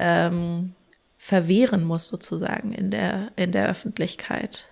ähm, 0.01 0.75
verwehren 1.17 1.85
muss 1.85 2.09
sozusagen 2.09 2.73
in 2.73 2.91
der, 2.91 3.31
in 3.37 3.53
der 3.53 3.69
Öffentlichkeit. 3.69 4.69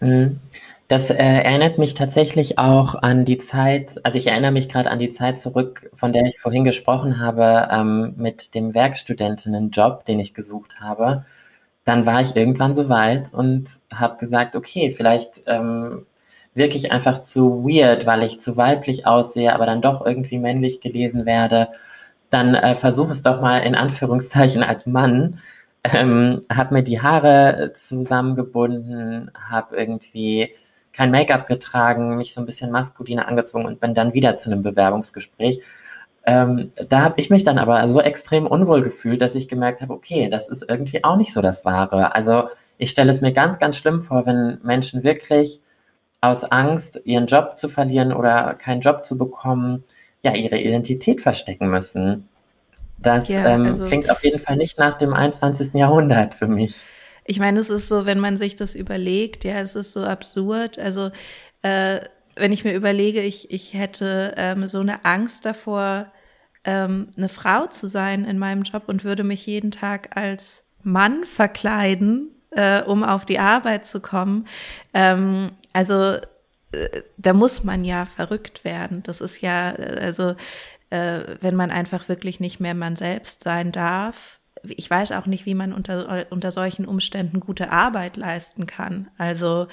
Mhm. 0.00 0.40
Das 0.88 1.10
äh, 1.10 1.14
erinnert 1.16 1.78
mich 1.78 1.94
tatsächlich 1.94 2.58
auch 2.58 2.96
an 2.96 3.24
die 3.24 3.38
Zeit, 3.38 4.00
also 4.02 4.18
ich 4.18 4.26
erinnere 4.26 4.50
mich 4.50 4.68
gerade 4.68 4.90
an 4.90 4.98
die 4.98 5.10
Zeit 5.10 5.38
zurück, 5.38 5.88
von 5.94 6.12
der 6.12 6.24
ich 6.24 6.38
vorhin 6.40 6.64
gesprochen 6.64 7.20
habe, 7.20 7.68
ähm, 7.70 8.14
mit 8.16 8.54
dem 8.54 8.74
Werkstudentinnenjob, 8.74 10.04
den 10.06 10.18
ich 10.18 10.34
gesucht 10.34 10.80
habe. 10.80 11.24
Dann 11.84 12.06
war 12.06 12.20
ich 12.22 12.36
irgendwann 12.36 12.74
so 12.74 12.88
weit 12.88 13.32
und 13.34 13.68
habe 13.94 14.18
gesagt, 14.18 14.56
okay, 14.56 14.90
vielleicht 14.92 15.42
ähm, 15.46 16.06
wirklich 16.54 16.92
einfach 16.92 17.22
zu 17.22 17.64
weird, 17.64 18.06
weil 18.06 18.22
ich 18.24 18.40
zu 18.40 18.56
weiblich 18.56 19.06
aussehe, 19.06 19.54
aber 19.54 19.66
dann 19.66 19.82
doch 19.82 20.04
irgendwie 20.06 20.38
männlich 20.38 20.80
gelesen 20.80 21.26
werde, 21.26 21.68
dann 22.30 22.54
äh, 22.54 22.74
versuch 22.76 23.10
es 23.10 23.22
doch 23.22 23.40
mal 23.40 23.58
in 23.58 23.74
Anführungszeichen 23.74 24.62
als 24.62 24.86
Mann. 24.86 25.38
Ähm, 25.84 26.42
hab 26.54 26.72
mir 26.72 26.82
die 26.82 27.00
Haare 27.00 27.72
zusammengebunden, 27.74 29.30
hab 29.34 29.72
irgendwie 29.72 30.54
kein 30.92 31.10
Make-up 31.10 31.46
getragen, 31.46 32.16
mich 32.16 32.34
so 32.34 32.40
ein 32.40 32.46
bisschen 32.46 32.70
maskuliner 32.70 33.28
angezogen 33.28 33.64
und 33.64 33.80
bin 33.80 33.94
dann 33.94 34.12
wieder 34.12 34.36
zu 34.36 34.50
einem 34.50 34.62
Bewerbungsgespräch. 34.62 35.62
Ähm, 36.26 36.68
da 36.88 37.02
habe 37.02 37.14
ich 37.18 37.30
mich 37.30 37.44
dann 37.44 37.58
aber 37.58 37.88
so 37.88 38.00
extrem 38.00 38.46
unwohl 38.46 38.82
gefühlt, 38.82 39.22
dass 39.22 39.34
ich 39.34 39.48
gemerkt 39.48 39.80
habe, 39.82 39.94
okay, 39.94 40.28
das 40.28 40.48
ist 40.48 40.64
irgendwie 40.68 41.02
auch 41.04 41.16
nicht 41.16 41.32
so 41.32 41.40
das 41.40 41.64
Wahre. 41.64 42.14
Also 42.14 42.48
ich 42.78 42.90
stelle 42.90 43.10
es 43.10 43.20
mir 43.20 43.32
ganz, 43.32 43.58
ganz 43.58 43.76
schlimm 43.76 44.00
vor, 44.02 44.26
wenn 44.26 44.58
Menschen 44.62 45.02
wirklich 45.02 45.62
aus 46.20 46.44
Angst, 46.44 47.00
ihren 47.04 47.26
Job 47.26 47.58
zu 47.58 47.68
verlieren 47.68 48.12
oder 48.12 48.54
keinen 48.54 48.80
Job 48.80 49.04
zu 49.04 49.16
bekommen, 49.18 49.84
ja, 50.22 50.34
ihre 50.34 50.58
Identität 50.58 51.20
verstecken 51.22 51.70
müssen. 51.70 52.28
Das 53.02 53.28
ja, 53.28 53.46
ähm, 53.46 53.66
also, 53.66 53.86
klingt 53.86 54.10
auf 54.10 54.22
jeden 54.22 54.38
Fall 54.38 54.56
nicht 54.56 54.78
nach 54.78 54.98
dem 54.98 55.14
21. 55.14 55.74
Jahrhundert 55.74 56.34
für 56.34 56.48
mich. 56.48 56.84
Ich 57.24 57.38
meine, 57.38 57.60
es 57.60 57.70
ist 57.70 57.88
so, 57.88 58.06
wenn 58.06 58.18
man 58.18 58.36
sich 58.36 58.56
das 58.56 58.74
überlegt, 58.74 59.44
ja, 59.44 59.60
es 59.60 59.74
ist 59.74 59.92
so 59.92 60.04
absurd. 60.04 60.78
Also, 60.78 61.10
äh, 61.62 62.00
wenn 62.36 62.52
ich 62.52 62.64
mir 62.64 62.74
überlege, 62.74 63.22
ich, 63.22 63.50
ich 63.50 63.74
hätte 63.74 64.34
ähm, 64.36 64.66
so 64.66 64.80
eine 64.80 65.04
Angst 65.04 65.44
davor, 65.44 66.06
ähm, 66.64 67.08
eine 67.16 67.28
Frau 67.28 67.66
zu 67.66 67.86
sein 67.86 68.24
in 68.24 68.38
meinem 68.38 68.62
Job 68.62 68.84
und 68.86 69.04
würde 69.04 69.24
mich 69.24 69.46
jeden 69.46 69.70
Tag 69.70 70.16
als 70.16 70.62
Mann 70.82 71.24
verkleiden, 71.24 72.30
äh, 72.50 72.82
um 72.82 73.04
auf 73.04 73.24
die 73.24 73.38
Arbeit 73.38 73.86
zu 73.86 74.00
kommen. 74.00 74.46
Ähm, 74.94 75.52
also 75.72 76.16
äh, 76.72 77.02
da 77.16 77.32
muss 77.32 77.64
man 77.64 77.84
ja 77.84 78.04
verrückt 78.04 78.64
werden. 78.64 79.02
Das 79.02 79.20
ist 79.20 79.40
ja, 79.40 79.72
äh, 79.72 80.00
also 80.00 80.34
äh, 80.90 81.36
wenn 81.40 81.54
man 81.54 81.70
einfach 81.70 82.08
wirklich 82.08 82.40
nicht 82.40 82.60
mehr 82.60 82.74
man 82.74 82.96
selbst 82.96 83.44
sein 83.44 83.72
darf. 83.72 84.40
Ich 84.64 84.90
weiß 84.90 85.12
auch 85.12 85.26
nicht, 85.26 85.46
wie 85.46 85.54
man 85.54 85.72
unter, 85.72 86.26
unter 86.30 86.52
solchen 86.52 86.84
Umständen 86.84 87.40
gute 87.40 87.70
Arbeit 87.70 88.16
leisten 88.16 88.66
kann. 88.66 89.08
Also 89.16 89.68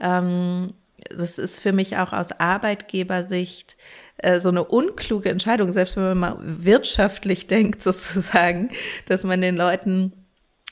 ähm, 0.00 0.74
das 1.10 1.38
ist 1.38 1.60
für 1.60 1.72
mich 1.72 1.96
auch 1.96 2.12
aus 2.12 2.32
Arbeitgebersicht 2.32 3.76
äh, 4.18 4.40
so 4.40 4.48
eine 4.48 4.64
unkluge 4.64 5.30
Entscheidung, 5.30 5.72
selbst 5.72 5.96
wenn 5.96 6.04
man 6.04 6.18
mal 6.18 6.36
wirtschaftlich 6.40 7.46
denkt, 7.48 7.82
sozusagen, 7.82 8.70
dass 9.06 9.24
man 9.24 9.40
den 9.40 9.56
Leuten 9.56 10.12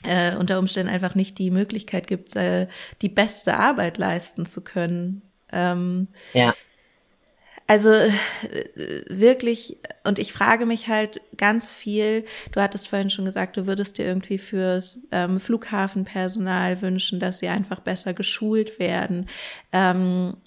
äh, 0.04 0.34
unter 0.36 0.58
Umständen 0.58 0.92
einfach 0.92 1.14
nicht 1.14 1.38
die 1.38 1.50
Möglichkeit 1.50 2.06
gibt, 2.06 2.34
äh, 2.36 2.68
die 3.02 3.08
beste 3.08 3.56
Arbeit 3.56 3.98
leisten 3.98 4.46
zu 4.46 4.62
können. 4.62 5.22
Ähm, 5.52 6.08
ja. 6.32 6.54
Also 7.70 7.90
äh, 7.90 8.10
wirklich, 9.08 9.78
und 10.02 10.18
ich 10.18 10.32
frage 10.32 10.66
mich 10.66 10.88
halt 10.88 11.20
ganz 11.36 11.72
viel, 11.72 12.24
du 12.50 12.60
hattest 12.60 12.88
vorhin 12.88 13.10
schon 13.10 13.26
gesagt, 13.26 13.56
du 13.56 13.68
würdest 13.68 13.96
dir 13.96 14.06
irgendwie 14.06 14.38
fürs 14.38 14.98
ähm, 15.12 15.38
Flughafenpersonal 15.38 16.82
wünschen, 16.82 17.20
dass 17.20 17.38
sie 17.38 17.46
einfach 17.46 17.78
besser 17.78 18.12
geschult 18.12 18.80
werden. 18.80 19.28
Ähm, 19.72 20.38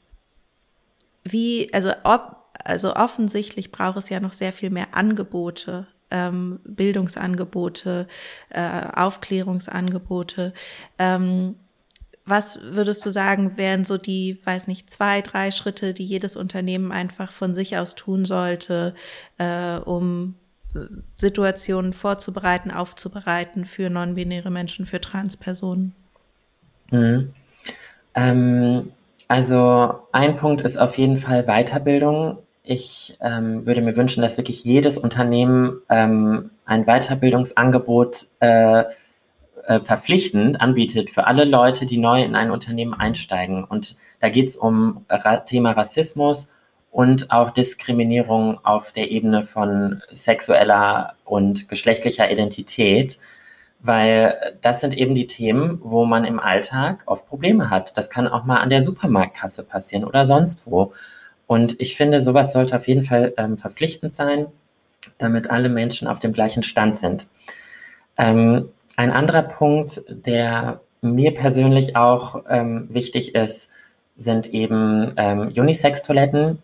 wie, 1.24 1.74
also 1.74 1.94
ob, 2.04 2.44
also 2.62 2.94
offensichtlich 2.94 3.72
braucht 3.72 4.00
es 4.00 4.10
ja 4.10 4.20
noch 4.20 4.34
sehr 4.34 4.52
viel 4.52 4.70
mehr 4.70 4.94
Angebote 4.94 5.88
ähm, 6.12 6.60
Bildungsangebote, 6.66 8.08
äh, 8.50 8.82
Aufklärungsangebote. 8.96 10.54
Ähm, 11.00 11.56
was 12.26 12.60
würdest 12.62 13.06
du 13.06 13.10
sagen, 13.10 13.58
wären 13.58 13.84
so 13.84 13.98
die, 13.98 14.40
weiß 14.46 14.68
nicht, 14.68 14.90
zwei, 14.90 15.22
drei 15.22 15.52
Schritte, 15.52 15.94
die 15.94 16.06
jedes 16.06 16.36
Unternehmen 16.36 16.92
einfach 16.92 17.32
von 17.32 17.54
sich 17.54 17.78
aus 17.78 17.96
tun 17.96 18.26
sollte, 18.26 18.94
äh, 19.38 19.78
um 19.78 20.36
äh, 20.74 20.80
Situationen 21.18 21.92
vorzubereiten, 21.92 22.72
aufzubereiten 22.72 23.66
für 23.66 23.90
non-binäre 23.90 24.52
Menschen, 24.52 24.86
für 24.86 25.02
Transpersonen? 25.02 25.94
Mhm. 26.92 27.34
Ähm, 28.16 28.92
also 29.28 30.00
ein 30.12 30.36
Punkt 30.38 30.62
ist 30.62 30.78
auf 30.78 30.98
jeden 30.98 31.18
Fall 31.18 31.44
Weiterbildung. 31.44 32.38
Ich 32.64 33.18
ähm, 33.20 33.66
würde 33.66 33.82
mir 33.82 33.98
wünschen, 33.98 34.22
dass 34.22 34.38
wirklich 34.38 34.64
jedes 34.64 34.98
Unternehmen 34.98 35.82
ähm, 35.90 36.52
ein 36.66 36.86
Weiterbildungsangebot 36.86 38.28
äh, 38.40 38.86
äh, 39.66 39.80
verpflichtend 39.80 40.62
anbietet 40.62 41.10
für 41.10 41.26
alle 41.26 41.46
Leute, 41.46 41.86
die 41.86 41.98
neu 41.98 42.22
in 42.22 42.36
ein 42.36 42.52
Unternehmen 42.52 42.94
einsteigen. 42.94 43.64
Und 43.64 43.96
da 44.20 44.30
geht 44.30 44.50
es 44.50 44.58
um 44.58 45.06
Ra 45.10 45.38
Thema 45.38 45.72
Rassismus 45.72 46.50
und 46.92 47.32
auch 47.32 47.50
Diskriminierung 47.50 48.64
auf 48.64 48.92
der 48.92 49.10
Ebene 49.10 49.44
von 49.44 50.04
sexueller 50.12 51.16
und 51.26 51.68
geschlechtlicher 51.68 52.30
Identität, 52.30 53.18
weil 53.80 54.58
das 54.62 54.82
sind 54.82 54.96
eben 54.96 55.16
die 55.16 55.28
Themen, 55.28 55.80
wo 55.82 56.06
man 56.06 56.24
im 56.24 56.40
Alltag 56.40 57.04
oft 57.06 57.28
Probleme 57.28 57.70
hat. 57.70 57.98
Das 57.98 58.10
kann 58.10 58.28
auch 58.28 58.46
mal 58.46 58.58
an 58.58 58.70
der 58.70 58.82
Supermarktkasse 58.82 59.64
passieren 59.64 60.06
oder 60.06 60.26
sonst 60.26 60.64
wo. 60.66 60.94
Und 61.48 61.76
ich 61.80 61.98
finde, 61.98 62.20
sowas 62.20 62.54
sollte 62.54 62.76
auf 62.76 62.88
jeden 62.88 63.04
Fall 63.04 63.34
ähm, 63.38 63.58
verpflichtend 63.58 64.14
sein, 64.14 64.48
damit 65.18 65.50
alle 65.50 65.70
Menschen 65.70 66.08
auf 66.08 66.20
dem 66.20 66.32
gleichen 66.32 66.64
Stand 66.64 66.98
sind. 66.98 67.28
Ähm, 68.18 68.70
ein 68.96 69.12
anderer 69.12 69.44
Punkt, 69.44 70.04
der 70.08 70.82
mir 71.02 71.34
persönlich 71.34 71.96
auch 71.96 72.44
ähm, 72.50 72.88
wichtig 72.90 73.36
ist, 73.36 73.70
sind 74.16 74.46
eben 74.48 75.14
ähm, 75.18 75.52
Unisex-Toiletten 75.56 76.62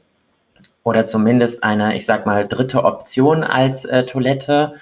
oder 0.83 1.05
zumindest 1.05 1.63
eine, 1.63 1.95
ich 1.97 2.05
sag 2.05 2.25
mal, 2.25 2.47
dritte 2.47 2.83
Option 2.83 3.43
als 3.43 3.85
äh, 3.85 4.05
Toilette, 4.05 4.73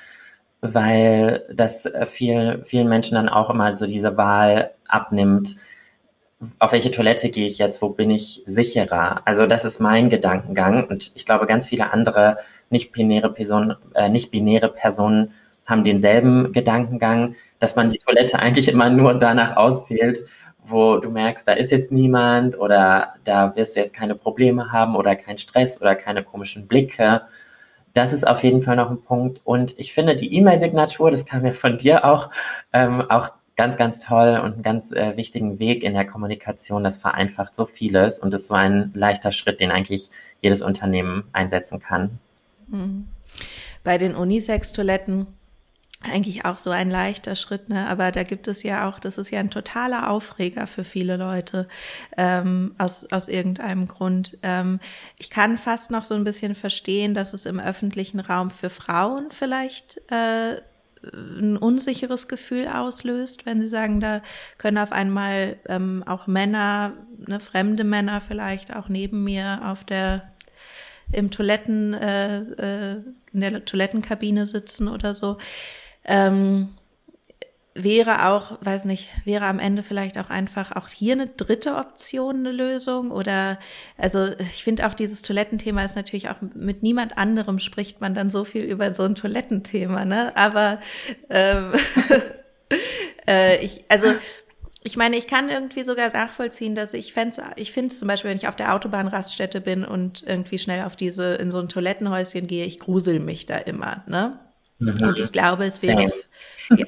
weil 0.62 1.46
das 1.54 1.86
äh, 1.86 2.06
viel, 2.06 2.62
vielen 2.66 2.90
Menschen 2.90 3.16
dann 3.16 3.30
auch 3.30 3.50
immer 3.50 3.74
so 3.76 3.88
diese 3.88 4.18
Wahl 4.18 4.72
abnimmt, 4.88 5.56
auf 6.60 6.72
welche 6.72 6.92
Toilette 6.92 7.30
gehe 7.30 7.48
ich 7.48 7.58
jetzt, 7.58 7.82
wo 7.82 7.90
bin 7.90 8.12
ich 8.12 8.44
sicherer? 8.46 9.22
Also 9.26 9.48
das 9.48 9.66
ist 9.66 9.80
mein 9.80 10.10
Gedankengang 10.10 10.86
und 10.88 11.12
ich 11.16 11.26
glaube, 11.26 11.48
ganz 11.48 11.68
viele 11.68 11.92
andere 11.92 12.38
nicht-binäre 12.70 13.34
Personen, 13.34 13.76
äh, 13.96 14.10
nicht-binäre 14.10 14.70
Personen 14.70 15.34
haben 15.68 15.84
denselben 15.84 16.54
Gedankengang, 16.54 17.36
dass 17.60 17.76
man 17.76 17.90
die 17.90 18.00
Toilette 18.00 18.40
eigentlich 18.40 18.70
immer 18.70 18.90
nur 18.90 19.14
danach 19.14 19.58
auswählt, 19.58 20.26
wo 20.64 20.98
du 20.98 21.10
merkst, 21.10 21.48
da 21.48 21.54
ist 21.54 21.72
jetzt 21.72 21.92
niemand 21.92 22.60
oder 22.60 23.14
da 23.24 23.56
wirst 23.56 23.76
du 23.76 23.82
jetzt 23.82 23.94
keine 23.94 24.16
Probleme 24.16 24.72
haben 24.72 24.96
oder 24.96 25.16
keinen 25.16 25.38
Stress 25.38 25.80
oder 25.80 25.96
keine 25.96 26.24
komischen 26.24 26.68
Blicke. 26.68 27.22
Das 27.94 28.14
ist 28.14 28.28
auf 28.28 28.44
jeden 28.44 28.62
Fall 28.62 28.76
noch 28.76 28.90
ein 28.90 29.02
Punkt. 29.02 29.42
Und 29.44 29.76
ich 29.78 29.94
finde 29.94 30.16
die 30.16 30.34
E-Mail-Signatur, 30.36 31.10
das 31.12 31.26
kam 31.26 31.46
ja 31.46 31.52
von 31.52 31.78
dir 31.78 32.06
auch, 32.06 32.30
ähm, 32.74 33.02
auch 33.10 33.30
ganz, 33.56 33.76
ganz 33.76 33.98
toll 33.98 34.40
und 34.44 34.54
einen 34.54 34.62
ganz 34.62 34.92
äh, 34.92 35.18
wichtigen 35.18 35.58
Weg 35.60 35.84
in 35.84 35.94
der 35.94 36.06
Kommunikation. 36.06 36.84
Das 36.84 36.98
vereinfacht 36.98 37.56
so 37.56 37.66
vieles 37.66 38.20
und 38.20 38.34
ist 38.34 38.48
so 38.48 38.54
ein 38.54 38.92
leichter 38.94 39.32
Schritt, 39.32 39.60
den 39.60 39.72
eigentlich 39.72 40.12
jedes 40.42 40.62
Unternehmen 40.62 41.24
einsetzen 41.34 41.80
kann. 41.80 42.20
Mhm. 42.68 43.08
Bei 43.84 43.98
den 43.98 44.16
Unisex-Toiletten 44.16 45.28
eigentlich 46.04 46.46
auch 46.46 46.60
so 46.60 46.70
ein 46.70 46.92
leichter 46.92 47.36
Schritt, 47.36 47.70
ne? 47.70 47.88
Aber 47.88 48.12
da 48.12 48.24
gibt 48.24 48.48
es 48.48 48.62
ja 48.62 48.88
auch, 48.88 49.00
das 49.00 49.18
ist 49.18 49.32
ja 49.32 49.40
ein 49.40 49.50
totaler 49.50 50.10
Aufreger 50.12 50.68
für 50.68 50.84
viele 50.84 51.18
Leute 51.18 51.68
ähm, 52.18 52.76
aus 52.78 53.06
aus 53.12 53.28
irgendeinem 53.28 53.88
Grund. 53.88 54.38
Ähm, 54.44 54.80
ich 55.18 55.30
kann 55.30 55.58
fast 55.58 55.90
noch 55.90 56.04
so 56.04 56.14
ein 56.14 56.24
bisschen 56.24 56.54
verstehen, 56.54 57.16
dass 57.16 57.34
es 57.34 57.46
im 57.46 57.60
öffentlichen 57.60 58.20
Raum 58.20 58.52
für 58.52 58.70
Frauen 58.70 59.32
vielleicht 59.32 60.00
äh, 60.12 60.62
ein 61.14 61.58
unsicheres 61.58 62.28
Gefühl 62.28 62.68
auslöst, 62.68 63.46
wenn 63.46 63.62
sie 63.62 63.70
sagen, 63.70 64.00
da 64.00 64.22
können 64.58 64.78
auf 64.78 64.92
einmal 64.92 65.58
ähm, 65.68 66.04
auch 66.06 66.28
Männer, 66.28 66.94
ne, 67.28 67.40
fremde 67.40 67.84
Männer 67.84 68.22
vielleicht 68.22 68.76
auch 68.76 68.90
neben 68.90 69.24
mir 69.24 69.62
auf 69.66 69.84
der 69.84 70.32
im 71.12 71.32
Toiletten 71.32 71.94
äh, 71.94 72.40
äh, 72.40 73.04
in 73.32 73.42
der 73.42 73.64
Toilettenkabine 73.64 74.46
sitzen 74.46 74.88
oder 74.88 75.16
so. 75.16 75.38
Ähm, 76.08 76.70
wäre 77.84 78.28
auch, 78.28 78.58
weiß 78.62 78.86
nicht, 78.86 79.10
wäre 79.24 79.46
am 79.46 79.60
Ende 79.60 79.84
vielleicht 79.84 80.18
auch 80.18 80.30
einfach 80.30 80.76
auch 80.76 80.90
hier 80.90 81.14
eine 81.14 81.28
dritte 81.28 81.76
Option 81.76 82.38
eine 82.38 82.52
Lösung 82.52 83.12
oder 83.12 83.60
also 83.98 84.28
ich 84.40 84.64
finde 84.64 84.88
auch 84.88 84.94
dieses 84.94 85.22
Toilettenthema 85.22 85.84
ist 85.84 85.96
natürlich 85.96 86.30
auch 86.30 86.42
mit 86.56 86.82
niemand 86.82 87.18
anderem 87.18 87.60
spricht 87.60 88.02
man 88.02 88.16
dann 88.16 88.30
so 88.30 88.44
viel 88.46 88.64
über 88.64 88.94
so 88.94 89.04
ein 89.04 89.16
Toilettenthema, 89.16 90.06
ne? 90.06 90.36
Aber 90.36 90.80
ähm, 91.30 91.74
äh, 93.28 93.64
ich 93.64 93.86
also 93.90 94.14
ich 94.84 94.96
meine, 94.96 95.18
ich 95.18 95.28
kann 95.28 95.50
irgendwie 95.50 95.84
sogar 95.84 96.12
nachvollziehen, 96.14 96.74
dass 96.74 96.94
ich 96.94 97.12
fände 97.12 97.44
ich 97.58 97.74
finde 97.74 97.94
zum 97.94 98.08
Beispiel, 98.08 98.30
wenn 98.30 98.38
ich 98.38 98.48
auf 98.48 98.56
der 98.56 98.74
Autobahnraststätte 98.74 99.60
bin 99.60 99.84
und 99.84 100.24
irgendwie 100.26 100.58
schnell 100.60 100.86
auf 100.86 100.96
diese, 100.96 101.36
in 101.36 101.52
so 101.52 101.60
ein 101.60 101.68
Toilettenhäuschen 101.68 102.48
gehe, 102.48 102.66
ich 102.66 102.80
grusel 102.80 103.20
mich 103.20 103.46
da 103.46 103.58
immer, 103.58 104.04
ne? 104.08 104.40
Mhm. 104.80 105.04
Und 105.04 105.20
ich 105.20 105.32
glaube, 105.32 105.66
es 105.66 105.82
wäre 105.82 106.12
ja. 106.74 106.86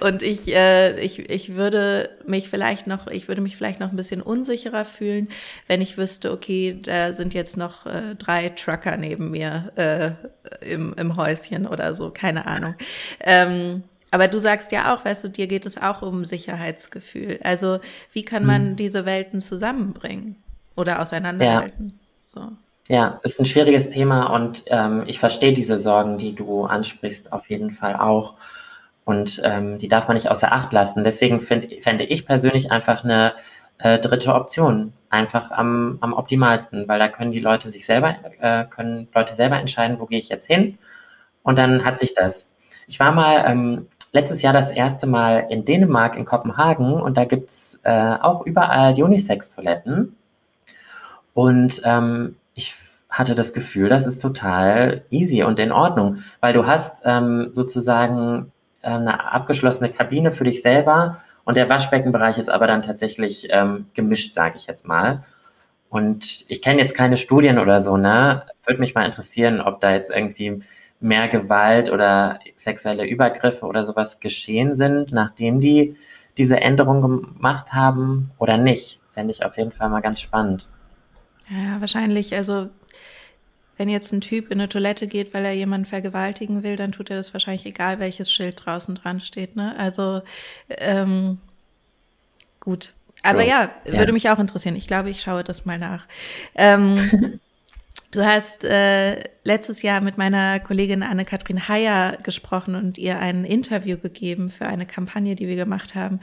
und 0.00 0.22
ich, 0.22 0.54
äh, 0.54 0.98
ich, 1.00 1.30
ich 1.30 1.54
würde 1.54 2.10
mich 2.26 2.48
vielleicht 2.50 2.86
noch, 2.86 3.06
ich 3.06 3.28
würde 3.28 3.40
mich 3.40 3.56
vielleicht 3.56 3.80
noch 3.80 3.90
ein 3.90 3.96
bisschen 3.96 4.22
unsicherer 4.22 4.84
fühlen, 4.84 5.28
wenn 5.66 5.80
ich 5.82 5.98
wüsste, 5.98 6.32
okay, 6.32 6.78
da 6.82 7.12
sind 7.14 7.34
jetzt 7.34 7.56
noch 7.56 7.86
äh, 7.86 8.14
drei 8.16 8.50
Trucker 8.50 8.96
neben 8.96 9.30
mir 9.30 9.72
äh, 9.76 10.66
im, 10.72 10.94
im 10.94 11.16
Häuschen 11.16 11.66
oder 11.66 11.94
so, 11.94 12.10
keine 12.10 12.46
Ahnung. 12.46 12.74
Ähm, 13.20 13.84
aber 14.10 14.28
du 14.28 14.38
sagst 14.38 14.72
ja 14.72 14.94
auch, 14.94 15.04
weißt 15.04 15.24
du, 15.24 15.28
dir 15.28 15.46
geht 15.46 15.66
es 15.66 15.78
auch 15.78 16.02
um 16.02 16.24
Sicherheitsgefühl. 16.26 17.40
Also 17.42 17.80
wie 18.12 18.24
kann 18.24 18.44
man 18.44 18.72
Mhm. 18.72 18.76
diese 18.76 19.06
Welten 19.06 19.40
zusammenbringen 19.40 20.36
oder 20.76 21.00
auseinanderhalten? 21.00 21.98
So. 22.26 22.52
Ja, 22.88 23.20
ist 23.22 23.38
ein 23.40 23.44
schwieriges 23.44 23.88
Thema 23.88 24.26
und 24.34 24.64
ähm, 24.66 25.04
ich 25.06 25.18
verstehe 25.18 25.52
diese 25.52 25.78
Sorgen, 25.78 26.18
die 26.18 26.34
du 26.34 26.64
ansprichst, 26.64 27.32
auf 27.32 27.48
jeden 27.48 27.70
Fall 27.70 27.96
auch. 27.96 28.34
Und 29.04 29.40
ähm, 29.44 29.78
die 29.78 29.88
darf 29.88 30.08
man 30.08 30.16
nicht 30.16 30.30
außer 30.30 30.52
Acht 30.52 30.72
lassen. 30.72 31.04
Deswegen 31.04 31.40
find, 31.40 31.82
fände 31.82 32.04
ich 32.04 32.26
persönlich 32.26 32.70
einfach 32.70 33.04
eine 33.04 33.34
äh, 33.78 33.98
dritte 33.98 34.34
Option 34.34 34.92
einfach 35.10 35.50
am, 35.50 35.98
am 36.00 36.12
optimalsten, 36.12 36.88
weil 36.88 36.98
da 36.98 37.08
können 37.08 37.32
die 37.32 37.40
Leute 37.40 37.68
sich 37.68 37.84
selber, 37.84 38.16
äh, 38.40 38.64
können 38.64 39.08
Leute 39.14 39.34
selber 39.34 39.58
entscheiden, 39.58 39.98
wo 40.00 40.06
gehe 40.06 40.18
ich 40.18 40.28
jetzt 40.28 40.46
hin. 40.46 40.78
Und 41.42 41.58
dann 41.58 41.84
hat 41.84 41.98
sich 41.98 42.14
das. 42.14 42.48
Ich 42.86 42.98
war 43.00 43.12
mal 43.12 43.44
ähm, 43.46 43.88
letztes 44.12 44.42
Jahr 44.42 44.52
das 44.52 44.70
erste 44.70 45.06
Mal 45.06 45.46
in 45.50 45.64
Dänemark, 45.64 46.16
in 46.16 46.24
Kopenhagen, 46.24 46.94
und 46.94 47.16
da 47.16 47.24
gibt's 47.24 47.78
äh, 47.82 48.14
auch 48.20 48.46
überall 48.46 48.94
Unisex-Toiletten. 48.94 50.16
Und 51.34 51.82
ähm, 51.84 52.36
ich 52.54 52.74
hatte 53.10 53.34
das 53.34 53.52
Gefühl, 53.52 53.88
das 53.88 54.06
ist 54.06 54.20
total 54.20 55.04
easy 55.10 55.42
und 55.42 55.58
in 55.58 55.72
Ordnung, 55.72 56.22
weil 56.40 56.52
du 56.52 56.66
hast 56.66 57.02
ähm, 57.04 57.50
sozusagen 57.52 58.52
äh, 58.80 58.88
eine 58.88 59.32
abgeschlossene 59.32 59.90
Kabine 59.90 60.32
für 60.32 60.44
dich 60.44 60.62
selber 60.62 61.20
und 61.44 61.56
der 61.56 61.68
Waschbeckenbereich 61.68 62.38
ist 62.38 62.50
aber 62.50 62.66
dann 62.66 62.82
tatsächlich 62.82 63.48
ähm, 63.50 63.86
gemischt, 63.94 64.34
sage 64.34 64.56
ich 64.56 64.66
jetzt 64.66 64.86
mal. 64.86 65.24
Und 65.88 66.46
ich 66.48 66.62
kenne 66.62 66.80
jetzt 66.80 66.94
keine 66.94 67.18
Studien 67.18 67.58
oder 67.58 67.82
so, 67.82 67.98
ne? 67.98 68.46
Würde 68.64 68.80
mich 68.80 68.94
mal 68.94 69.04
interessieren, 69.04 69.60
ob 69.60 69.80
da 69.80 69.92
jetzt 69.92 70.10
irgendwie 70.10 70.62
mehr 71.00 71.28
Gewalt 71.28 71.90
oder 71.90 72.38
sexuelle 72.56 73.04
Übergriffe 73.06 73.66
oder 73.66 73.82
sowas 73.82 74.20
geschehen 74.20 74.74
sind, 74.74 75.12
nachdem 75.12 75.60
die 75.60 75.96
diese 76.38 76.60
Änderung 76.60 77.02
gemacht 77.02 77.74
haben 77.74 78.30
oder 78.38 78.56
nicht. 78.56 79.00
Fände 79.08 79.32
ich 79.32 79.44
auf 79.44 79.58
jeden 79.58 79.72
Fall 79.72 79.90
mal 79.90 80.00
ganz 80.00 80.20
spannend. 80.20 80.70
Ja, 81.52 81.80
wahrscheinlich, 81.80 82.34
also 82.34 82.70
wenn 83.76 83.88
jetzt 83.88 84.12
ein 84.12 84.20
Typ 84.20 84.50
in 84.50 84.60
eine 84.60 84.68
Toilette 84.68 85.06
geht, 85.06 85.34
weil 85.34 85.44
er 85.44 85.52
jemanden 85.52 85.86
vergewaltigen 85.86 86.62
will, 86.62 86.76
dann 86.76 86.92
tut 86.92 87.10
er 87.10 87.16
das 87.16 87.32
wahrscheinlich 87.32 87.66
egal, 87.66 87.98
welches 87.98 88.30
Schild 88.30 88.62
draußen 88.64 88.94
dran 88.94 89.20
steht, 89.20 89.56
ne? 89.56 89.74
Also 89.78 90.22
ähm, 90.68 91.38
gut. 92.60 92.92
Aber 93.22 93.40
True. 93.40 93.48
ja, 93.48 93.70
Ja. 93.86 93.98
würde 93.98 94.12
mich 94.12 94.30
auch 94.30 94.38
interessieren. 94.38 94.76
Ich 94.76 94.86
glaube, 94.86 95.10
ich 95.10 95.20
schaue 95.22 95.44
das 95.44 95.64
mal 95.64 95.78
nach. 95.78 96.06
Ähm, 96.54 97.40
du 98.10 98.24
hast 98.24 98.64
äh, 98.64 99.24
letztes 99.44 99.82
Jahr 99.82 100.00
mit 100.00 100.18
meiner 100.18 100.60
Kollegin 100.60 101.02
Anne-Kathrin 101.02 101.68
Heyer 101.68 102.18
gesprochen 102.22 102.74
und 102.74 102.98
ihr 102.98 103.18
ein 103.18 103.44
Interview 103.44 103.96
gegeben 103.96 104.50
für 104.50 104.66
eine 104.66 104.86
Kampagne, 104.86 105.34
die 105.34 105.48
wir 105.48 105.56
gemacht 105.56 105.94
haben. 105.94 106.20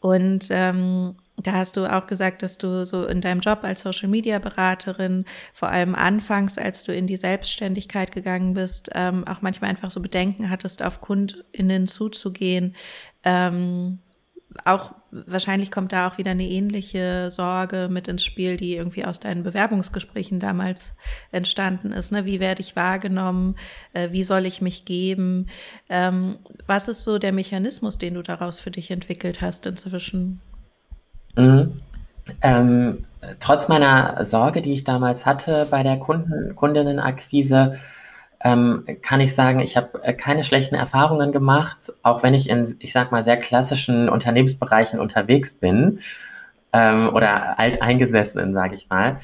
Und 0.00 0.48
ähm, 0.50 1.16
da 1.36 1.52
hast 1.52 1.76
du 1.76 1.86
auch 1.86 2.06
gesagt, 2.06 2.42
dass 2.42 2.58
du 2.58 2.86
so 2.86 3.06
in 3.06 3.20
deinem 3.20 3.40
Job 3.40 3.60
als 3.62 3.82
Social 3.82 4.08
Media 4.08 4.38
Beraterin, 4.38 5.26
vor 5.52 5.68
allem 5.68 5.94
anfangs, 5.94 6.56
als 6.58 6.84
du 6.84 6.94
in 6.94 7.06
die 7.06 7.18
Selbstständigkeit 7.18 8.12
gegangen 8.12 8.54
bist, 8.54 8.90
ähm, 8.94 9.26
auch 9.26 9.42
manchmal 9.42 9.70
einfach 9.70 9.90
so 9.90 10.00
Bedenken 10.00 10.48
hattest, 10.48 10.82
auf 10.82 11.00
KundInnen 11.00 11.88
zuzugehen. 11.88 12.74
Ähm, 13.24 13.98
auch 14.64 14.94
wahrscheinlich 15.10 15.70
kommt 15.70 15.92
da 15.92 16.08
auch 16.08 16.18
wieder 16.18 16.30
eine 16.30 16.48
ähnliche 16.48 17.30
Sorge 17.30 17.88
mit 17.90 18.08
ins 18.08 18.24
Spiel, 18.24 18.56
die 18.56 18.74
irgendwie 18.74 19.04
aus 19.04 19.20
deinen 19.20 19.42
Bewerbungsgesprächen 19.42 20.40
damals 20.40 20.94
entstanden 21.30 21.92
ist. 21.92 22.12
Ne? 22.12 22.24
Wie 22.24 22.40
werde 22.40 22.62
ich 22.62 22.76
wahrgenommen? 22.76 23.56
Äh, 23.92 24.12
wie 24.12 24.24
soll 24.24 24.46
ich 24.46 24.60
mich 24.60 24.84
geben? 24.84 25.48
Ähm, 25.88 26.38
was 26.66 26.88
ist 26.88 27.04
so 27.04 27.18
der 27.18 27.32
Mechanismus, 27.32 27.98
den 27.98 28.14
du 28.14 28.22
daraus 28.22 28.58
für 28.58 28.70
dich 28.70 28.90
entwickelt 28.90 29.40
hast 29.40 29.66
inzwischen? 29.66 30.40
Mhm. 31.36 31.80
Ähm, 32.42 33.06
trotz 33.40 33.68
meiner 33.68 34.24
Sorge, 34.24 34.62
die 34.62 34.72
ich 34.72 34.84
damals 34.84 35.26
hatte 35.26 35.66
bei 35.70 35.82
der 35.82 35.98
Kunden, 35.98 36.54
Kundinnenakquise, 36.54 37.78
ähm, 38.42 38.84
kann 39.02 39.20
ich 39.20 39.34
sagen, 39.34 39.60
ich 39.60 39.76
habe 39.76 40.02
äh, 40.02 40.12
keine 40.12 40.44
schlechten 40.44 40.74
Erfahrungen 40.74 41.32
gemacht, 41.32 41.92
auch 42.02 42.22
wenn 42.22 42.34
ich 42.34 42.48
in, 42.48 42.76
ich 42.80 42.92
sag 42.92 43.10
mal, 43.10 43.22
sehr 43.22 43.38
klassischen 43.38 44.08
Unternehmensbereichen 44.08 45.00
unterwegs 45.00 45.54
bin 45.54 46.00
ähm, 46.72 47.08
oder 47.14 47.58
alteingesessenen, 47.58 48.52
sage 48.52 48.74
ich 48.74 48.88
mal. 48.88 49.18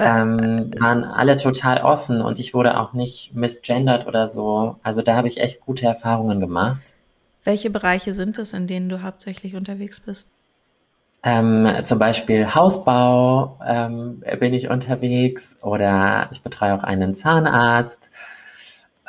Ähm, 0.00 0.70
waren 0.78 1.02
alle 1.02 1.36
total 1.36 1.78
offen 1.78 2.20
und 2.20 2.38
ich 2.38 2.54
wurde 2.54 2.78
auch 2.78 2.92
nicht 2.92 3.34
misgendert 3.34 4.06
oder 4.06 4.28
so. 4.28 4.76
Also 4.82 5.02
da 5.02 5.16
habe 5.16 5.26
ich 5.26 5.40
echt 5.40 5.60
gute 5.60 5.86
Erfahrungen 5.86 6.38
gemacht. 6.38 6.94
Welche 7.42 7.70
Bereiche 7.70 8.14
sind 8.14 8.38
es, 8.38 8.52
in 8.52 8.66
denen 8.66 8.88
du 8.88 9.02
hauptsächlich 9.02 9.56
unterwegs 9.56 9.98
bist? 9.98 10.28
Ähm, 11.22 11.68
zum 11.84 11.98
Beispiel 11.98 12.54
Hausbau 12.54 13.58
ähm, 13.66 14.22
bin 14.38 14.54
ich 14.54 14.70
unterwegs 14.70 15.56
oder 15.62 16.28
ich 16.30 16.42
betreue 16.42 16.74
auch 16.74 16.84
einen 16.84 17.14
Zahnarzt. 17.14 18.10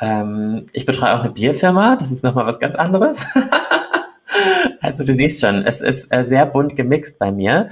Ähm, 0.00 0.66
ich 0.72 0.86
betreue 0.86 1.14
auch 1.14 1.20
eine 1.20 1.30
Bierfirma, 1.30 1.96
das 1.96 2.10
ist 2.10 2.24
nochmal 2.24 2.46
was 2.46 2.58
ganz 2.58 2.74
anderes. 2.74 3.24
also 4.80 5.04
du 5.04 5.14
siehst 5.14 5.40
schon, 5.40 5.64
es 5.64 5.80
ist 5.80 6.06
äh, 6.10 6.24
sehr 6.24 6.46
bunt 6.46 6.74
gemixt 6.74 7.18
bei 7.18 7.30
mir. 7.30 7.68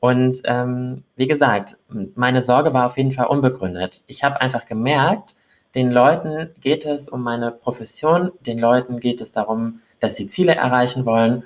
Und 0.00 0.40
ähm, 0.44 1.04
wie 1.16 1.26
gesagt, 1.26 1.76
meine 2.14 2.42
Sorge 2.42 2.72
war 2.72 2.86
auf 2.86 2.96
jeden 2.96 3.12
Fall 3.12 3.26
unbegründet. 3.26 4.02
Ich 4.06 4.22
habe 4.22 4.40
einfach 4.40 4.66
gemerkt, 4.66 5.34
den 5.74 5.90
Leuten 5.90 6.50
geht 6.60 6.84
es 6.84 7.08
um 7.08 7.22
meine 7.22 7.52
Profession, 7.52 8.32
den 8.40 8.58
Leuten 8.58 8.98
geht 8.98 9.20
es 9.20 9.32
darum, 9.32 9.80
dass 10.00 10.16
sie 10.16 10.26
Ziele 10.26 10.54
erreichen 10.54 11.06
wollen. 11.06 11.44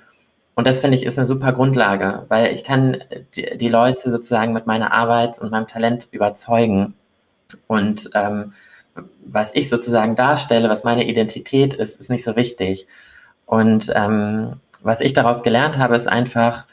Und 0.54 0.66
das 0.66 0.80
finde 0.80 0.96
ich 0.96 1.04
ist 1.04 1.18
eine 1.18 1.26
super 1.26 1.52
Grundlage, 1.52 2.26
weil 2.28 2.52
ich 2.52 2.62
kann 2.64 3.02
die, 3.34 3.56
die 3.56 3.68
Leute 3.68 4.10
sozusagen 4.10 4.52
mit 4.52 4.66
meiner 4.66 4.92
Arbeit 4.92 5.38
und 5.40 5.50
meinem 5.50 5.66
Talent 5.66 6.08
überzeugen. 6.12 6.94
Und 7.66 8.10
ähm, 8.14 8.52
was 9.24 9.50
ich 9.54 9.68
sozusagen 9.68 10.14
darstelle, 10.14 10.68
was 10.68 10.84
meine 10.84 11.08
Identität 11.08 11.74
ist, 11.74 11.98
ist 11.98 12.10
nicht 12.10 12.24
so 12.24 12.36
wichtig. 12.36 12.86
Und 13.46 13.90
ähm, 13.94 14.60
was 14.82 15.00
ich 15.00 15.12
daraus 15.12 15.42
gelernt 15.42 15.78
habe, 15.78 15.96
ist 15.96 16.08
einfach 16.08 16.66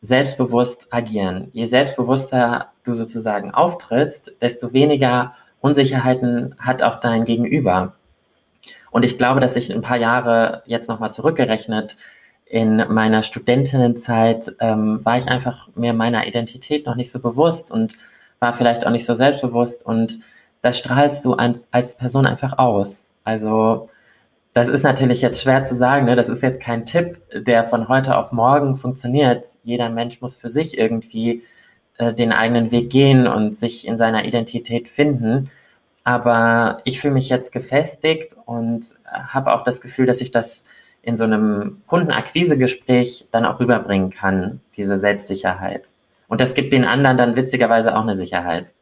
selbstbewusst 0.00 0.86
agieren. 0.90 1.48
Je 1.52 1.64
selbstbewusster 1.64 2.68
du 2.84 2.92
sozusagen 2.92 3.50
auftrittst, 3.52 4.32
desto 4.40 4.72
weniger 4.72 5.34
Unsicherheiten 5.60 6.54
hat 6.58 6.82
auch 6.84 7.00
dein 7.00 7.24
Gegenüber. 7.24 7.94
Und 8.92 9.04
ich 9.04 9.18
glaube, 9.18 9.40
dass 9.40 9.56
ich 9.56 9.72
ein 9.72 9.82
paar 9.82 9.96
Jahre 9.96 10.62
jetzt 10.66 10.88
nochmal 10.88 11.12
zurückgerechnet 11.12 11.96
in 12.48 12.76
meiner 12.88 13.22
Studentinnenzeit 13.22 14.54
ähm, 14.60 15.04
war 15.04 15.18
ich 15.18 15.28
einfach 15.28 15.68
mir 15.74 15.92
meiner 15.92 16.26
Identität 16.26 16.86
noch 16.86 16.94
nicht 16.94 17.10
so 17.10 17.18
bewusst 17.20 17.70
und 17.70 17.94
war 18.40 18.54
vielleicht 18.54 18.86
auch 18.86 18.90
nicht 18.90 19.04
so 19.04 19.14
selbstbewusst 19.14 19.84
und 19.84 20.20
das 20.62 20.78
strahlst 20.78 21.24
du 21.24 21.34
ein, 21.34 21.58
als 21.70 21.96
Person 21.96 22.26
einfach 22.26 22.58
aus. 22.58 23.10
Also 23.24 23.88
das 24.54 24.68
ist 24.68 24.82
natürlich 24.82 25.20
jetzt 25.20 25.42
schwer 25.42 25.64
zu 25.64 25.76
sagen, 25.76 26.06
ne? 26.06 26.16
das 26.16 26.28
ist 26.28 26.42
jetzt 26.42 26.60
kein 26.60 26.86
Tipp, 26.86 27.20
der 27.32 27.64
von 27.64 27.88
heute 27.88 28.16
auf 28.16 28.32
morgen 28.32 28.76
funktioniert. 28.76 29.44
Jeder 29.62 29.90
Mensch 29.90 30.20
muss 30.20 30.36
für 30.36 30.48
sich 30.48 30.78
irgendwie 30.78 31.42
äh, 31.98 32.14
den 32.14 32.32
eigenen 32.32 32.70
Weg 32.70 32.90
gehen 32.90 33.26
und 33.28 33.54
sich 33.54 33.86
in 33.86 33.98
seiner 33.98 34.24
Identität 34.24 34.88
finden. 34.88 35.50
Aber 36.02 36.78
ich 36.84 37.00
fühle 37.00 37.14
mich 37.14 37.28
jetzt 37.28 37.52
gefestigt 37.52 38.34
und 38.46 38.94
habe 39.04 39.52
auch 39.52 39.62
das 39.62 39.80
Gefühl, 39.82 40.06
dass 40.06 40.22
ich 40.22 40.30
das 40.30 40.64
in 41.08 41.16
so 41.16 41.24
einem 41.24 41.80
Kundenakquisegespräch 41.86 43.28
dann 43.32 43.46
auch 43.46 43.60
rüberbringen 43.60 44.10
kann, 44.10 44.60
diese 44.76 44.98
Selbstsicherheit. 44.98 45.88
Und 46.28 46.42
das 46.42 46.52
gibt 46.52 46.74
den 46.74 46.84
anderen 46.84 47.16
dann 47.16 47.34
witzigerweise 47.34 47.96
auch 47.96 48.02
eine 48.02 48.14
Sicherheit. 48.14 48.74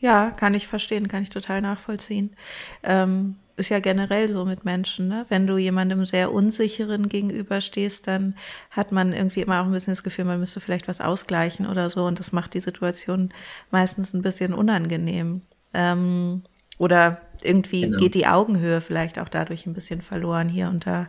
Ja, 0.00 0.32
kann 0.32 0.54
ich 0.54 0.66
verstehen, 0.66 1.06
kann 1.06 1.22
ich 1.22 1.30
total 1.30 1.62
nachvollziehen. 1.62 2.34
Ähm, 2.82 3.36
ist 3.54 3.68
ja 3.68 3.78
generell 3.78 4.28
so 4.28 4.44
mit 4.44 4.64
Menschen, 4.64 5.06
ne? 5.06 5.24
Wenn 5.28 5.46
du 5.46 5.56
jemandem 5.56 6.04
sehr 6.04 6.32
unsicheren 6.32 7.08
gegenüberstehst, 7.08 8.08
dann 8.08 8.34
hat 8.72 8.90
man 8.90 9.12
irgendwie 9.12 9.42
immer 9.42 9.60
auch 9.60 9.66
ein 9.66 9.72
bisschen 9.72 9.92
das 9.92 10.02
Gefühl, 10.02 10.24
man 10.24 10.40
müsste 10.40 10.58
vielleicht 10.58 10.88
was 10.88 11.00
ausgleichen 11.00 11.68
oder 11.68 11.90
so 11.90 12.06
und 12.06 12.18
das 12.18 12.32
macht 12.32 12.54
die 12.54 12.60
Situation 12.60 13.32
meistens 13.70 14.12
ein 14.14 14.22
bisschen 14.22 14.52
unangenehm. 14.52 15.42
Ähm, 15.72 16.42
oder 16.78 17.22
irgendwie 17.42 17.82
Genau. 17.82 17.98
geht 17.98 18.14
die 18.14 18.26
Augenhöhe 18.26 18.80
vielleicht 18.80 19.18
auch 19.18 19.28
dadurch 19.28 19.66
ein 19.66 19.74
bisschen 19.74 20.02
verloren 20.02 20.48
hier 20.48 20.68
und 20.68 20.86
da. 20.86 21.06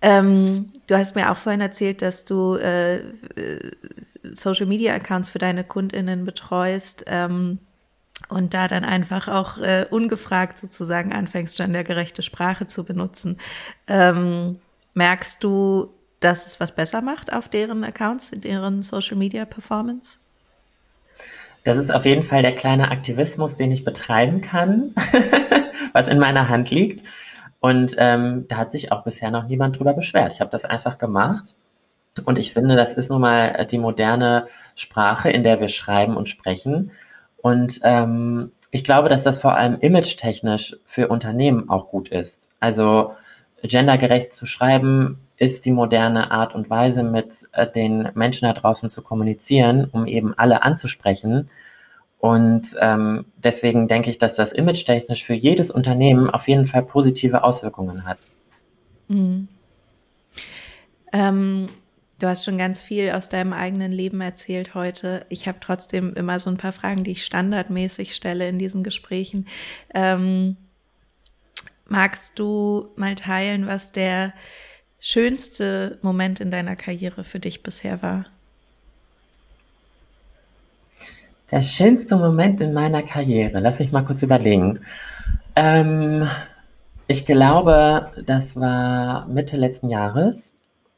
Ähm, 0.00 0.72
du 0.86 0.96
hast 0.96 1.16
mir 1.16 1.30
auch 1.30 1.36
vorhin 1.36 1.60
erzählt, 1.60 2.02
dass 2.02 2.24
du 2.24 2.54
äh, 2.56 2.98
äh, 2.98 3.02
Social 4.34 4.66
Media 4.66 4.94
Accounts 4.94 5.28
für 5.28 5.38
deine 5.38 5.64
KundInnen 5.64 6.24
betreust. 6.24 7.04
Ähm, 7.06 7.58
und 8.28 8.52
da 8.52 8.66
dann 8.68 8.84
einfach 8.84 9.28
auch 9.28 9.58
äh, 9.58 9.86
ungefragt 9.90 10.58
sozusagen 10.58 11.12
anfängst, 11.12 11.56
gendergerechte 11.56 12.22
Sprache 12.22 12.66
zu 12.66 12.84
benutzen. 12.84 13.38
Ähm, 13.86 14.58
merkst 14.94 15.42
du, 15.42 15.94
dass 16.20 16.44
es 16.44 16.58
was 16.58 16.74
besser 16.74 17.00
macht 17.00 17.32
auf 17.32 17.48
deren 17.48 17.84
Accounts, 17.84 18.32
in 18.32 18.40
deren 18.40 18.82
Social 18.82 19.16
Media 19.16 19.44
Performance? 19.44 20.18
Das 21.68 21.76
ist 21.76 21.90
auf 21.90 22.06
jeden 22.06 22.22
Fall 22.22 22.40
der 22.40 22.54
kleine 22.54 22.90
Aktivismus, 22.90 23.56
den 23.56 23.70
ich 23.70 23.84
betreiben 23.84 24.40
kann, 24.40 24.94
was 25.92 26.08
in 26.08 26.18
meiner 26.18 26.48
Hand 26.48 26.70
liegt. 26.70 27.06
Und 27.60 27.94
ähm, 27.98 28.46
da 28.48 28.56
hat 28.56 28.72
sich 28.72 28.90
auch 28.90 29.04
bisher 29.04 29.30
noch 29.30 29.46
niemand 29.48 29.78
drüber 29.78 29.92
beschwert. 29.92 30.32
Ich 30.32 30.40
habe 30.40 30.50
das 30.50 30.64
einfach 30.64 30.96
gemacht. 30.96 31.54
Und 32.24 32.38
ich 32.38 32.54
finde, 32.54 32.74
das 32.74 32.94
ist 32.94 33.10
nun 33.10 33.20
mal 33.20 33.66
die 33.70 33.76
moderne 33.76 34.46
Sprache, 34.76 35.28
in 35.28 35.42
der 35.42 35.60
wir 35.60 35.68
schreiben 35.68 36.16
und 36.16 36.30
sprechen. 36.30 36.90
Und 37.36 37.80
ähm, 37.82 38.50
ich 38.70 38.82
glaube, 38.82 39.10
dass 39.10 39.22
das 39.22 39.38
vor 39.38 39.54
allem 39.54 39.78
image-technisch 39.78 40.78
für 40.86 41.08
Unternehmen 41.08 41.68
auch 41.68 41.90
gut 41.90 42.08
ist. 42.08 42.48
Also 42.60 43.12
gendergerecht 43.62 44.32
zu 44.32 44.46
schreiben 44.46 45.18
ist 45.36 45.66
die 45.66 45.70
moderne 45.70 46.30
Art 46.30 46.54
und 46.54 46.68
Weise, 46.68 47.02
mit 47.02 47.48
äh, 47.52 47.66
den 47.70 48.10
Menschen 48.14 48.46
da 48.46 48.52
draußen 48.52 48.90
zu 48.90 49.02
kommunizieren, 49.02 49.88
um 49.90 50.06
eben 50.06 50.34
alle 50.36 50.62
anzusprechen. 50.62 51.48
Und 52.18 52.76
ähm, 52.80 53.26
deswegen 53.36 53.86
denke 53.86 54.10
ich, 54.10 54.18
dass 54.18 54.34
das 54.34 54.52
image-technisch 54.52 55.24
für 55.24 55.34
jedes 55.34 55.70
Unternehmen 55.70 56.28
auf 56.28 56.48
jeden 56.48 56.66
Fall 56.66 56.82
positive 56.82 57.44
Auswirkungen 57.44 58.04
hat. 58.04 58.18
Mhm. 59.06 59.46
Ähm, 61.12 61.68
du 62.18 62.26
hast 62.26 62.44
schon 62.44 62.58
ganz 62.58 62.82
viel 62.82 63.12
aus 63.12 63.28
deinem 63.28 63.52
eigenen 63.52 63.92
Leben 63.92 64.20
erzählt 64.20 64.74
heute. 64.74 65.24
Ich 65.28 65.46
habe 65.46 65.58
trotzdem 65.60 66.12
immer 66.14 66.40
so 66.40 66.50
ein 66.50 66.56
paar 66.56 66.72
Fragen, 66.72 67.04
die 67.04 67.12
ich 67.12 67.24
standardmäßig 67.24 68.16
stelle 68.16 68.48
in 68.48 68.58
diesen 68.58 68.82
Gesprächen. 68.82 69.46
Ähm, 69.94 70.56
magst 71.88 72.38
du 72.38 72.88
mal 72.96 73.14
teilen, 73.14 73.66
was 73.66 73.92
der 73.92 74.32
schönste 75.00 75.98
Moment 76.02 76.40
in 76.40 76.50
deiner 76.50 76.76
Karriere 76.76 77.24
für 77.24 77.40
dich 77.40 77.62
bisher 77.62 78.02
war? 78.02 78.26
Der 81.50 81.62
schönste 81.62 82.16
Moment 82.16 82.60
in 82.60 82.74
meiner 82.74 83.02
Karriere, 83.02 83.60
lass 83.60 83.78
mich 83.78 83.90
mal 83.90 84.04
kurz 84.04 84.22
überlegen. 84.22 84.80
Ähm, 85.56 86.28
ich 87.06 87.24
glaube, 87.24 88.12
das 88.26 88.54
war 88.54 89.26
Mitte 89.28 89.56
letzten 89.56 89.88
Jahres, 89.88 90.52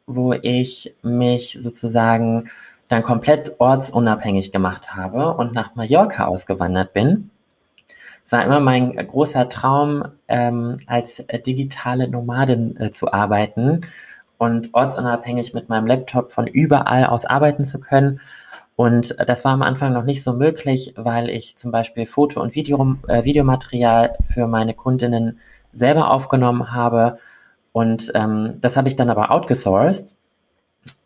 wo 0.07 0.33
ich 0.33 0.93
mich 1.03 1.57
sozusagen 1.61 2.51
dann 2.89 3.05
komplett 3.05 3.61
ortsunabhängig 3.61 4.51
gemacht 4.51 4.97
habe 4.97 5.35
und 5.35 5.55
nach 5.55 5.77
Mallorca 5.77 6.25
ausgewandert 6.25 6.93
bin. 6.93 7.31
Es 8.23 8.33
war 8.33 8.45
immer 8.45 8.61
mein 8.61 8.95
großer 8.95 9.49
Traum, 9.49 10.05
ähm, 10.29 10.77
als 10.87 11.25
digitale 11.47 12.09
Nomadin 12.09 12.77
äh, 12.77 12.93
zu 12.93 13.13
arbeiten 13.13 13.83
und 14.39 14.71
ortsunabhängig 14.73 15.55
mit 15.55 15.69
meinem 15.69 15.87
Laptop 15.87 16.33
von 16.33 16.47
überall 16.47 17.07
aus 17.07 17.25
arbeiten 17.25 17.65
zu 17.65 17.81
können 17.81 18.21
und 18.81 19.15
das 19.27 19.45
war 19.45 19.53
am 19.53 19.61
Anfang 19.61 19.93
noch 19.93 20.05
nicht 20.05 20.25
so 20.25 20.33
möglich, 20.33 20.95
weil 20.97 21.29
ich 21.29 21.55
zum 21.59 21.71
Beispiel 21.71 22.07
Foto- 22.07 22.41
und 22.41 22.55
Video, 22.55 22.97
äh, 23.09 23.25
Videomaterial 23.25 24.17
für 24.23 24.47
meine 24.47 24.73
Kundinnen 24.73 25.39
selber 25.71 26.11
aufgenommen 26.11 26.73
habe. 26.73 27.19
Und 27.73 28.11
ähm, 28.15 28.55
das 28.63 28.79
habe 28.79 28.89
ich 28.89 28.97
dann 28.97 29.11
aber 29.11 29.33
outgesourced 29.33 30.15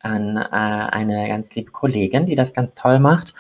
an 0.03 0.37
äh, 0.37 0.51
eine 0.51 1.27
ganz 1.27 1.53
liebe 1.57 1.73
Kollegin, 1.73 2.27
die 2.27 2.37
das 2.37 2.53
ganz 2.53 2.75
toll 2.75 3.01
macht. 3.01 3.35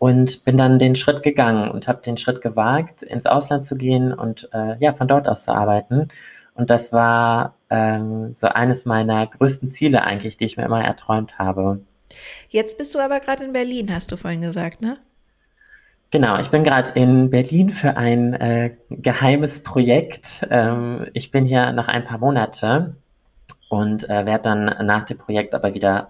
Und 0.00 0.44
bin 0.44 0.56
dann 0.56 0.78
den 0.78 0.96
Schritt 0.96 1.22
gegangen 1.22 1.70
und 1.70 1.86
habe 1.86 2.00
den 2.00 2.16
Schritt 2.16 2.40
gewagt, 2.40 3.02
ins 3.02 3.26
Ausland 3.26 3.66
zu 3.66 3.76
gehen 3.76 4.14
und 4.14 4.48
äh, 4.54 4.76
ja, 4.78 4.94
von 4.94 5.06
dort 5.06 5.28
aus 5.28 5.44
zu 5.44 5.52
arbeiten. 5.52 6.08
Und 6.54 6.70
das 6.70 6.90
war 6.94 7.54
ähm, 7.68 8.34
so 8.34 8.48
eines 8.48 8.86
meiner 8.86 9.26
größten 9.26 9.68
Ziele 9.68 10.02
eigentlich, 10.02 10.38
die 10.38 10.46
ich 10.46 10.56
mir 10.56 10.64
immer 10.64 10.82
erträumt 10.82 11.38
habe. 11.38 11.80
Jetzt 12.48 12.78
bist 12.78 12.94
du 12.94 12.98
aber 12.98 13.20
gerade 13.20 13.44
in 13.44 13.52
Berlin, 13.52 13.94
hast 13.94 14.10
du 14.10 14.16
vorhin 14.16 14.40
gesagt, 14.40 14.80
ne? 14.80 14.96
Genau, 16.10 16.38
ich 16.38 16.48
bin 16.48 16.64
gerade 16.64 16.98
in 16.98 17.28
Berlin 17.28 17.68
für 17.68 17.98
ein 17.98 18.32
äh, 18.32 18.74
geheimes 18.88 19.62
Projekt. 19.62 20.46
Ähm, 20.48 21.04
ich 21.12 21.30
bin 21.30 21.44
hier 21.44 21.72
noch 21.72 21.88
ein 21.88 22.04
paar 22.04 22.18
Monate 22.18 22.96
und 23.68 24.08
äh, 24.08 24.24
werde 24.24 24.44
dann 24.44 24.86
nach 24.86 25.04
dem 25.04 25.18
Projekt 25.18 25.54
aber 25.54 25.74
wieder 25.74 26.08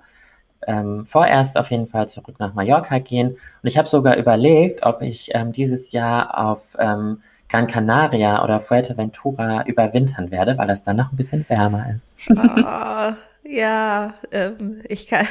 ähm, 0.67 1.05
vorerst 1.07 1.57
auf 1.57 1.71
jeden 1.71 1.87
Fall 1.87 2.09
zurück 2.09 2.37
nach 2.39 2.55
Mallorca 2.55 2.99
gehen. 2.99 3.31
Und 3.31 3.69
ich 3.69 3.79
habe 3.79 3.89
sogar 3.89 4.17
überlegt, 4.17 4.85
ob 4.85 5.03
ich 5.03 5.31
ähm, 5.35 5.53
dieses 5.53 5.93
Jahr 5.93 6.39
auf 6.39 6.77
ähm, 6.79 7.21
Gran 7.49 7.67
Canaria 7.67 8.45
oder 8.45 8.61
Fuerteventura 8.61 9.65
überwintern 9.67 10.31
werde, 10.31 10.57
weil 10.57 10.69
das 10.69 10.83
dann 10.83 10.97
noch 10.97 11.13
ein 11.13 11.17
bisschen 11.17 11.45
wärmer 11.49 11.85
ist. 11.97 12.31
Oh, 12.31 13.15
ja, 13.43 14.15
ähm, 14.31 14.83
ich 14.89 15.09
kann, 15.09 15.27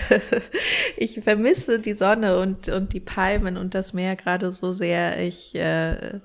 ich 0.97 1.21
vermisse 1.21 1.80
die 1.80 1.93
Sonne 1.93 2.39
und, 2.39 2.67
und 2.67 2.93
die 2.93 2.99
Palmen 2.99 3.55
und 3.55 3.73
das 3.73 3.93
Meer 3.93 4.15
gerade 4.15 4.51
so 4.51 4.73
sehr. 4.73 5.21
Ich 5.21 5.55
äh, 5.55 5.91
äh 5.91 6.19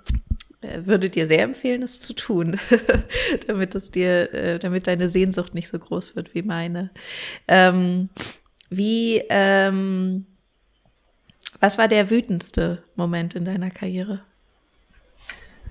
würde 0.78 1.11
dir 1.11 1.26
sehr 1.26 1.42
empfehlen, 1.42 1.82
es 1.82 2.00
zu 2.00 2.14
tun, 2.14 2.59
damit 3.46 3.74
es 3.74 3.92
dir, 3.92 4.32
äh, 4.34 4.59
damit 4.59 4.86
deine 4.88 5.09
Sehnsucht 5.09 5.55
nicht 5.55 5.68
so 5.68 5.78
groß 5.78 6.16
wird 6.16 6.34
wie 6.34 6.42
meine. 6.42 6.90
Ähm, 7.46 8.09
wie, 8.70 9.22
ähm, 9.28 10.26
was 11.60 11.78
war 11.78 11.88
der 11.88 12.10
wütendste 12.10 12.82
Moment 12.96 13.34
in 13.34 13.44
deiner 13.44 13.70
Karriere? 13.70 14.20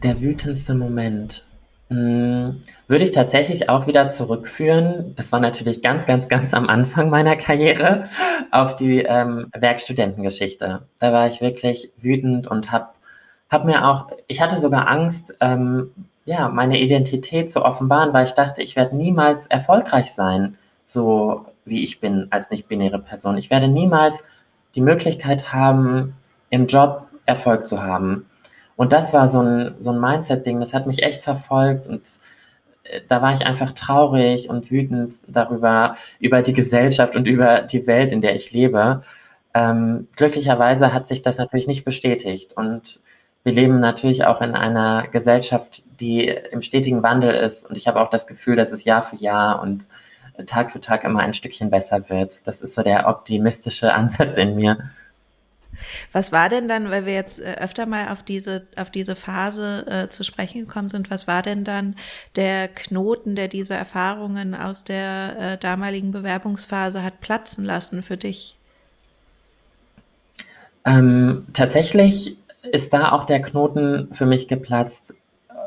Der 0.01 0.21
wütendste 0.21 0.75
Moment. 0.75 1.45
Hm, 1.89 2.61
würde 2.87 3.03
ich 3.03 3.11
tatsächlich 3.11 3.69
auch 3.69 3.87
wieder 3.87 4.07
zurückführen. 4.07 5.13
Das 5.15 5.31
war 5.31 5.39
natürlich 5.39 5.81
ganz, 5.81 6.05
ganz, 6.05 6.27
ganz 6.27 6.53
am 6.53 6.67
Anfang 6.67 7.09
meiner 7.09 7.35
Karriere 7.35 8.09
auf 8.51 8.75
die 8.75 9.01
ähm, 9.01 9.49
Werkstudentengeschichte. 9.53 10.87
Da 10.99 11.13
war 11.13 11.27
ich 11.27 11.41
wirklich 11.41 11.91
wütend 11.97 12.47
und 12.47 12.71
habe 12.71 12.87
hab 13.49 13.65
mir 13.65 13.87
auch, 13.87 14.07
ich 14.27 14.41
hatte 14.41 14.57
sogar 14.57 14.87
Angst, 14.87 15.35
ähm, 15.39 15.91
ja, 16.25 16.49
meine 16.49 16.79
Identität 16.79 17.51
zu 17.51 17.63
offenbaren, 17.63 18.13
weil 18.13 18.25
ich 18.25 18.33
dachte, 18.33 18.63
ich 18.63 18.75
werde 18.75 18.95
niemals 18.95 19.45
erfolgreich 19.45 20.13
sein, 20.13 20.57
so 20.85 21.45
wie 21.65 21.83
ich 21.83 21.99
bin 21.99 22.27
als 22.29 22.49
nicht-binäre 22.49 22.99
Person. 22.99 23.37
Ich 23.37 23.49
werde 23.49 23.67
niemals 23.67 24.23
die 24.75 24.81
Möglichkeit 24.81 25.53
haben, 25.53 26.15
im 26.49 26.67
Job 26.67 27.07
Erfolg 27.25 27.65
zu 27.65 27.83
haben. 27.83 28.25
Und 28.75 28.91
das 28.91 29.13
war 29.13 29.27
so 29.27 29.41
ein, 29.41 29.75
so 29.79 29.91
ein 29.91 29.99
Mindset-Ding, 29.99 30.59
das 30.59 30.73
hat 30.73 30.87
mich 30.87 31.03
echt 31.03 31.21
verfolgt 31.21 31.87
und 31.87 32.01
äh, 32.83 33.01
da 33.07 33.21
war 33.21 33.33
ich 33.33 33.45
einfach 33.45 33.71
traurig 33.71 34.49
und 34.49 34.71
wütend 34.71 35.21
darüber, 35.27 35.95
über 36.19 36.41
die 36.41 36.53
Gesellschaft 36.53 37.15
und 37.15 37.27
über 37.27 37.61
die 37.61 37.85
Welt, 37.87 38.11
in 38.11 38.21
der 38.21 38.35
ich 38.35 38.51
lebe. 38.51 39.01
Ähm, 39.53 40.07
glücklicherweise 40.15 40.93
hat 40.93 41.07
sich 41.07 41.21
das 41.21 41.37
natürlich 41.37 41.67
nicht 41.67 41.85
bestätigt 41.85 42.53
und 42.57 43.01
wir 43.43 43.53
leben 43.53 43.79
natürlich 43.79 44.25
auch 44.25 44.41
in 44.41 44.55
einer 44.55 45.07
Gesellschaft, 45.11 45.83
die 45.99 46.27
im 46.27 46.61
stetigen 46.61 47.03
Wandel 47.03 47.33
ist 47.35 47.69
und 47.69 47.77
ich 47.77 47.87
habe 47.87 48.01
auch 48.01 48.09
das 48.09 48.25
Gefühl, 48.25 48.55
dass 48.55 48.71
es 48.71 48.85
Jahr 48.85 49.01
für 49.03 49.17
Jahr 49.17 49.61
und 49.61 49.87
Tag 50.45 50.71
für 50.71 50.81
Tag 50.81 51.03
immer 51.03 51.19
ein 51.19 51.33
Stückchen 51.33 51.69
besser 51.69 52.09
wird. 52.09 52.45
Das 52.47 52.61
ist 52.61 52.75
so 52.75 52.83
der 52.83 53.07
optimistische 53.07 53.93
Ansatz 53.93 54.37
in 54.37 54.55
mir. 54.55 54.77
Was 56.11 56.31
war 56.31 56.49
denn 56.49 56.67
dann, 56.67 56.89
weil 56.91 57.05
wir 57.05 57.13
jetzt 57.13 57.39
äh, 57.39 57.55
öfter 57.59 57.85
mal 57.85 58.09
auf 58.09 58.23
diese, 58.23 58.67
auf 58.77 58.89
diese 58.89 59.15
Phase 59.15 59.85
äh, 59.87 60.09
zu 60.09 60.23
sprechen 60.23 60.65
gekommen 60.65 60.89
sind, 60.89 61.09
was 61.09 61.27
war 61.27 61.41
denn 61.41 61.63
dann 61.63 61.95
der 62.35 62.67
Knoten, 62.67 63.35
der 63.35 63.47
diese 63.47 63.73
Erfahrungen 63.73 64.55
aus 64.55 64.83
der 64.83 65.35
äh, 65.39 65.57
damaligen 65.57 66.11
Bewerbungsphase 66.11 67.03
hat 67.03 67.21
platzen 67.21 67.65
lassen 67.65 68.03
für 68.03 68.17
dich? 68.17 68.55
Ähm, 70.85 71.47
tatsächlich 71.53 72.37
ist 72.71 72.93
da 72.93 73.11
auch 73.11 73.25
der 73.25 73.41
Knoten 73.41 74.09
für 74.13 74.25
mich 74.25 74.47
geplatzt 74.47 75.13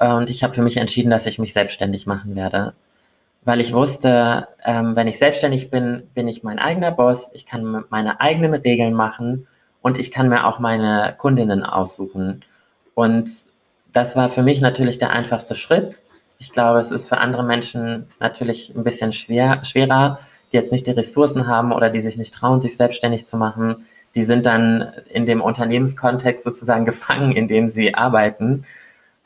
äh, 0.01 0.13
und 0.13 0.31
ich 0.31 0.43
habe 0.45 0.55
für 0.55 0.63
mich 0.63 0.77
entschieden, 0.77 1.11
dass 1.11 1.27
ich 1.27 1.39
mich 1.39 1.53
selbstständig 1.53 2.07
machen 2.07 2.37
werde. 2.37 2.75
Weil 3.47 3.61
ich 3.61 3.73
wusste, 3.73 4.49
ähm, 4.65 4.97
wenn 4.97 5.07
ich 5.07 5.19
selbstständig 5.19 5.71
bin, 5.71 6.03
bin 6.15 6.27
ich 6.27 6.43
mein 6.43 6.59
eigener 6.59 6.91
Boss, 6.91 7.31
ich 7.33 7.47
kann 7.47 7.85
meine 7.91 8.21
eigenen 8.21 8.53
Regeln 8.53 8.93
machen 8.93 9.47
und 9.83 9.99
ich 9.99 10.11
kann 10.11 10.29
mir 10.29 10.49
auch 10.49 10.59
meine 10.59 11.15
Kundinnen 11.17 11.63
aussuchen. 11.63 12.43
Und 12.95 13.31
das 13.93 14.17
war 14.17 14.29
für 14.31 14.43
mich 14.43 14.61
natürlich 14.61 14.99
der 14.99 15.11
einfachste 15.11 15.55
Schritt. 15.55 16.03
Ich 16.39 16.51
glaube, 16.51 16.81
es 16.81 16.91
ist 16.91 17.09
für 17.09 17.19
andere 17.19 17.45
Menschen 17.45 18.09
natürlich 18.19 18.75
ein 18.75 18.83
bisschen 18.83 19.13
schwer, 19.13 19.65
schwerer, 19.65 20.19
die 20.51 20.57
jetzt 20.57 20.73
nicht 20.73 20.89
die 20.89 20.91
Ressourcen 20.91 21.47
haben 21.47 21.71
oder 21.71 21.89
die 21.89 22.01
sich 22.01 22.17
nicht 22.17 22.35
trauen, 22.35 22.59
sich 22.59 22.77
selbstständig 22.77 23.27
zu 23.27 23.37
machen. 23.37 23.87
Die 24.17 24.25
sind 24.25 24.45
dann 24.45 24.93
in 25.09 25.25
dem 25.25 25.41
Unternehmenskontext 25.41 26.43
sozusagen 26.43 26.85
gefangen, 26.93 27.31
in 27.31 27.47
dem 27.47 27.69
sie 27.69 27.95
arbeiten. 27.95 28.65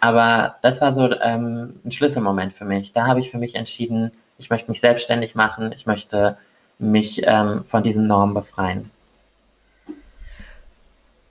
Aber 0.00 0.56
das 0.62 0.80
war 0.80 0.92
so 0.92 1.12
ähm, 1.20 1.80
ein 1.84 1.90
Schlüsselmoment 1.90 2.52
für 2.52 2.64
mich. 2.64 2.92
Da 2.92 3.06
habe 3.06 3.20
ich 3.20 3.30
für 3.30 3.38
mich 3.38 3.54
entschieden, 3.54 4.10
ich 4.38 4.48
möchte 4.48 4.70
mich 4.70 4.80
selbstständig 4.80 5.34
machen, 5.34 5.72
ich 5.72 5.86
möchte 5.86 6.38
mich 6.78 7.22
ähm, 7.24 7.64
von 7.64 7.82
diesen 7.82 8.06
Normen 8.06 8.34
befreien. 8.34 8.90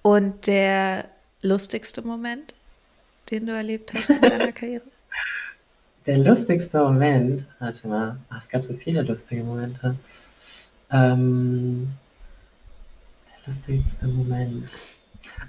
Und 0.03 0.47
der 0.47 1.05
lustigste 1.41 2.01
Moment, 2.01 2.53
den 3.31 3.47
du 3.47 3.53
erlebt 3.53 3.93
hast 3.93 4.09
in 4.09 4.21
deiner 4.21 4.51
Karriere? 4.51 4.83
Der 6.05 6.17
lustigste 6.17 6.79
Moment, 6.79 7.45
warte 7.59 7.87
mal, 7.87 8.17
ach, 8.29 8.37
es 8.37 8.49
gab 8.49 8.63
so 8.63 8.73
viele 8.73 9.01
lustige 9.01 9.43
Momente. 9.43 9.95
Ähm, 10.91 11.91
der 13.29 13.37
lustigste 13.45 14.07
Moment. 14.07 14.71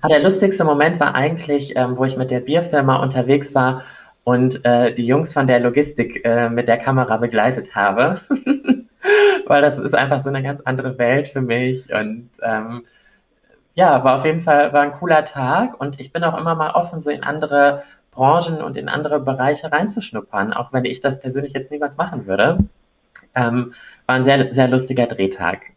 Ah, 0.00 0.08
der 0.08 0.20
lustigste 0.20 0.64
Moment 0.64 1.00
war 1.00 1.14
eigentlich, 1.14 1.76
ähm, 1.76 1.96
wo 1.96 2.04
ich 2.04 2.16
mit 2.16 2.30
der 2.30 2.40
Bierfirma 2.40 3.02
unterwegs 3.02 3.54
war 3.54 3.82
und 4.24 4.64
äh, 4.64 4.94
die 4.94 5.06
Jungs 5.06 5.32
von 5.32 5.46
der 5.46 5.60
Logistik 5.60 6.24
äh, 6.24 6.48
mit 6.48 6.68
der 6.68 6.78
Kamera 6.78 7.16
begleitet 7.16 7.74
habe. 7.74 8.20
Weil 9.46 9.62
das 9.62 9.78
ist 9.78 9.94
einfach 9.94 10.18
so 10.20 10.28
eine 10.28 10.42
ganz 10.42 10.60
andere 10.62 10.98
Welt 10.98 11.28
für 11.28 11.40
mich. 11.40 11.92
Und 11.92 12.30
ähm, 12.42 12.84
ja, 13.74 14.04
war 14.04 14.18
auf 14.18 14.24
jeden 14.24 14.40
Fall 14.40 14.72
war 14.72 14.82
ein 14.82 14.92
cooler 14.92 15.24
Tag 15.24 15.80
und 15.80 16.00
ich 16.00 16.12
bin 16.12 16.24
auch 16.24 16.38
immer 16.38 16.54
mal 16.54 16.72
offen, 16.72 17.00
so 17.00 17.10
in 17.10 17.22
andere 17.22 17.82
Branchen 18.10 18.62
und 18.62 18.76
in 18.76 18.88
andere 18.88 19.20
Bereiche 19.20 19.70
reinzuschnuppern, 19.70 20.52
auch 20.52 20.72
wenn 20.72 20.84
ich 20.84 21.00
das 21.00 21.20
persönlich 21.20 21.52
jetzt 21.52 21.70
niemals 21.70 21.96
machen 21.96 22.26
würde. 22.26 22.58
Ähm, 23.34 23.72
war 24.06 24.16
ein 24.16 24.24
sehr, 24.24 24.52
sehr 24.52 24.68
lustiger 24.68 25.06
Drehtag. 25.06 25.72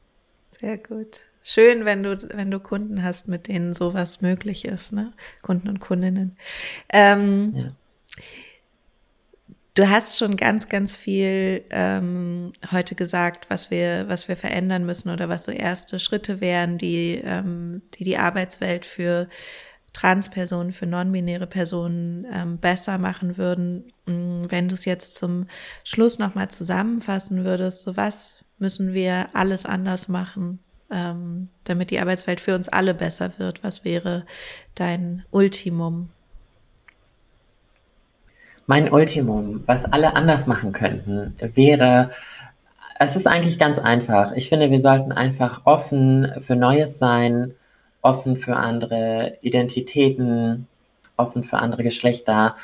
Sehr 0.52 0.78
gut. 0.78 1.22
Schön, 1.44 1.84
wenn 1.86 2.04
du, 2.04 2.18
wenn 2.34 2.50
du 2.50 2.60
Kunden 2.60 3.04
hast, 3.04 3.28
mit 3.28 3.48
denen 3.48 3.74
sowas 3.74 4.22
möglich 4.22 4.66
ist, 4.66 4.94
ne? 4.94 5.12
Kunden 5.42 5.68
und 5.68 5.80
Kundinnen. 5.80 6.38
Ähm, 6.90 7.54
ja. 7.56 7.68
Du 9.76 9.90
hast 9.90 10.20
schon 10.20 10.38
ganz, 10.38 10.70
ganz 10.70 10.96
viel 10.96 11.66
ähm, 11.72 12.54
heute 12.72 12.94
gesagt, 12.94 13.50
was 13.50 13.72
wir, 13.72 14.06
was 14.08 14.28
wir 14.28 14.38
verändern 14.38 14.86
müssen 14.86 15.10
oder 15.10 15.30
was 15.30 15.46
so 15.46 15.52
erste 15.52 16.00
Schritte 16.00 16.42
wären, 16.42 16.78
die 16.78 17.20
ähm, 17.24 17.82
die, 17.96 18.04
die 18.04 18.18
Arbeitswelt 18.18 18.86
für 18.86 19.28
Transpersonen, 19.92 20.74
für 20.74 20.86
non-binäre 20.86 21.48
Personen 21.48 22.26
ähm, 22.32 22.58
besser 22.60 23.00
machen 23.00 23.38
würden. 23.38 23.92
Mm, 24.06 24.46
wenn 24.50 24.68
du 24.70 24.76
es 24.76 24.86
jetzt 24.86 25.16
zum 25.16 25.48
Schluss 25.84 26.20
nochmal 26.20 26.50
zusammenfassen 26.50 27.44
würdest, 27.44 27.82
so 27.82 27.98
was 27.98 28.46
müssen 28.60 28.94
wir 28.94 29.30
alles 29.34 29.66
anders 29.66 30.08
machen, 30.08 30.60
ähm, 30.94 31.50
damit 31.64 31.90
die 31.92 32.00
Arbeitswelt 32.00 32.40
für 32.40 32.56
uns 32.56 32.70
alle 32.70 32.94
besser 32.94 33.32
wird? 33.38 33.64
Was 33.64 33.84
wäre 33.84 34.26
dein 34.76 35.26
Ultimum? 35.32 36.10
Mein 38.66 38.92
Ultimum, 38.92 39.64
was 39.66 39.84
alle 39.86 40.16
anders 40.16 40.48
machen 40.48 40.72
könnten, 40.72 41.36
wäre, 41.40 42.12
es 43.00 43.16
ist 43.18 43.28
eigentlich 43.28 43.60
ganz 43.60 43.78
einfach. 43.78 44.32
Ich 44.34 44.48
finde, 44.48 44.72
wir 44.72 44.80
sollten 44.80 45.12
einfach 45.12 45.62
offen 45.66 46.32
für 46.40 46.56
Neues 46.56 46.98
sein, 46.98 47.54
offen 48.02 48.38
für 48.38 48.56
andere 48.56 49.38
Identitäten, 49.42 50.68
offen 51.18 51.44
für 51.44 51.58
andere 51.58 51.84
Geschlechter 51.84 52.56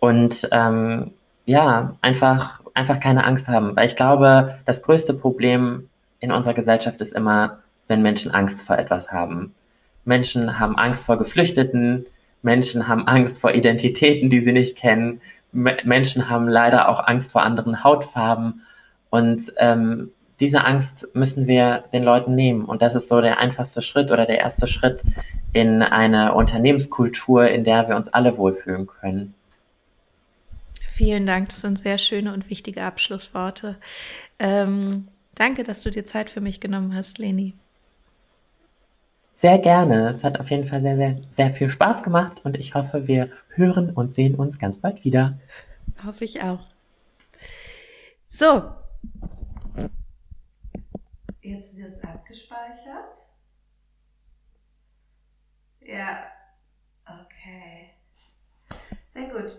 und 0.00 0.48
ähm, 0.52 1.12
ja, 1.46 1.96
einfach, 2.02 2.60
einfach 2.74 3.00
keine 3.00 3.24
Angst 3.24 3.48
haben. 3.48 3.74
Weil 3.74 3.86
ich 3.86 3.96
glaube, 3.96 4.58
das 4.64 4.82
größte 4.82 5.14
Problem 5.14 5.88
in 6.20 6.30
unserer 6.30 6.54
Gesellschaft 6.54 7.00
ist 7.00 7.14
immer, 7.14 7.58
wenn 7.88 8.02
Menschen 8.02 8.30
Angst 8.30 8.60
vor 8.60 8.78
etwas 8.78 9.10
haben. 9.10 9.54
Menschen 10.04 10.58
haben 10.58 10.76
Angst 10.76 11.06
vor 11.06 11.18
Geflüchteten, 11.18 12.06
Menschen 12.42 12.86
haben 12.86 13.06
Angst 13.08 13.40
vor 13.40 13.54
Identitäten, 13.54 14.30
die 14.30 14.40
sie 14.40 14.52
nicht 14.52 14.76
kennen, 14.76 15.20
Menschen 15.52 16.30
haben 16.30 16.48
leider 16.48 16.88
auch 16.88 17.06
Angst 17.06 17.32
vor 17.32 17.42
anderen 17.42 17.82
Hautfarben 17.82 18.62
und 19.10 19.52
ähm, 19.58 20.12
diese 20.40 20.64
Angst 20.64 21.08
müssen 21.14 21.46
wir 21.46 21.84
den 21.92 22.04
Leuten 22.04 22.34
nehmen. 22.34 22.64
Und 22.64 22.82
das 22.82 22.94
ist 22.94 23.08
so 23.08 23.20
der 23.20 23.38
einfachste 23.38 23.82
Schritt 23.82 24.10
oder 24.10 24.24
der 24.24 24.38
erste 24.38 24.66
Schritt 24.66 25.02
in 25.52 25.82
eine 25.82 26.34
Unternehmenskultur, 26.34 27.48
in 27.48 27.64
der 27.64 27.88
wir 27.88 27.96
uns 27.96 28.08
alle 28.08 28.36
wohlfühlen 28.36 28.86
können. 28.86 29.34
Vielen 30.86 31.26
Dank, 31.26 31.48
das 31.48 31.60
sind 31.60 31.78
sehr 31.78 31.98
schöne 31.98 32.32
und 32.32 32.50
wichtige 32.50 32.82
Abschlussworte. 32.82 33.76
Ähm, 34.38 35.06
danke, 35.34 35.64
dass 35.64 35.82
du 35.82 35.90
dir 35.90 36.04
Zeit 36.04 36.30
für 36.30 36.40
mich 36.40 36.60
genommen 36.60 36.94
hast, 36.94 37.18
Leni. 37.18 37.54
Sehr 39.38 39.60
gerne. 39.60 40.10
Es 40.10 40.24
hat 40.24 40.40
auf 40.40 40.50
jeden 40.50 40.66
Fall 40.66 40.80
sehr, 40.80 40.96
sehr, 40.96 41.14
sehr 41.30 41.50
viel 41.50 41.70
Spaß 41.70 42.02
gemacht 42.02 42.40
und 42.44 42.58
ich 42.58 42.74
hoffe, 42.74 43.06
wir 43.06 43.30
hören 43.50 43.90
und 43.90 44.12
sehen 44.12 44.34
uns 44.34 44.58
ganz 44.58 44.78
bald 44.78 45.04
wieder. 45.04 45.38
Hoffe 46.04 46.24
ich 46.24 46.42
auch. 46.42 46.66
So. 48.26 48.72
Jetzt 51.40 51.76
wird 51.76 51.92
es 51.92 52.02
abgespeichert. 52.02 53.14
Ja. 55.82 56.24
Okay. 57.06 57.90
Sehr 59.10 59.28
gut. 59.28 59.56